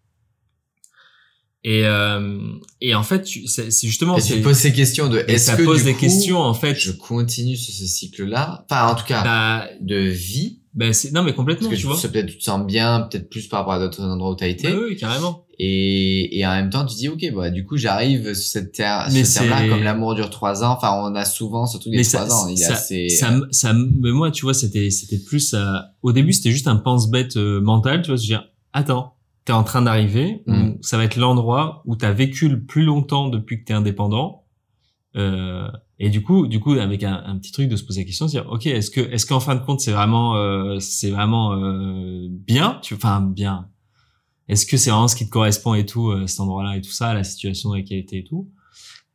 Et 1.65 1.81
et 1.81 2.89
et 2.89 2.95
en 2.95 3.03
fait, 3.03 3.27
c'est 3.27 3.87
justement 3.87 4.17
Et 4.17 4.21
tu 4.21 4.41
poses 4.41 4.55
ces 4.57 4.71
questions 4.71 5.09
de 5.09 5.17
est-ce 5.27 5.47
ça 5.47 5.57
que 5.57 5.63
pose 5.63 5.79
du 5.79 5.83
des 5.85 5.93
coup, 5.93 5.99
questions 5.99 6.39
en 6.39 6.53
fait. 6.53 6.75
je 6.75 6.91
continue 6.93 7.57
sur 7.57 7.73
ce 7.73 7.85
cycle-là? 7.85 8.65
Enfin, 8.69 8.87
en 8.87 8.95
tout 8.95 9.03
cas, 9.05 9.23
Bah, 9.23 9.67
de 9.81 9.97
vie? 9.97 10.58
Ben 10.75 10.93
c'est 10.93 11.11
non 11.11 11.23
mais 11.23 11.33
complètement, 11.33 11.67
Parce 11.67 11.77
que 11.77 11.81
tu 11.81 11.87
vois. 11.87 11.97
sais, 11.97 12.11
peut-être 12.11 12.27
tu 12.27 12.37
te 12.37 12.43
sens 12.43 12.65
bien, 12.65 13.07
peut-être 13.09 13.29
plus 13.29 13.47
par 13.47 13.59
rapport 13.61 13.73
à 13.73 13.79
d'autres 13.79 14.01
endroits 14.03 14.31
où 14.31 14.35
tu 14.35 14.43
as 14.43 14.47
été. 14.47 14.71
Bah 14.71 14.77
oui, 14.87 14.95
carrément. 14.95 15.45
Et, 15.57 16.39
et 16.39 16.45
en 16.45 16.51
même 16.51 16.69
temps, 16.69 16.85
tu 16.85 16.95
dis, 16.95 17.09
ok, 17.09 17.33
bah, 17.35 17.49
du 17.49 17.65
coup, 17.65 17.75
j'arrive 17.75 18.33
sur 18.33 18.51
cette 18.51 18.71
terre, 18.71 19.07
Mais 19.11 19.23
ce 19.25 19.39
terme-là, 19.39 19.67
comme 19.67 19.83
l'amour 19.83 20.15
dure 20.15 20.29
trois 20.29 20.63
ans. 20.63 20.71
Enfin, 20.77 20.93
on 21.03 21.15
a 21.15 21.25
souvent 21.25 21.65
des 21.65 21.97
Mais 21.97 22.03
trois 22.03 22.27
ça, 22.29 22.33
ans. 22.35 22.47
Il 22.47 22.53
est 22.53 22.55
ça, 22.63 22.73
assez, 22.73 23.09
ça, 23.09 23.33
ça, 23.51 23.73
me- 23.73 23.89
mais 23.99 24.11
moi, 24.11 24.31
tu 24.31 24.43
vois, 24.43 24.53
c'était, 24.53 24.89
c'était 24.89 25.17
plus, 25.19 25.53
euh, 25.53 25.73
au 26.01 26.13
début, 26.13 26.31
c'était 26.33 26.51
juste 26.51 26.67
un 26.67 26.77
pense-bête 26.77 27.35
euh, 27.35 27.59
mental, 27.59 28.01
tu 28.03 28.11
vois, 28.11 28.17
se 28.17 28.25
dire, 28.25 28.47
attends, 28.71 29.15
t'es 29.45 29.51
en 29.53 29.63
train 29.63 29.81
d'arriver, 29.81 30.43
Mm. 30.45 30.73
ça 30.81 30.95
va 30.97 31.03
être 31.03 31.17
l'endroit 31.17 31.81
où 31.85 31.95
t'as 31.95 32.11
vécu 32.13 32.47
le 32.47 32.61
plus 32.63 32.83
longtemps 32.83 33.27
depuis 33.27 33.59
que 33.59 33.65
t'es 33.65 33.73
indépendant, 33.73 34.38
euh, 35.15 35.67
et 35.97 36.09
du 36.09 36.21
coup, 36.21 36.47
du 36.47 36.59
coup, 36.59 36.73
avec 36.73 37.03
un, 37.03 37.21
un 37.25 37.37
petit 37.37 37.51
truc 37.51 37.67
de 37.69 37.75
se 37.75 37.83
poser 37.83 38.01
la 38.01 38.05
question, 38.05 38.25
de 38.25 38.31
dire, 38.31 38.45
ok, 38.49 38.65
est-ce 38.67 38.91
que, 38.91 39.01
est-ce 39.01 39.25
qu'en 39.25 39.39
fin 39.39 39.55
de 39.55 39.61
compte, 39.65 39.79
c'est 39.81 39.91
vraiment, 39.91 40.35
euh, 40.37 40.79
c'est 40.79 41.09
vraiment 41.11 41.53
euh, 41.53 42.27
bien, 42.29 42.79
tu, 42.83 42.93
enfin 42.93 43.21
bien. 43.21 43.67
Est-ce 44.47 44.65
que 44.65 44.77
c'est 44.77 44.89
vraiment 44.91 45.07
ce 45.07 45.15
qui 45.15 45.25
te 45.25 45.29
correspond 45.31 45.73
et 45.75 45.85
tout, 45.85 46.09
euh, 46.09 46.25
cet 46.27 46.39
endroit-là 46.39 46.77
et 46.77 46.81
tout 46.81 46.91
ça, 46.91 47.13
la 47.13 47.23
situation 47.23 47.69
dans 47.69 47.75
laquelle 47.75 48.05
t'es 48.05 48.19
et 48.19 48.23
tout. 48.23 48.49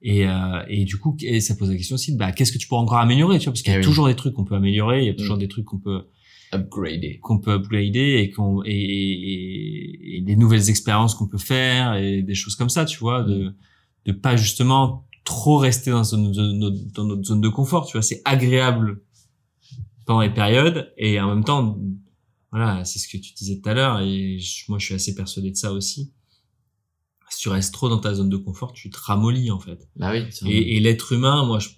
Et, 0.02 0.28
euh, 0.28 0.62
et 0.68 0.84
du 0.84 0.98
coup, 0.98 1.16
et 1.22 1.40
ça 1.40 1.54
pose 1.54 1.70
la 1.70 1.76
question 1.76 1.94
aussi, 1.94 2.12
de, 2.12 2.18
bah, 2.18 2.30
qu'est-ce 2.32 2.52
que 2.52 2.58
tu 2.58 2.68
peux 2.68 2.76
encore 2.76 2.98
améliorer, 2.98 3.38
tu 3.38 3.44
vois, 3.44 3.52
parce 3.52 3.62
qu'il 3.62 3.72
y 3.72 3.74
a 3.74 3.78
Eh 3.78 3.80
oui. 3.80 3.86
toujours 3.86 4.06
des 4.06 4.14
trucs 4.16 4.34
qu'on 4.34 4.44
peut 4.44 4.54
améliorer, 4.54 5.00
il 5.02 5.06
y 5.06 5.10
a 5.10 5.14
toujours 5.14 5.36
Mm. 5.36 5.40
des 5.40 5.48
trucs 5.48 5.64
qu'on 5.64 5.78
peut 5.78 6.02
upgradé. 6.52 7.18
qu'on 7.22 7.38
peut 7.38 7.52
upgrader 7.52 8.18
et 8.20 8.30
qu'on 8.30 8.62
et, 8.64 8.70
et, 8.70 10.16
et 10.18 10.20
des 10.20 10.36
nouvelles 10.36 10.68
expériences 10.70 11.14
qu'on 11.14 11.26
peut 11.26 11.38
faire 11.38 11.94
et 11.94 12.22
des 12.22 12.34
choses 12.34 12.54
comme 12.54 12.68
ça, 12.68 12.84
tu 12.84 12.98
vois, 12.98 13.22
de 13.22 13.54
de 14.06 14.12
pas 14.12 14.36
justement 14.36 15.06
trop 15.24 15.56
rester 15.58 15.90
dans, 15.90 16.04
zone- 16.04 16.32
de- 16.32 16.52
notre- 16.52 16.92
dans 16.92 17.04
notre 17.04 17.24
zone 17.24 17.40
de 17.40 17.48
confort, 17.48 17.86
tu 17.86 17.92
vois, 17.92 18.02
c'est 18.02 18.20
agréable 18.24 19.02
pendant 20.06 20.20
les 20.20 20.32
périodes 20.32 20.92
et 20.98 21.18
en 21.20 21.28
même 21.34 21.44
temps, 21.44 21.78
voilà, 22.52 22.84
c'est 22.84 22.98
ce 22.98 23.08
que 23.08 23.16
tu 23.16 23.32
disais 23.32 23.58
tout 23.60 23.68
à 23.68 23.74
l'heure 23.74 24.00
et 24.00 24.38
je- 24.38 24.64
moi 24.68 24.78
je 24.78 24.84
suis 24.86 24.94
assez 24.94 25.14
persuadé 25.14 25.50
de 25.50 25.56
ça 25.56 25.72
aussi. 25.72 26.12
Si 27.30 27.40
tu 27.40 27.48
restes 27.48 27.72
trop 27.74 27.88
dans 27.88 27.98
ta 27.98 28.14
zone 28.14 28.28
de 28.28 28.36
confort, 28.36 28.72
tu 28.72 28.90
te 28.90 28.98
ramollis 29.00 29.50
en 29.50 29.58
fait. 29.58 29.88
Bah 29.96 30.12
oui. 30.12 30.24
Et, 30.46 30.76
et 30.76 30.80
l'être 30.80 31.12
humain, 31.12 31.44
moi, 31.44 31.58
je, 31.58 31.70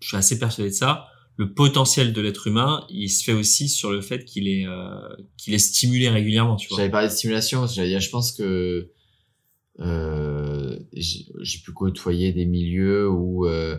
je 0.00 0.08
suis 0.08 0.16
assez 0.16 0.38
persuadé 0.38 0.70
de 0.70 0.74
ça. 0.74 1.06
Le 1.36 1.52
potentiel 1.54 2.12
de 2.12 2.20
l'être 2.20 2.46
humain, 2.46 2.84
il 2.90 3.08
se 3.08 3.24
fait 3.24 3.32
aussi 3.32 3.68
sur 3.68 3.90
le 3.90 4.02
fait 4.02 4.24
qu'il 4.24 4.46
est 4.46 4.66
euh, 4.66 5.00
qu'il 5.38 5.54
est 5.54 5.58
stimulé 5.58 6.08
régulièrement, 6.10 6.56
tu 6.56 6.68
vois. 6.68 6.76
J'avais 6.76 6.90
parlé 6.90 7.08
de 7.08 7.12
stimulation. 7.12 7.66
J'allais 7.66 7.88
dire, 7.88 8.00
je 8.00 8.10
pense 8.10 8.30
que 8.32 8.90
j'ai 9.80 11.26
j'ai 11.40 11.58
pu 11.60 11.72
côtoyer 11.72 12.32
des 12.32 12.46
milieux 12.46 13.08
où 13.08 13.46
euh, 13.46 13.76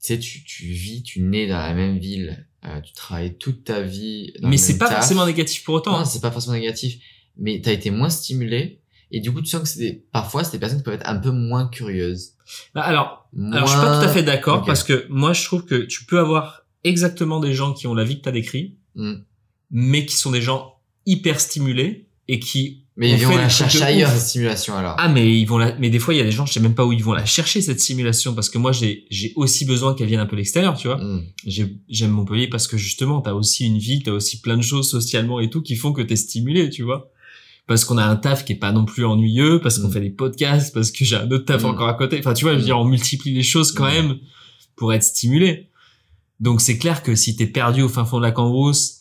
tu 0.00 0.14
sais, 0.14 0.18
tu, 0.18 0.44
tu 0.44 0.66
vis, 0.66 1.02
tu 1.02 1.20
nais 1.22 1.46
dans 1.48 1.58
la 1.58 1.74
même 1.74 1.98
ville, 1.98 2.46
euh, 2.64 2.80
tu 2.80 2.92
travailles 2.92 3.36
toute 3.36 3.64
ta 3.64 3.82
vie. 3.82 4.32
Dans 4.40 4.48
Mais 4.48 4.56
c'est 4.56 4.78
pas 4.78 4.86
taf. 4.88 4.98
forcément 4.98 5.26
négatif 5.26 5.64
pour 5.64 5.74
autant. 5.74 5.92
Non, 5.92 5.98
hein. 5.98 6.04
c'est 6.04 6.20
pas 6.20 6.30
forcément 6.30 6.54
négatif, 6.54 7.02
mais 7.36 7.60
t'as 7.60 7.72
été 7.72 7.90
moins 7.90 8.10
stimulé. 8.10 8.80
Et 9.10 9.20
du 9.20 9.32
coup, 9.32 9.40
tu 9.40 9.48
sens 9.48 9.62
que 9.62 9.68
c'est 9.68 9.80
des, 9.80 10.04
parfois, 10.12 10.44
c'est 10.44 10.52
des 10.52 10.58
personnes 10.58 10.78
qui 10.78 10.84
peuvent 10.84 10.94
être 10.94 11.08
un 11.08 11.16
peu 11.16 11.30
moins 11.30 11.66
curieuses. 11.68 12.34
Bah, 12.74 12.82
alors, 12.82 13.28
alors 13.52 13.66
je 13.66 13.72
suis 13.72 13.80
pas 13.80 13.98
tout 13.98 14.04
à 14.04 14.08
fait 14.08 14.22
d'accord 14.22 14.64
parce 14.64 14.84
que 14.84 15.06
moi, 15.08 15.32
je 15.32 15.44
trouve 15.44 15.64
que 15.64 15.76
tu 15.76 16.04
peux 16.04 16.18
avoir 16.18 16.66
exactement 16.84 17.40
des 17.40 17.54
gens 17.54 17.72
qui 17.72 17.86
ont 17.86 17.94
la 17.94 18.04
vie 18.04 18.18
que 18.18 18.24
t'as 18.24 18.32
décrit, 18.32 18.76
Hmm. 18.94 19.22
mais 19.70 20.04
qui 20.06 20.16
sont 20.16 20.32
des 20.32 20.42
gens 20.42 20.74
hyper 21.06 21.38
stimulés 21.38 22.08
et 22.26 22.40
qui 22.40 22.84
Mais 23.00 23.10
ils 23.12 23.24
vont 23.24 23.36
la 23.36 23.48
chercher 23.48 23.80
ailleurs, 23.82 24.10
cette 24.10 24.22
stimulation, 24.28 24.74
alors. 24.76 24.96
Ah 24.98 25.08
mais 25.08 25.38
ils 25.38 25.44
vont 25.44 25.56
la 25.56 25.72
mais 25.78 25.88
des 25.88 26.00
fois 26.00 26.14
il 26.14 26.16
y 26.16 26.20
a 26.20 26.24
des 26.24 26.32
gens 26.32 26.44
je 26.46 26.52
sais 26.52 26.58
même 26.60 26.74
pas 26.74 26.84
où 26.84 26.92
ils 26.92 27.02
vont 27.04 27.12
la 27.14 27.24
chercher 27.24 27.62
cette 27.62 27.78
simulation 27.80 28.34
parce 28.34 28.50
que 28.50 28.58
moi 28.58 28.72
j'ai 28.72 29.04
j'ai 29.08 29.32
aussi 29.36 29.64
besoin 29.64 29.94
qu'elle 29.94 30.08
vienne 30.08 30.18
un 30.20 30.26
peu 30.26 30.32
de 30.34 30.38
l'extérieur 30.38 30.76
tu 30.76 30.88
vois 30.88 30.96
Hmm. 30.96 31.22
J'ai- 31.46 31.76
j'aime 31.88 32.10
Montpellier 32.10 32.48
parce 32.48 32.66
que 32.66 32.76
justement 32.76 33.20
t'as 33.20 33.34
aussi 33.34 33.64
une 33.66 33.78
vie 33.78 34.02
t'as 34.02 34.10
aussi 34.10 34.40
plein 34.40 34.56
de 34.56 34.62
choses 34.62 34.90
socialement 34.90 35.38
et 35.38 35.48
tout 35.48 35.62
qui 35.62 35.76
font 35.76 35.92
que 35.92 36.02
t'es 36.02 36.16
stimulé 36.16 36.70
tu 36.70 36.82
vois 36.82 37.08
parce 37.68 37.84
qu'on 37.84 37.98
a 37.98 38.04
un 38.04 38.16
taf 38.16 38.44
qui 38.44 38.54
est 38.54 38.56
pas 38.56 38.72
non 38.72 38.84
plus 38.84 39.04
ennuyeux 39.04 39.60
parce 39.60 39.78
qu'on 39.78 39.88
Mm. 39.88 39.92
fait 39.92 40.00
des 40.00 40.10
podcasts 40.10 40.74
parce 40.74 40.90
que 40.90 41.04
j'ai 41.04 41.14
un 41.16 41.30
autre 41.30 41.44
taf 41.44 41.62
Mm. 41.62 41.66
encore 41.66 41.88
à 41.88 41.94
côté 41.94 42.18
enfin 42.18 42.34
tu 42.34 42.44
vois 42.44 42.54
je 42.54 42.58
veux 42.58 42.64
dire 42.64 42.78
on 42.80 42.84
multiplie 42.84 43.32
les 43.32 43.44
choses 43.44 43.70
quand 43.70 43.86
même 43.86 44.18
pour 44.74 44.92
être 44.92 45.04
stimulé 45.04 45.68
donc 46.40 46.60
c'est 46.60 46.78
clair 46.78 47.02
que 47.04 47.14
si 47.14 47.36
t'es 47.36 47.46
perdu 47.46 47.82
au 47.82 47.88
fin 47.88 48.04
fond 48.04 48.18
de 48.18 48.22
la 48.24 48.32
cambrousse 48.32 48.97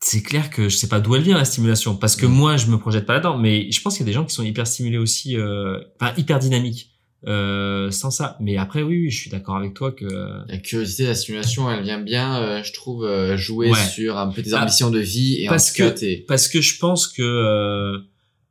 c'est 0.00 0.22
clair 0.22 0.50
que 0.50 0.68
je 0.68 0.76
sais 0.76 0.88
pas 0.88 1.00
d'où 1.00 1.14
elle 1.16 1.22
vient 1.22 1.36
la 1.38 1.44
stimulation 1.44 1.96
parce 1.96 2.16
que 2.16 2.26
Mm. 2.26 2.30
moi 2.30 2.56
je 2.56 2.66
me 2.66 2.76
projette 2.78 3.06
pas 3.06 3.14
là-dedans 3.14 3.38
mais 3.38 3.70
je 3.70 3.80
pense 3.80 3.94
qu'il 3.96 4.04
y 4.04 4.08
a 4.08 4.10
des 4.10 4.12
gens 4.12 4.24
qui 4.24 4.34
sont 4.34 4.42
hyper 4.44 4.66
stimulés 4.66 4.98
aussi 4.98 5.36
euh, 5.36 5.78
enfin 6.00 6.12
hyper 6.16 6.38
dynamiques 6.38 6.92
euh, 7.26 7.90
sans 7.90 8.10
ça 8.10 8.36
mais 8.40 8.56
après 8.56 8.82
oui, 8.82 9.00
oui 9.04 9.10
je 9.10 9.18
suis 9.18 9.30
d'accord 9.30 9.56
avec 9.56 9.74
toi 9.74 9.90
que 9.92 10.04
La 10.48 10.58
curiosité, 10.58 11.04
la 11.06 11.14
stimulation, 11.14 11.68
elle 11.70 11.82
vient 11.82 12.00
bien, 12.00 12.40
euh, 12.40 12.62
je 12.62 12.72
trouve, 12.72 13.04
euh, 13.04 13.36
jouer 13.36 13.70
Ouais. 13.70 13.84
sur 13.94 14.16
un 14.18 14.28
peu 14.30 14.42
tes 14.42 14.52
Ah, 14.52 14.62
ambitions 14.62 14.90
de 14.90 15.00
vie 15.00 15.42
et 15.42 15.46
parce 15.48 15.70
en 15.80 15.90
que- 15.90 16.26
parce 16.26 16.46
que 16.48 16.60
je 16.60 16.78
pense 16.78 17.08
que 17.08 17.22
euh, 17.22 17.98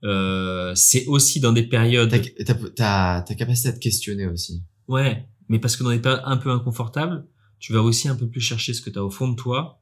euh, 0.03 0.73
c'est 0.75 1.05
aussi 1.05 1.39
dans 1.39 1.53
des 1.53 1.63
périodes 1.63 2.09
ta 2.75 3.23
capacité 3.37 3.69
à 3.69 3.73
te 3.73 3.79
questionner 3.79 4.25
aussi. 4.27 4.63
ouais 4.87 5.25
mais 5.47 5.59
parce 5.59 5.77
que 5.77 5.83
dans 5.83 5.91
des 5.91 5.99
périodes 5.99 6.23
un 6.25 6.37
peu 6.37 6.49
inconfortables 6.49 7.23
tu 7.59 7.71
vas 7.71 7.81
aussi 7.81 8.07
un 8.09 8.15
peu 8.15 8.27
plus 8.27 8.41
chercher 8.41 8.73
ce 8.73 8.81
que 8.81 8.89
tu 8.89 8.99
as 8.99 9.03
au 9.05 9.09
fond 9.11 9.29
de 9.29 9.35
toi 9.35 9.79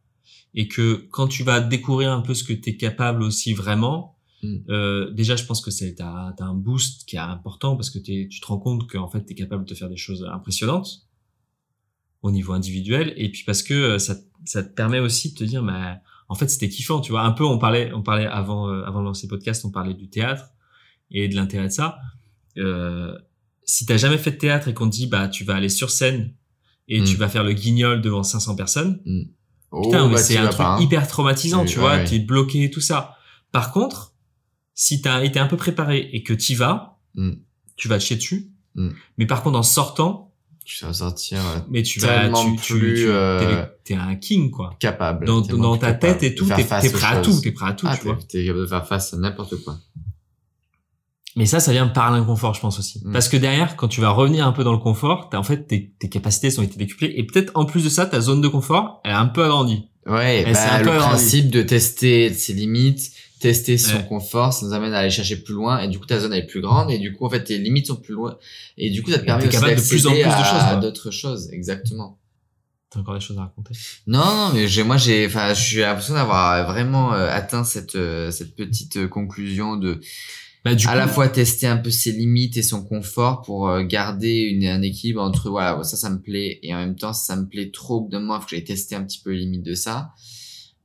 et 0.56 0.68
que 0.68 1.08
quand 1.12 1.28
tu 1.28 1.44
vas 1.44 1.60
découvrir 1.62 2.12
un 2.12 2.22
peu 2.22 2.34
ce 2.34 2.44
que 2.44 2.54
tu 2.54 2.70
es 2.72 2.78
capable 2.78 3.24
aussi 3.24 3.54
vraiment 3.54 4.12
Mm. 4.46 4.58
euh, 4.70 5.10
déjà 5.12 5.38
je 5.38 5.46
pense 5.46 5.62
que 5.62 5.72
c'est 5.72 5.96
t'as 5.96 6.34
as 6.38 6.44
un 6.44 6.54
boost 6.54 7.06
qui 7.08 7.16
est 7.16 7.20
important 7.20 7.78
parce 7.78 7.90
que 7.90 7.98
t'es- 7.98 8.28
tu 8.30 8.42
te 8.42 8.46
rends 8.48 8.58
compte 8.58 8.90
qu'en 8.92 9.08
fait 9.08 9.24
tu 9.26 9.32
es 9.32 9.36
capable 9.36 9.64
de 9.64 9.74
faire 9.74 9.88
des 9.88 9.96
choses 9.96 10.28
impressionnantes 10.30 11.08
au 12.24 12.30
niveau 12.32 12.52
individuel 12.52 13.14
et 13.16 13.30
puis 13.32 13.44
parce 13.46 13.64
que 13.64 13.74
euh, 13.74 14.00
ça 14.00 14.16
ça 14.46 14.62
te 14.62 14.74
permet 14.74 15.00
aussi 15.00 15.32
de 15.32 15.38
te 15.38 15.44
dire 15.46 15.64
bah 15.64 16.02
en 16.28 16.36
fait 16.36 16.50
c'était 16.50 16.68
kiffant 16.68 17.00
tu 17.00 17.12
vois 17.12 17.22
un 17.24 17.32
peu 17.32 17.46
on 17.46 17.58
parlait 17.58 17.94
on 17.94 18.02
parlait 18.04 18.26
avant 18.26 18.68
euh, 18.70 18.84
avant 18.84 19.00
de 19.00 19.06
lancer 19.06 19.30
podcast 19.30 19.64
on 19.64 19.72
parlait 19.72 19.94
du 19.94 20.10
théâtre 20.10 20.50
et 21.10 21.30
de 21.30 21.36
l'intérêt 21.36 21.68
de 21.68 21.72
ça 21.74 22.00
euh, 22.58 23.18
si 23.64 23.86
t'as 23.86 23.96
jamais 23.96 24.18
fait 24.18 24.32
de 24.32 24.38
théâtre 24.38 24.68
et 24.68 24.74
qu'on 24.74 24.90
te 24.90 24.96
dit 24.96 25.08
bah 25.08 25.30
tu 25.30 25.46
vas 25.46 25.56
aller 25.56 25.70
sur 25.70 25.90
scène 25.90 26.34
et 26.90 27.00
Mm. 27.00 27.06
tu 27.06 27.16
vas 27.16 27.30
faire 27.30 27.46
le 27.46 27.54
guignol 27.54 28.02
devant 28.02 28.24
500 28.24 28.58
personnes 28.58 29.02
Oh, 29.08 29.12
putain 29.82 30.08
mais 30.08 30.16
bah, 30.16 30.22
c'est 30.22 30.38
un 30.38 30.46
truc 30.48 30.58
pas, 30.58 30.76
hein. 30.76 30.82
hyper 30.82 31.08
traumatisant 31.08 31.66
tu 31.66 31.80
vois 31.80 31.96
ouais. 31.96 32.06
t'es 32.06 32.20
bloqué 32.20 32.64
et 32.66 32.70
tout 32.72 32.82
ça 32.82 33.16
par 33.52 33.72
contre 33.72 34.14
si 34.76 35.02
t'as 35.02 35.24
été 35.24 35.40
un 35.40 35.48
peu 35.48 35.58
préparé 35.58 36.10
et 36.14 36.24
que 36.24 36.34
t'y 36.34 36.56
vas 36.56 36.98
Mm. 37.16 37.34
tu 37.76 37.88
vas 37.88 37.98
te 38.00 38.04
chier 38.04 38.16
dessus 38.18 38.50
Mm. 38.76 38.90
mais 39.20 39.26
par 39.28 39.44
contre 39.44 39.60
en 39.60 39.64
sortant 39.64 40.32
Tu 40.66 40.84
vas 40.84 40.94
sortir 40.94 41.38
euh, 41.40 41.60
mais 41.70 41.84
tu 41.84 42.00
vas 42.00 42.30
tu, 42.30 42.56
tu, 42.56 42.74
plus, 42.80 42.96
tu- 42.96 43.06
euh, 43.08 43.66
t'es, 43.84 43.94
un 43.94 44.16
king 44.16 44.50
quoi 44.50 44.72
capable. 44.80 45.26
dans, 45.28 45.42
ta 45.44 45.94
capable 45.94 46.00
tête 46.00 46.24
et 46.24 46.34
tout 46.36 46.46
t'es, 46.46 46.64
prêt 46.64 46.76
à 47.06 47.22
tout 47.22 47.40
t'es 47.42 47.52
prêt 47.52 47.68
à 47.68 47.74
tout 47.74 47.86
Ah, 47.88 47.96
tu 47.98 48.06
vois 48.06 48.18
t'es 48.28 48.46
capable 48.46 48.62
de 48.62 48.68
faire 48.68 48.88
face 48.88 49.14
à 49.14 49.18
n'importe 49.18 49.58
quoi. 49.64 49.78
Mais 51.36 51.46
ça, 51.46 51.60
ça 51.60 51.72
vient 51.72 51.88
par 51.88 52.12
l'inconfort, 52.12 52.54
je 52.54 52.62
pense 52.62 52.78
aussi. 52.80 53.02
Mm. 53.04 53.12
Parce 53.12 53.28
que 53.30 53.38
derrière, 53.38 53.76
quand 53.76 53.88
tu 53.88 54.02
vas 54.02 54.10
revenir 54.10 54.46
un 54.46 54.52
peu 54.52 54.64
dans 54.64 54.72
le 54.72 54.78
confort, 54.78 55.30
t'as 55.30 55.38
en 55.40 55.44
fait 55.44 55.66
tes, 55.68 55.92
tes 56.00 56.10
capacités 56.10 56.52
sont 56.52 56.62
été 56.62 56.78
décuplées 56.78 57.14
et 57.16 57.24
peut-être 57.24 57.52
en 57.56 57.66
plus 57.66 57.84
de 57.84 57.90
ça, 57.90 58.06
ta 58.06 58.22
zone 58.22 58.42
de 58.42 58.48
confort, 58.48 59.02
elle 59.04 59.12
a 59.12 59.20
un 59.20 59.28
peu 59.28 59.44
agrandi. 59.44 59.90
Ouais, 60.06 60.44
c'est 60.48 60.54
bah, 60.54 60.74
un 60.74 60.78
le 60.80 60.84
peu 60.84 60.92
agrandi. 60.92 61.10
principe 61.10 61.50
de 61.50 61.62
tester 61.64 62.34
ses 62.34 62.54
limites, 62.54 63.12
tester 63.40 63.78
son 63.78 63.98
Ouais. 63.98 64.06
confort, 64.08 64.54
ça 64.54 64.66
nous 64.66 64.74
amène 64.74 64.94
à 64.94 65.00
aller 65.00 65.10
chercher 65.10 65.38
plus 65.38 65.54
loin 65.54 65.80
et 65.80 65.88
du 65.88 65.98
coup 66.00 66.06
ta 66.06 66.20
zone 66.20 66.34
elle 66.34 66.44
est 66.44 66.48
plus 66.48 66.62
grande 66.62 66.92
et 66.92 66.98
du 66.98 67.14
coup 67.14 67.26
en 67.26 67.30
fait 67.30 67.44
tes 67.44 67.58
limites 67.58 67.88
sont 67.88 67.96
plus 67.96 68.14
loin 68.14 68.38
et 68.78 68.90
du 68.90 69.02
coup 69.02 69.12
ça 69.12 69.18
te 69.18 69.24
Et 69.24 69.26
permet 69.26 69.46
aussi 69.46 69.56
de 69.56 69.88
plus 69.90 70.08
en 70.08 70.12
plus 70.12 70.20
de 70.20 70.24
choses, 70.24 70.64
à 70.66 70.76
d'autres 70.76 71.12
choses, 71.12 71.50
exactement. 71.52 72.20
T'as 72.90 73.00
encore 73.00 73.16
des 73.16 73.22
choses 73.22 73.38
à 73.40 73.42
raconter. 73.42 73.74
Non, 74.06 74.20
non, 74.24 74.52
mais 74.54 74.68
j'ai, 74.68 74.84
moi, 74.84 74.98
j'ai, 74.98 75.26
enfin, 75.26 75.56
suis 75.56 75.80
l'impression 75.80 76.14
d'avoir 76.14 76.64
vraiment 76.72 77.12
euh, 77.14 77.28
atteint 77.28 77.64
cette, 77.64 77.96
euh, 77.96 78.30
cette 78.30 78.56
petite 78.56 78.98
euh, 78.98 79.08
conclusion 79.08 79.78
de, 79.78 80.00
Bah, 80.66 80.76
du 80.76 80.88
à 80.88 80.92
coup, 80.92 80.98
la 80.98 81.08
fois 81.08 81.28
tester 81.28 81.68
un 81.68 81.76
peu 81.78 81.90
ses 81.92 82.12
limites 82.14 82.56
et 82.56 82.62
son 82.64 82.84
confort 82.86 83.42
pour 83.42 83.68
euh, 83.70 83.84
garder 83.84 84.40
une, 84.42 84.66
un 84.66 84.82
équilibre 84.82 85.22
entre, 85.22 85.50
voilà, 85.50 85.84
ça, 85.84 85.98
ça 85.98 86.10
me 86.10 86.22
plaît, 86.22 86.60
et 86.64 86.74
en 86.74 86.78
même 86.78 86.96
temps, 86.96 87.12
ça 87.14 87.36
me 87.36 87.48
plaît 87.48 87.70
trop, 87.72 88.08
moment, 88.12 88.36
il 88.38 88.40
faut 88.40 88.46
que 88.46 88.52
j'aille 88.52 88.64
tester 88.64 88.96
un 88.96 89.04
petit 89.04 89.20
peu 89.22 89.32
les 89.32 89.40
limites 89.40 89.64
de 89.66 89.74
ça. 89.76 90.12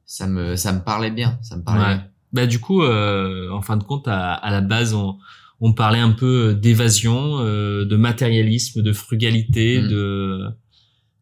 Ça 0.04 0.26
me, 0.26 0.56
ça 0.56 0.72
me 0.72 0.80
parlait 0.80 1.10
bien, 1.12 1.38
ça 1.42 1.56
me 1.56 1.62
parlait 1.62 1.82
Ouais. 1.84 1.94
bien. 1.96 2.06
bah, 2.32 2.46
du 2.46 2.58
coup, 2.58 2.82
euh, 2.82 3.50
en 3.52 3.60
fin 3.62 3.76
de 3.76 3.84
compte, 3.84 4.08
à, 4.08 4.32
à 4.32 4.50
la 4.50 4.62
base, 4.62 4.94
on, 4.94 5.16
on 5.60 5.72
parlait 5.74 5.98
un 6.00 6.12
peu 6.12 6.54
d'évasion, 6.54 7.38
euh, 7.40 7.84
de 7.84 7.96
matérialisme, 7.96 8.82
de 8.82 8.92
frugalité, 8.92 9.80
Mm. 9.82 9.88
de, 9.88 10.44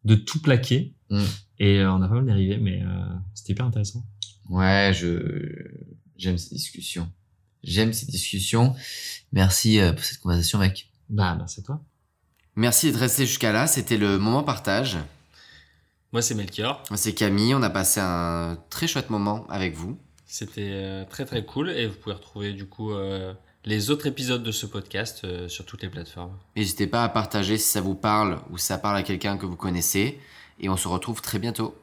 de 0.05 0.15
tout 0.15 0.41
plaquer. 0.41 0.93
Mm. 1.11 1.23
Et 1.59 1.79
euh, 1.79 1.91
on 1.91 2.01
a 2.01 2.07
pas 2.07 2.15
mal 2.15 2.25
dérivé, 2.25 2.57
mais 2.57 2.81
euh, 2.81 2.87
c'était 3.35 3.53
hyper 3.53 3.65
intéressant. 3.65 4.03
Ouais, 4.49 4.91
je, 4.95 5.19
j'aime 6.17 6.37
ces 6.37 6.55
discussions. 6.55 7.07
J'aime 7.63 7.93
ces 7.93 8.05
discussions. 8.05 8.75
Merci 9.31 9.79
euh, 9.79 9.93
pour 9.93 10.03
cette 10.03 10.19
conversation, 10.19 10.59
mec. 10.59 10.89
Bah, 11.09 11.35
merci 11.37 11.59
à 11.59 11.63
toi. 11.63 11.81
Merci 12.55 12.87
d'être 12.87 12.99
resté 12.99 13.25
jusqu'à 13.25 13.51
là, 13.51 13.67
c'était 13.67 13.97
le 13.97 14.17
moment 14.17 14.43
partage. 14.43 14.97
Moi, 16.11 16.21
c'est 16.21 16.35
Melchior. 16.35 16.81
C'est 16.95 17.13
Camille, 17.13 17.53
on 17.53 17.61
a 17.61 17.69
passé 17.69 17.99
un 18.01 18.57
très 18.69 18.87
chouette 18.87 19.09
moment 19.09 19.45
avec 19.49 19.75
vous. 19.75 19.99
C'était 20.25 20.71
euh, 20.71 21.05
très 21.05 21.25
très 21.25 21.45
cool 21.45 21.69
et 21.69 21.87
vous 21.87 21.95
pouvez 21.95 22.15
retrouver 22.15 22.53
du 22.53 22.65
coup 22.65 22.91
euh, 22.91 23.33
les 23.65 23.89
autres 23.89 24.07
épisodes 24.07 24.43
de 24.43 24.51
ce 24.51 24.65
podcast 24.65 25.21
euh, 25.23 25.47
sur 25.47 25.65
toutes 25.65 25.83
les 25.83 25.89
plateformes. 25.89 26.37
N'hésitez 26.55 26.87
pas 26.87 27.03
à 27.03 27.09
partager 27.09 27.57
si 27.57 27.69
ça 27.69 27.81
vous 27.81 27.95
parle 27.95 28.39
ou 28.49 28.57
si 28.57 28.65
ça 28.65 28.77
parle 28.77 28.97
à 28.97 29.03
quelqu'un 29.03 29.37
que 29.37 29.45
vous 29.45 29.55
connaissez. 29.55 30.19
Et 30.59 30.69
on 30.69 30.77
se 30.77 30.87
retrouve 30.87 31.21
très 31.21 31.39
bientôt. 31.39 31.75